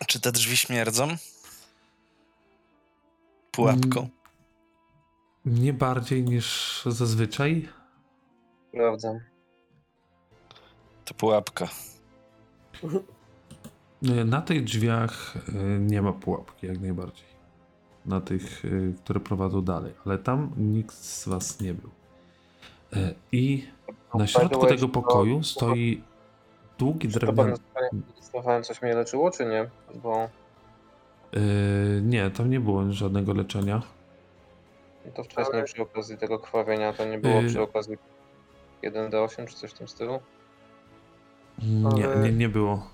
Czy 0.08 0.20
te 0.20 0.32
drzwi 0.32 0.58
śmierdzą? 0.58 1.08
Pułapką. 3.52 4.00
Mm. 4.00 4.12
Nie 5.46 5.74
bardziej 5.74 6.24
niż 6.24 6.82
zazwyczaj. 6.86 7.70
Sprawdzam. 8.70 9.20
To 11.06 11.14
pułapka. 11.14 11.68
Na 14.26 14.42
tych 14.42 14.64
drzwiach 14.64 15.36
e, 15.50 15.80
nie 15.80 16.02
ma 16.02 16.14
pułapki, 16.14 16.68
jak 16.68 16.80
najbardziej. 16.80 17.39
Na 18.06 18.22
tych, 18.22 18.66
e, 18.66 18.70
które 19.04 19.20
prowadzą 19.20 19.62
dalej, 19.62 19.94
ale 20.06 20.18
tam 20.18 20.52
nikt 20.58 20.96
z 20.96 21.28
was 21.28 21.62
nie 21.62 21.74
był. 21.74 21.90
E, 22.94 23.14
I 23.32 23.66
na 24.16 24.28
środku 24.28 24.66
tego 24.66 24.82
to- 24.82 24.88
pokoju 24.90 25.44
stoi 25.44 26.04
długi 26.78 27.08
drewniany. 27.08 27.54
dostawałem 28.18 28.64
coś 28.64 28.82
mnie 28.82 28.96
leczyło, 28.96 29.32
czy 29.32 29.46
nie? 29.46 29.70
Bo 30.04 30.30
E, 31.34 31.40
Nie, 32.02 32.30
tam 32.30 32.50
nie 32.50 32.60
było 32.60 32.92
żadnego 32.92 33.34
leczenia. 33.34 33.82
to 35.16 35.24
wcześniej 35.24 35.64
przy 35.64 35.82
okazji 35.82 36.18
tego 36.18 36.40
krwawienia 36.40 36.94
to 36.94 37.06
nie 37.06 37.18
było 37.20 37.40
Y- 37.42 37.48
przy 37.48 37.62
okazji 37.62 37.98
1D8 38.84 39.46
czy 39.48 39.56
coś 39.56 39.72
w 39.72 39.74
tym 39.74 39.88
stylu? 39.88 40.20
Nie, 41.64 42.08
nie, 42.24 42.32
nie 42.32 42.50
było. 42.50 42.88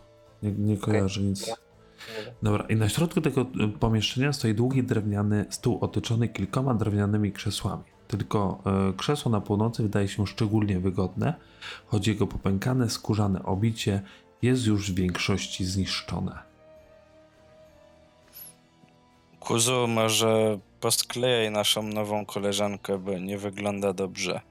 Nie, 0.44 0.52
nie 0.52 0.78
kojarzę 0.78 1.22
nic. 1.22 1.56
Dobra, 2.44 2.66
i 2.70 2.76
na 2.76 2.90
środku 2.90 3.22
tego 3.22 3.42
e, 3.42 3.68
pomieszczenia 3.68 4.34
stoi 4.34 4.54
długi 4.54 4.84
drewniany 4.84 5.46
stół 5.50 5.78
otoczony 5.82 6.28
kilkoma 6.28 6.74
drewnianymi 6.74 7.32
krzesłami. 7.32 7.84
Tylko 8.08 8.62
e, 8.66 8.94
krzesło 8.98 9.32
na 9.32 9.42
północy 9.42 9.84
wydaje 9.84 10.08
się 10.08 10.28
szczególnie 10.28 10.80
wygodne, 10.80 11.34
choć 11.86 12.08
jego 12.08 12.28
popękane 12.28 12.90
skórzane 12.90 13.44
obicie 13.44 14.02
jest 14.42 14.66
już 14.66 14.92
w 14.92 14.96
większości 14.96 15.66
zniszczone. 15.66 16.40
Kuzu, 19.40 19.88
może 19.88 20.60
posklejaj 20.80 21.52
naszą 21.52 21.84
nową 21.84 22.26
koleżankę, 22.26 22.98
bo 22.98 23.12
nie 23.18 23.38
wygląda 23.38 23.94
dobrze. 23.94 24.42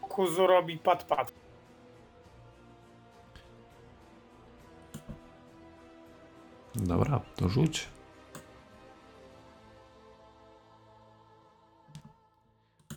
Kuzu 0.00 0.46
robi 0.46 0.78
pat-pat. 0.78 1.32
Dobra, 6.74 7.20
to 7.36 7.48
rzuć. 7.48 7.88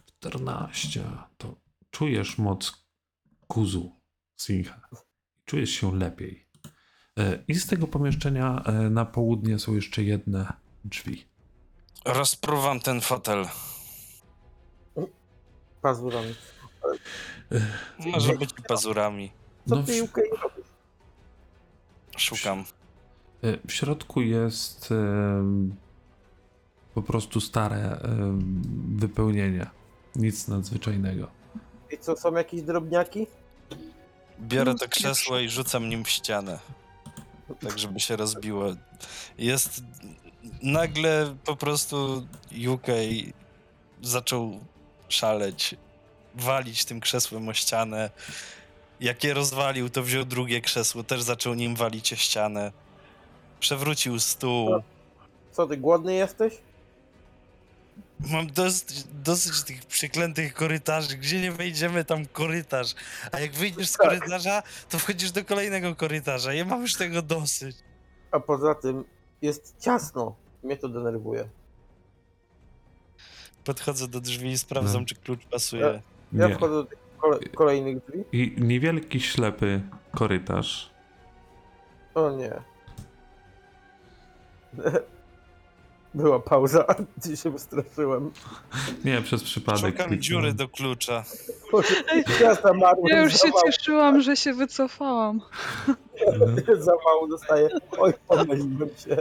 Czternaście. 0.06 1.04
To 1.38 1.56
czujesz 1.92 2.38
moc 2.38 2.86
kuzu 3.48 3.96
Sinha. 4.42 4.82
Czujesz 5.46 5.70
się 5.70 5.96
lepiej. 5.98 6.48
E, 7.20 7.44
I 7.48 7.56
z 7.56 7.68
tego 7.68 7.88
pomieszczenia 7.88 8.64
e, 8.66 8.72
na 8.72 9.06
południe 9.06 9.60
są 9.60 9.74
jeszcze 9.76 10.04
jedne 10.04 10.54
drzwi. 10.86 11.28
Rozpruwam 12.06 12.80
ten 12.80 13.02
fotel. 13.02 13.46
Pazurami. 15.82 16.36
Może 18.00 18.38
być 18.38 18.50
pazurami. 18.68 19.32
Co 19.70 19.76
No, 19.76 19.84
ty 19.84 20.02
w- 20.02 20.04
UK 20.04 20.18
robisz? 20.42 20.66
Szukam. 22.18 22.66
E, 23.44 23.68
W 23.68 23.72
środku 23.72 24.22
jest 24.22 24.94
po 26.94 27.02
prostu 27.02 27.42
stare 27.42 28.00
wypełnienie. 28.96 29.68
Nic 30.16 30.48
nadzwyczajnego. 30.48 31.28
I 31.92 31.98
co, 31.98 32.18
są 32.18 32.34
jakieś 32.34 32.62
drobniaki? 32.62 33.28
Biorę 34.42 34.76
to 34.76 34.88
krzesło 34.88 35.40
i 35.40 35.50
rzucam 35.50 35.90
nim 35.90 36.04
w 36.04 36.10
ścianę. 36.10 36.60
Tak, 37.62 37.80
żeby 37.80 38.00
się 38.00 38.16
rozbiło. 38.16 38.66
Jest. 39.38 39.84
Nagle 40.64 41.36
po 41.46 41.56
prostu 41.56 42.28
UK 42.74 42.88
zaczął 44.02 44.60
szaleć, 45.10 45.76
walić 46.36 46.86
tym 46.86 47.00
krzesłem 47.00 47.50
o 47.50 47.54
ścianę. 47.54 48.10
Jak 49.00 49.24
je 49.24 49.34
rozwalił, 49.34 49.90
to 49.90 50.04
wziął 50.04 50.26
drugie 50.26 50.62
krzesło, 50.62 51.04
też 51.04 51.22
zaczął 51.22 51.54
nim 51.54 51.76
walić 51.76 52.14
o 52.14 52.16
ścianę. 52.16 52.72
Przewrócił 53.68 54.20
stół. 54.20 54.70
Co, 55.52 55.68
ty 55.68 55.78
głodny 55.78 56.14
jesteś? 56.14 56.54
Mam 58.32 58.48
dosyć, 58.48 59.04
dosyć 59.04 59.64
tych 59.64 59.86
przeklętych 59.86 60.54
korytarzy. 60.54 61.18
Gdzie 61.18 61.42
nie 61.42 61.52
wejdziemy, 61.52 62.06
tam 62.06 62.26
korytarz. 62.26 62.96
A 63.32 63.40
jak 63.40 63.52
wyjdziesz 63.52 63.90
z 63.90 63.98
Tak. 63.98 64.08
korytarza, 64.08 64.64
to 64.90 65.00
wchodzisz 65.00 65.32
do 65.32 65.46
kolejnego 65.46 65.96
korytarza. 65.96 66.54
Ja 66.54 66.66
mam 66.66 66.82
już 66.82 66.96
tego 66.96 67.22
dosyć. 67.22 67.76
A 68.32 68.40
poza 68.40 68.76
tym 68.76 69.04
jest 69.42 69.76
ciasno. 69.80 70.36
Mnie 70.64 70.78
to 70.78 70.90
denerwuje. 70.90 71.50
Podchodzę 73.64 74.08
do 74.08 74.22
drzwi 74.22 74.50
i 74.52 74.58
sprawdzam, 74.58 75.02
No. 75.02 75.08
czy 75.08 75.16
klucz 75.16 75.46
pasuje. 75.46 76.02
Ja 76.34 76.48
Nie. 76.48 76.56
wchodzę 76.56 76.74
do 76.74 76.84
tych 76.84 77.00
kole 77.18 77.40
kolejnych 77.40 78.06
drzwi. 78.06 78.24
I 78.32 78.56
niewielki 78.58 79.22
ślepy 79.22 79.82
korytarz. 80.16 80.92
O 82.16 82.32
nie. 82.32 82.73
Była 86.14 86.40
pauza, 86.40 86.86
gdzie 87.18 87.38
się 87.38 87.50
wystraszyłem. 87.52 88.32
Nie, 89.06 89.22
przez 89.22 89.44
przypadek. 89.44 89.98
Szukam 90.02 90.20
dziury 90.22 90.54
do 90.54 90.68
klucza. 90.68 91.24
Boże, 91.72 91.96
Ja 92.42 92.56
za 92.56 92.74
mało, 92.74 93.10
Ja 93.10 93.22
już 93.22 93.34
za 93.34 93.38
się 93.38 93.48
mało, 93.50 93.72
cieszyłam, 93.72 94.22
że 94.22 94.36
się 94.38 94.54
wycofałam. 94.54 95.42
za 96.80 96.92
mało 97.06 97.28
dostaję. 97.30 97.70
Oj, 97.98 98.14
pomyliłem 98.28 98.90
się. 98.98 99.18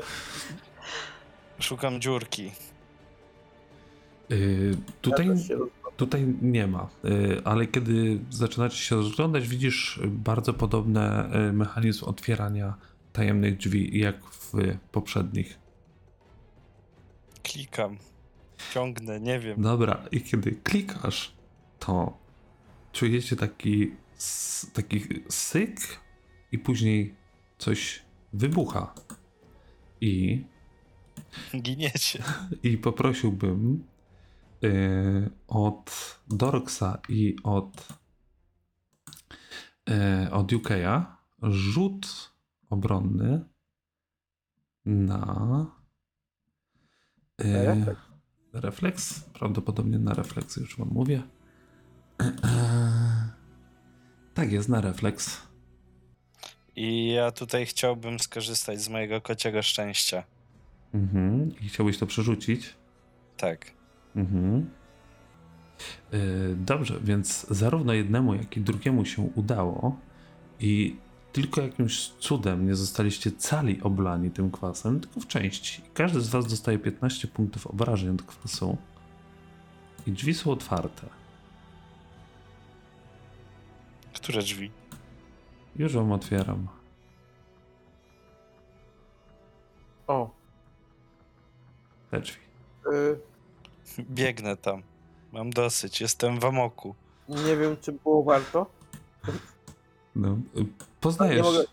Szukam 1.60 2.00
dziurki. 2.00 2.52
Y, 4.30 4.76
tutaj, 5.00 5.26
Ja 5.28 5.34
też 5.34 5.48
się 5.48 5.54
roz- 5.54 5.68
tutaj 5.96 6.26
nie 6.42 6.66
ma, 6.66 6.88
y, 7.04 7.40
ale 7.44 7.66
kiedy 7.66 8.18
zaczynacie 8.30 8.76
się 8.76 8.96
rozglądać, 8.96 9.48
widzisz 9.48 10.00
bardzo 10.04 10.52
podobny 10.54 11.00
y, 11.48 11.52
mechanizm 11.52 12.04
otwierania 12.04 12.74
tajemnych 13.12 13.56
drzwi, 13.56 13.98
jak 13.98 14.24
w 14.24 14.41
poprzednich. 14.92 15.58
Klikam. 17.42 17.98
Ciągnę, 18.74 19.20
nie 19.20 19.40
wiem. 19.40 19.62
Dobra, 19.62 20.04
i 20.12 20.22
kiedy 20.22 20.52
klikasz, 20.52 21.32
to 21.78 22.18
czujecie 22.92 23.36
taki, 23.36 23.96
taki 24.72 25.04
syk 25.28 26.00
i 26.52 26.58
później 26.58 27.14
coś 27.58 28.02
wybucha. 28.32 28.94
I, 30.00 30.44
Giniecie. 31.62 32.22
i 32.62 32.78
poprosiłbym 32.78 33.84
y, 34.64 35.30
od 35.48 36.20
Dorksa 36.28 36.98
i 37.08 37.36
od, 37.42 37.88
y, 39.90 40.30
od 40.30 40.52
UK'a 40.52 41.04
rzut 41.42 42.32
obronny 42.70 43.51
na 44.86 45.66
y, 47.44 47.64
Refleks. 47.66 48.00
refleks. 48.52 49.20
Prawdopodobnie 49.20 49.98
na 49.98 50.14
refleks, 50.14 50.56
już 50.56 50.78
wam 50.78 50.88
mówię. 50.88 51.22
Tak 54.34 54.52
jest, 54.52 54.68
na 54.68 54.80
refleks. 54.80 55.42
I 56.76 57.12
ja 57.12 57.30
tutaj 57.32 57.66
chciałbym 57.66 58.18
skorzystać 58.18 58.80
z 58.82 58.88
mojego 58.88 59.20
kociego 59.20 59.62
szczęścia. 59.62 60.24
Mhm. 60.94 61.52
I 61.60 61.68
chciałbyś 61.68 61.98
to 61.98 62.06
przerzucić? 62.06 62.76
Tak. 63.36 63.70
Mhm. 64.16 64.70
Yy, 66.12 66.56
Dobrze, 66.56 67.00
więc 67.04 67.46
zarówno 67.50 67.92
jednemu, 67.92 68.34
jak 68.34 68.56
i 68.56 68.60
drugiemu 68.60 69.04
się 69.04 69.22
udało 69.22 70.00
i 70.60 70.96
tylko 71.32 71.60
jakimś 71.62 72.08
cudem 72.08 72.66
nie 72.66 72.74
zostaliście 72.74 73.32
cali 73.32 73.82
oblani 73.82 74.30
tym 74.30 74.50
kwasem, 74.50 75.00
tylko 75.00 75.20
w 75.20 75.26
części. 75.26 75.82
Każdy 75.94 76.20
z 76.20 76.28
was 76.28 76.46
dostaje 76.46 76.78
15 76.78 77.28
punktów 77.28 77.66
obrażeń 77.66 78.10
od 78.14 78.22
kwasu 78.22 78.76
i 80.06 80.12
drzwi 80.12 80.34
są 80.34 80.50
otwarte. 80.50 81.06
Które 84.14 84.42
drzwi? 84.42 84.70
Już 85.76 85.92
wam 85.94 86.12
otwieram. 86.12 86.68
O, 90.06 90.30
Te 92.10 92.20
drzwi. 92.20 92.40
y, 92.92 93.18
Biegnę 94.10 94.56
tam. 94.56 94.82
Mam 95.32 95.50
dosyć, 95.50 96.00
jestem 96.00 96.40
w 96.40 96.44
amoku. 96.44 96.94
nie 97.28 97.56
wiem, 97.56 97.76
czy 97.80 97.92
było 97.92 98.22
warto. 98.22 98.66
No, 100.16 100.28
y, 100.56 100.66
poznajesz. 101.02 101.36
Nie 101.36 101.42
mogę- 101.42 101.64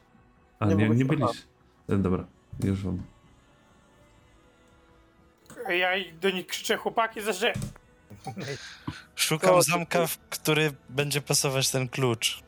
A 0.59 0.65
nie 0.65 0.75
nie, 0.75 0.89
nie 0.89 1.05
byliście. 1.05 1.43
Dobra, 1.87 2.25
już 2.63 2.83
wam. 2.83 3.01
Ja 5.69 5.89
do 6.21 6.29
nich 6.29 6.47
krzyczę, 6.47 6.77
chłopaki, 6.77 7.21
że 7.21 7.53
Szukam 9.15 9.49
To- 9.49 9.61
zamka, 9.61 10.07
w 10.07 10.17
który 10.29 10.71
będzie 10.89 11.21
pasować 11.21 11.71
ten 11.71 11.89
klucz. 11.89 12.43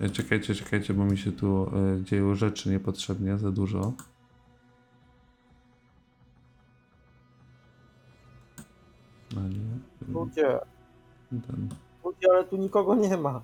E, 0.00 0.10
Czekajcie, 0.10 0.54
czekajcie, 0.54 0.94
bo 0.94 1.04
mi 1.04 1.18
się 1.18 1.32
tu 1.32 1.70
e, 2.00 2.04
dzieją 2.04 2.34
rzeczy 2.34 2.68
niepotrzebnie 2.68 3.38
za 3.38 3.50
dużo. 3.50 3.92
No 9.34 9.48
nie. 9.48 9.58
Ludzie, 10.08 10.58
Ten. 11.30 11.68
ludzie, 12.04 12.26
ale 12.30 12.44
tu 12.44 12.56
nikogo 12.56 12.94
nie 12.94 13.16
ma. 13.16 13.42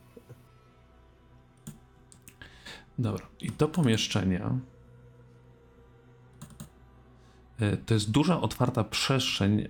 Dobra, 3.01 3.26
i 3.40 3.51
to 3.51 3.68
pomieszczenie 3.68 4.42
e, 7.61 7.76
to 7.76 7.94
jest 7.94 8.11
duża, 8.11 8.40
otwarta 8.40 8.84
przestrzeń, 8.84 9.61
e, 9.61 9.66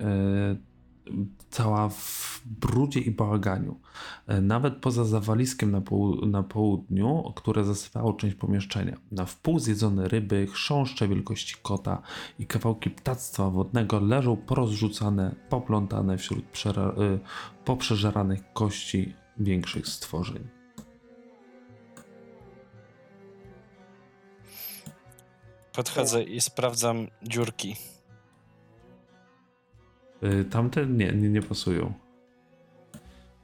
cała 1.50 1.88
w 1.88 2.40
brudzie 2.44 3.00
i 3.00 3.10
bałaganiu. 3.10 3.80
E, 4.26 4.40
Nawet 4.40 4.76
poza 4.76 5.04
zawaliskiem 5.04 5.70
na, 5.70 5.80
poł- 5.80 6.26
na 6.26 6.42
południu, 6.42 7.32
które 7.36 7.64
zasypało 7.64 8.12
część 8.12 8.34
pomieszczenia. 8.34 8.96
Na 9.12 9.24
wpół 9.24 9.58
zjedzone 9.58 10.08
ryby, 10.08 10.46
chrząszcze 10.46 11.08
wielkości 11.08 11.54
kota 11.62 12.02
i 12.38 12.46
kawałki 12.46 12.90
ptactwa 12.90 13.50
wodnego 13.50 14.00
leżą 14.00 14.36
porozrzucane, 14.36 15.34
poplątane 15.48 16.18
wśród 16.18 16.44
poprzeżeranych 17.64 18.52
kości 18.52 19.14
większych 19.38 19.88
stworzeń. 19.88 20.59
Podchodzę 25.84 26.22
i 26.22 26.40
sprawdzam 26.40 27.06
dziurki. 27.22 27.76
Y, 30.22 30.44
Tamte 30.44 30.86
nie, 30.86 31.12
nie, 31.12 31.28
nie 31.28 31.42
pasują. 31.42 31.92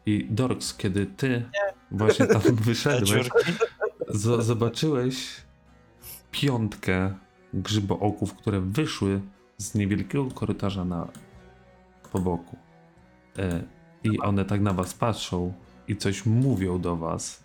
I 0.06 0.26
Dorks, 0.30 0.74
kiedy 0.74 1.06
ty 1.06 1.48
właśnie 1.90 2.26
tam 2.26 2.40
Te 2.50 2.52
wyszedłeś, 2.52 3.08
dziurki? 3.10 3.52
z- 4.08 4.44
zobaczyłeś 4.44 5.16
piątkę 6.30 7.14
grzybooków, 7.54 8.34
które 8.34 8.60
wyszły 8.60 9.20
z 9.58 9.74
niewielkiego 9.74 10.26
korytarza 10.30 10.84
na 10.84 11.08
po 12.12 12.18
boku. 12.18 12.56
E, 13.38 13.62
I 14.04 14.20
one 14.20 14.44
tak 14.44 14.60
na 14.60 14.72
was 14.72 14.94
patrzą 14.94 15.52
i 15.88 15.96
coś 15.96 16.26
mówią 16.26 16.80
do 16.80 16.96
was. 16.96 17.44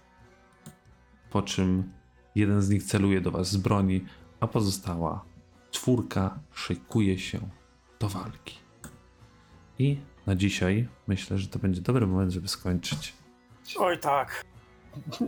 Po 1.30 1.42
czym 1.42 1.92
jeden 2.36 2.62
z 2.62 2.70
nich 2.70 2.84
celuje 2.84 3.22
do 3.22 3.32
was 3.32 3.52
z 3.52 3.58
broni, 3.58 4.06
a 4.42 4.48
pozostała 4.48 5.26
czwórka 5.72 6.40
szykuje 6.54 7.20
się 7.20 7.40
do 8.00 8.10
walki. 8.10 8.58
I 9.80 9.98
na 10.28 10.36
dzisiaj 10.36 10.88
myślę, 11.08 11.38
że 11.38 11.48
to 11.48 11.60
będzie 11.60 11.82
dobry 11.82 12.08
moment, 12.08 12.32
żeby 12.32 12.48
skończyć. 12.48 13.14
oj 13.80 14.00
tak. 14.00 14.46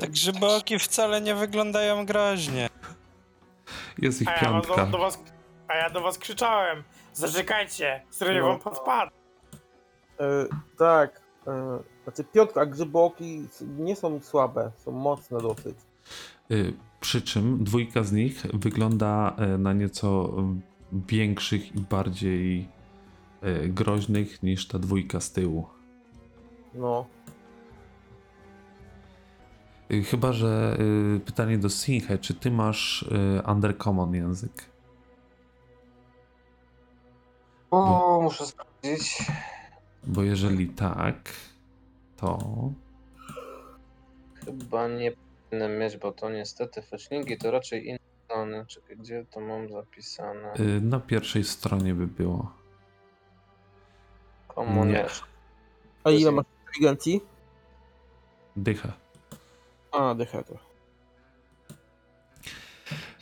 Te 0.00 0.08
grzybooki 0.08 0.78
wcale 0.78 1.20
nie 1.20 1.34
wyglądają 1.34 2.06
groźnie. 2.06 2.68
Jest 3.98 4.22
ich 4.22 4.28
A 4.28 4.32
ja, 4.32 4.40
do, 4.52 4.60
piątka. 4.62 4.86
do 4.86 4.98
was, 4.98 5.18
a 5.68 5.74
ja 5.76 5.90
do 5.90 6.00
was 6.00 6.18
krzyczałem. 6.18 6.82
Zaczekajcie, 7.12 8.02
zrobię 8.10 8.40
No. 8.40 8.46
wam 8.48 8.60
podpad. 8.60 9.10
E, 10.20 10.24
tak, 10.78 11.20
e, 11.46 11.78
znaczy 12.04 12.24
piątka, 12.24 12.60
a 12.60 12.66
grzybooki 12.66 13.44
s- 13.50 13.64
nie 13.78 13.96
są 13.96 14.20
słabe, 14.20 14.70
są 14.78 14.92
mocne 14.92 15.38
dosyć. 15.40 15.76
Y, 16.50 16.74
Przy 17.00 17.22
czym 17.22 17.64
dwójka 17.64 18.02
z 18.04 18.12
nich 18.12 18.42
wygląda 18.54 19.36
e, 19.38 19.58
na 19.58 19.72
nieco 19.72 20.30
mm, 20.38 20.60
większych 21.08 21.76
i 21.76 21.80
bardziej 21.80 22.68
groźnych 23.68 24.42
niż 24.42 24.68
ta 24.68 24.78
dwójka 24.78 25.20
z 25.20 25.32
tyłu. 25.32 25.66
No, 26.74 27.06
Y, 29.92 30.02
Chyba, 30.02 30.32
że 30.32 30.76
y, 31.16 31.20
pytanie 31.20 31.58
do 31.58 31.68
Sinhe, 31.68 32.18
czy 32.18 32.34
ty 32.34 32.50
masz 32.50 33.02
y, 33.02 33.42
undercommon 33.50 34.14
język? 34.14 34.64
O, 37.70 38.20
muszę 38.22 38.46
sprawdzić. 38.46 39.18
Bo 40.06 40.22
jeżeli 40.22 40.68
tak, 40.68 41.32
to 42.16 42.38
Chyba 44.44 44.88
nie 44.88 45.12
powinienem 45.12 45.78
mieć, 45.78 45.96
bo 45.96 46.12
to 46.12 46.30
niestety 46.30 46.82
fetchlingi 46.82 47.38
to 47.38 47.50
raczej 47.50 47.86
inne 47.86 47.98
strony. 48.24 48.64
Czekaj, 48.66 48.96
gdzie 48.96 49.24
to 49.30 49.40
mam 49.40 49.68
zapisane? 49.68 50.54
y, 50.60 50.80
na 50.80 51.00
pierwszej 51.00 51.44
stronie 51.44 51.94
by 51.94 52.06
było. 52.06 52.52
Komu 54.48 54.84
nie. 54.84 55.06
a 56.04 56.10
ile 56.10 56.32
masz 56.32 56.46
inteligencji? 56.66 57.20
Dycha. 58.56 58.92
A, 59.92 60.14
dychę 60.14 60.44
to. 60.44 60.54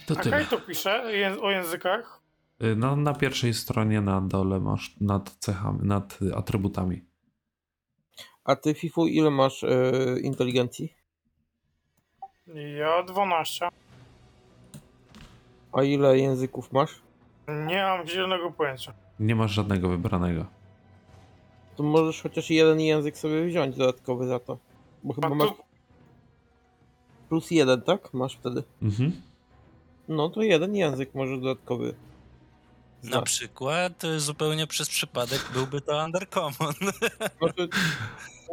To 0.07 0.14
A 0.18 0.22
tyle. 0.22 0.36
kaj 0.36 0.47
to 0.47 0.61
pisze 0.61 1.03
ję- 1.07 1.40
o 1.43 1.51
językach? 1.51 2.20
Y, 2.62 2.76
No, 2.76 2.97
na 2.97 3.14
pierwszej 3.14 3.55
stronie 3.55 4.01
na 4.01 4.20
dole 4.20 4.61
masz 4.61 4.97
nad 5.01 5.30
cechami, 5.38 5.78
nad 5.82 6.18
y, 6.22 6.34
atrybutami. 6.36 7.05
A 8.45 8.57
ty, 8.57 8.74
Fifu, 8.74 9.07
ile 9.07 9.30
masz 9.30 9.64
e, 9.64 9.93
inteligencji? 10.22 10.95
Ja 12.78 13.03
12. 13.03 13.68
A 15.72 15.82
ile 15.82 16.18
języków 16.18 16.72
masz? 16.72 17.03
Nie 17.66 17.82
mam 17.82 18.07
zielonego 18.07 18.51
pojęcia. 18.51 18.93
Nie 19.20 19.34
masz 19.34 19.51
żadnego 19.53 19.88
wybranego. 19.88 20.47
To 21.76 21.82
możesz 21.82 22.22
chociaż 22.22 22.51
jeden 22.51 22.80
język 22.80 23.18
sobie 23.18 23.47
wziąć 23.47 23.76
dodatkowy 23.76 24.26
za 24.26 24.38
to. 24.38 24.59
Bo 25.05 25.12
A 25.12 25.14
chyba 25.14 25.28
masz 25.34 25.49
to, 25.49 25.57
plus 27.28 27.51
jeden, 27.51 27.82
tak? 27.82 28.14
Masz 28.14 28.36
wtedy. 28.36 28.62
Mhm. 28.82 29.12
No 30.09 30.28
to 30.28 30.43
jeden 30.43 30.76
język 30.76 31.14
możesz 31.14 31.38
dodatkowy. 31.38 31.95
Na 33.03 33.22
przykład 33.22 34.05
y, 34.05 34.20
zupełnie 34.20 34.66
przez 34.66 34.88
przypadek 34.88 35.40
byłby 35.53 35.80
to 35.80 36.05
Undercommon. 36.05 36.72
Znaczy, 37.38 37.68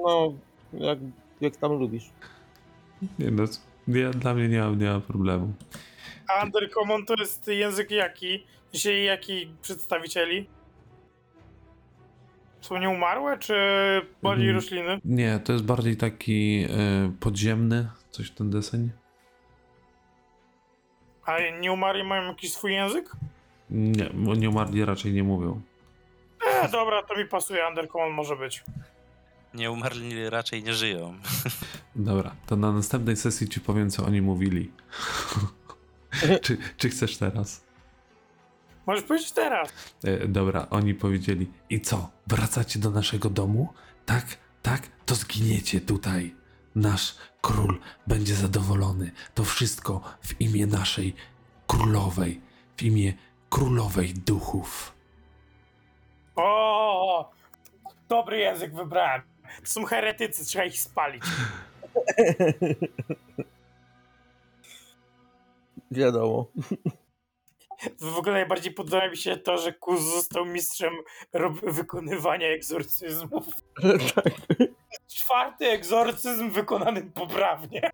no, 0.06 0.34
jak, 0.74 1.00
jak 1.42 1.56
tam 1.58 1.72
lubisz. 1.72 2.04
Nie 3.20 3.32
no, 3.32 3.44
ja, 3.88 4.10
dla 4.10 4.34
mnie 4.34 4.48
nie 4.50 4.62
ma, 4.62 4.70
nie 4.76 4.90
ma 4.90 5.00
problemu. 5.00 5.54
a 6.28 6.44
Undercommon 6.46 7.06
to 7.06 7.14
jest 7.20 7.48
język 7.48 7.92
jaki? 7.92 8.44
Dzisiaj 8.74 9.04
jaki 9.04 9.54
przedstawicieli? 9.62 10.50
Są 12.62 12.78
nieumarłe, 12.80 13.38
czy 13.38 13.54
bardziej 14.24 14.50
Mhm. 14.50 14.56
rośliny? 14.56 15.00
Nie, 15.06 15.40
to 15.40 15.54
jest 15.54 15.66
bardziej 15.66 15.98
taki 15.98 16.66
y, 16.66 17.12
podziemny, 17.20 17.90
coś 18.12 18.32
ten 18.32 18.50
deseń. 18.50 18.92
A 21.26 21.38
nieumarli 21.62 22.04
mają 22.04 22.28
jakiś 22.28 22.54
swój 22.54 22.74
język? 22.74 23.12
Nie, 23.70 24.10
bo 24.14 24.36
nie 24.36 24.50
umarli 24.50 24.86
raczej 24.86 25.14
nie 25.14 25.24
mówią. 25.24 25.62
E, 26.48 26.70
dobra, 26.70 27.04
to 27.04 27.18
mi 27.18 27.26
pasuje, 27.26 27.68
Undercommon 27.68 28.12
może 28.12 28.36
być. 28.36 28.64
Nie 29.54 29.72
umarli 29.72 30.30
raczej 30.30 30.64
nie 30.64 30.74
żyją. 30.74 31.18
Dobra, 31.96 32.36
to 32.46 32.56
na 32.56 32.72
następnej 32.72 33.16
sesji 33.16 33.50
ci 33.50 33.60
powiem, 33.60 33.90
co 33.90 34.06
oni 34.06 34.22
mówili. 34.22 34.72
czy, 36.44 36.58
czy 36.78 36.90
chcesz 36.90 37.18
teraz? 37.18 37.64
Możesz 38.86 39.04
powiedzieć 39.04 39.32
teraz. 39.32 39.70
E, 40.04 40.28
dobra, 40.28 40.68
oni 40.70 40.94
powiedzieli: 40.94 41.52
I 41.70 41.82
co? 41.82 42.10
Wracacie 42.28 42.80
do 42.80 42.90
naszego 42.90 43.30
domu? 43.30 43.74
Tak, 44.06 44.26
tak, 44.62 44.82
to 45.06 45.16
zginiecie 45.16 45.82
tutaj. 45.82 46.36
Nasz 46.76 47.16
król 47.42 47.80
będzie 48.08 48.36
zadowolony. 48.36 49.12
To 49.36 49.44
wszystko 49.44 50.02
w 50.22 50.42
imię 50.42 50.68
naszej 50.68 51.16
królowej, 51.68 52.42
w 52.78 52.84
imię 52.84 53.14
królowej 53.50 54.14
duchów. 54.14 54.94
O, 56.36 57.32
dobry 58.10 58.40
język 58.40 58.76
wybrałem. 58.76 59.22
To 59.62 59.66
są 59.66 59.86
heretycy, 59.86 60.46
trzeba 60.46 60.66
ich 60.66 60.80
spalić. 60.80 61.24
Wiadomo. 65.92 66.46
W 68.00 68.18
ogóle 68.18 68.34
najbardziej 68.34 68.74
podoba 68.74 69.10
mi 69.10 69.18
się 69.18 69.38
to, 69.38 69.58
że 69.58 69.74
Kuz 69.74 70.02
został 70.02 70.46
mistrzem 70.46 70.94
rob- 71.34 71.72
wykonywania 71.72 72.48
egzorcyzmów. 72.48 73.46
tak. 74.16 74.34
Czwarty 75.08 75.66
egzorcyzm 75.66 76.50
wykonany 76.50 77.02
poprawnie. 77.02 77.90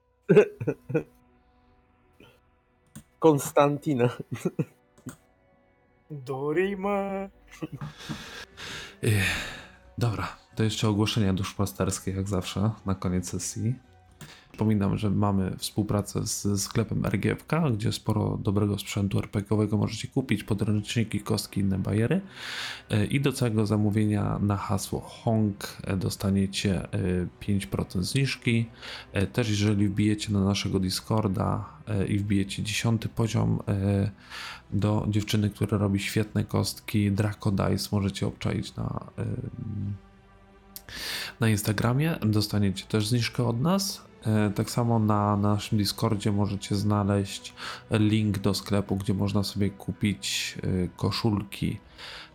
Konstantina. 3.19 4.09
Dorima. 6.11 7.29
Dobra, 9.97 10.27
to 10.55 10.63
jeszcze 10.63 10.87
ogłoszenia 10.87 11.33
duszpasterskie, 11.33 12.11
jak 12.11 12.29
zawsze, 12.29 12.71
na 12.85 12.95
koniec 12.95 13.29
sesji. 13.29 13.75
Przypominam, 14.55 14.97
że 14.97 15.09
mamy 15.09 15.55
współpracę 15.57 16.27
z 16.27 16.61
sklepem 16.61 17.05
RGFK, 17.05 17.51
gdzie 17.73 17.91
sporo 17.91 18.37
dobrego 18.43 18.79
sprzętu 18.79 19.19
RPGowego 19.19 19.77
możecie 19.77 20.07
kupić, 20.07 20.43
podręczniki, 20.43 21.19
kostki, 21.19 21.61
inne 21.61 21.79
bajery. 21.79 22.21
E, 22.89 23.05
I 23.05 23.21
do 23.21 23.31
całego 23.31 23.65
zamówienia 23.65 24.39
na 24.39 24.57
hasło 24.57 24.99
HONG 24.99 25.77
e, 25.83 25.97
dostaniecie 25.97 26.87
e, 26.93 27.27
5% 27.41 28.01
zniżki. 28.03 28.65
E, 29.13 29.27
Też 29.27 29.49
jeżeli 29.49 29.87
wbijecie 29.87 30.33
na 30.33 30.45
naszego 30.45 30.79
Discorda 30.79 31.65
e, 31.87 32.05
i 32.07 32.19
wbijecie 32.19 32.63
10 32.63 33.07
poziom 33.15 33.59
e, 33.67 34.11
do 34.73 35.05
dziewczyny, 35.09 35.49
która 35.49 35.77
robi 35.77 35.99
świetne 35.99 36.43
kostki 36.43 37.11
Draco 37.11 37.51
Dice, 37.51 37.89
możecie 37.91 38.27
obczaić 38.27 38.75
na, 38.75 39.05
na 41.39 41.49
Instagramie. 41.49 42.15
Dostaniecie 42.21 42.85
też 42.85 43.07
zniżkę 43.07 43.47
od 43.47 43.61
nas. 43.61 44.05
E, 44.27 44.49
Tak 44.49 44.69
samo 44.69 44.99
na 44.99 45.37
naszym 45.37 45.77
Discordzie 45.77 46.31
możecie 46.31 46.75
znaleźć 46.75 47.53
link 47.91 48.37
do 48.37 48.53
sklepu, 48.53 48.95
gdzie 48.95 49.13
można 49.13 49.43
sobie 49.43 49.69
kupić 49.69 50.57
e, 50.63 50.87
koszulki 50.97 51.79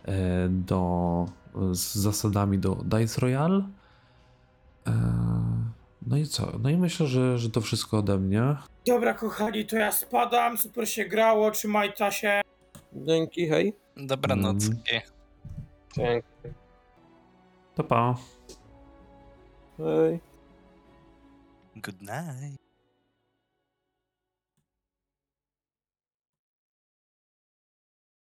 e, 0.05 0.49
do, 0.49 1.25
z 1.71 1.95
zasadami 1.95 2.59
do 2.59 2.75
Dice 2.75 3.21
Royale. 3.21 3.63
No 6.07 6.17
i 6.17 6.25
co? 6.25 6.51
No 6.59 6.69
i 6.69 6.77
myślę, 6.77 7.07
że, 7.07 7.37
że 7.37 7.49
to 7.49 7.61
wszystko 7.61 7.97
ode 7.97 8.17
mnie. 8.17 8.55
Dobra, 8.87 9.13
kochani, 9.13 9.65
to 9.65 9.75
ja 9.75 9.91
spadam, 9.91 10.57
super 10.57 10.89
się 10.89 11.05
grało, 11.05 11.51
trzymajcie 11.51 12.11
się. 12.11 12.41
Dzięki, 12.93 13.47
hej. 13.47 13.75
Dobranoc. 13.97 14.65
Mm. 14.65 14.77
Dzięki. 15.95 16.27
To 17.75 17.83
pa. 17.83 18.15
Hej. 19.77 20.30
Good 21.79 22.01
night. 22.01 22.70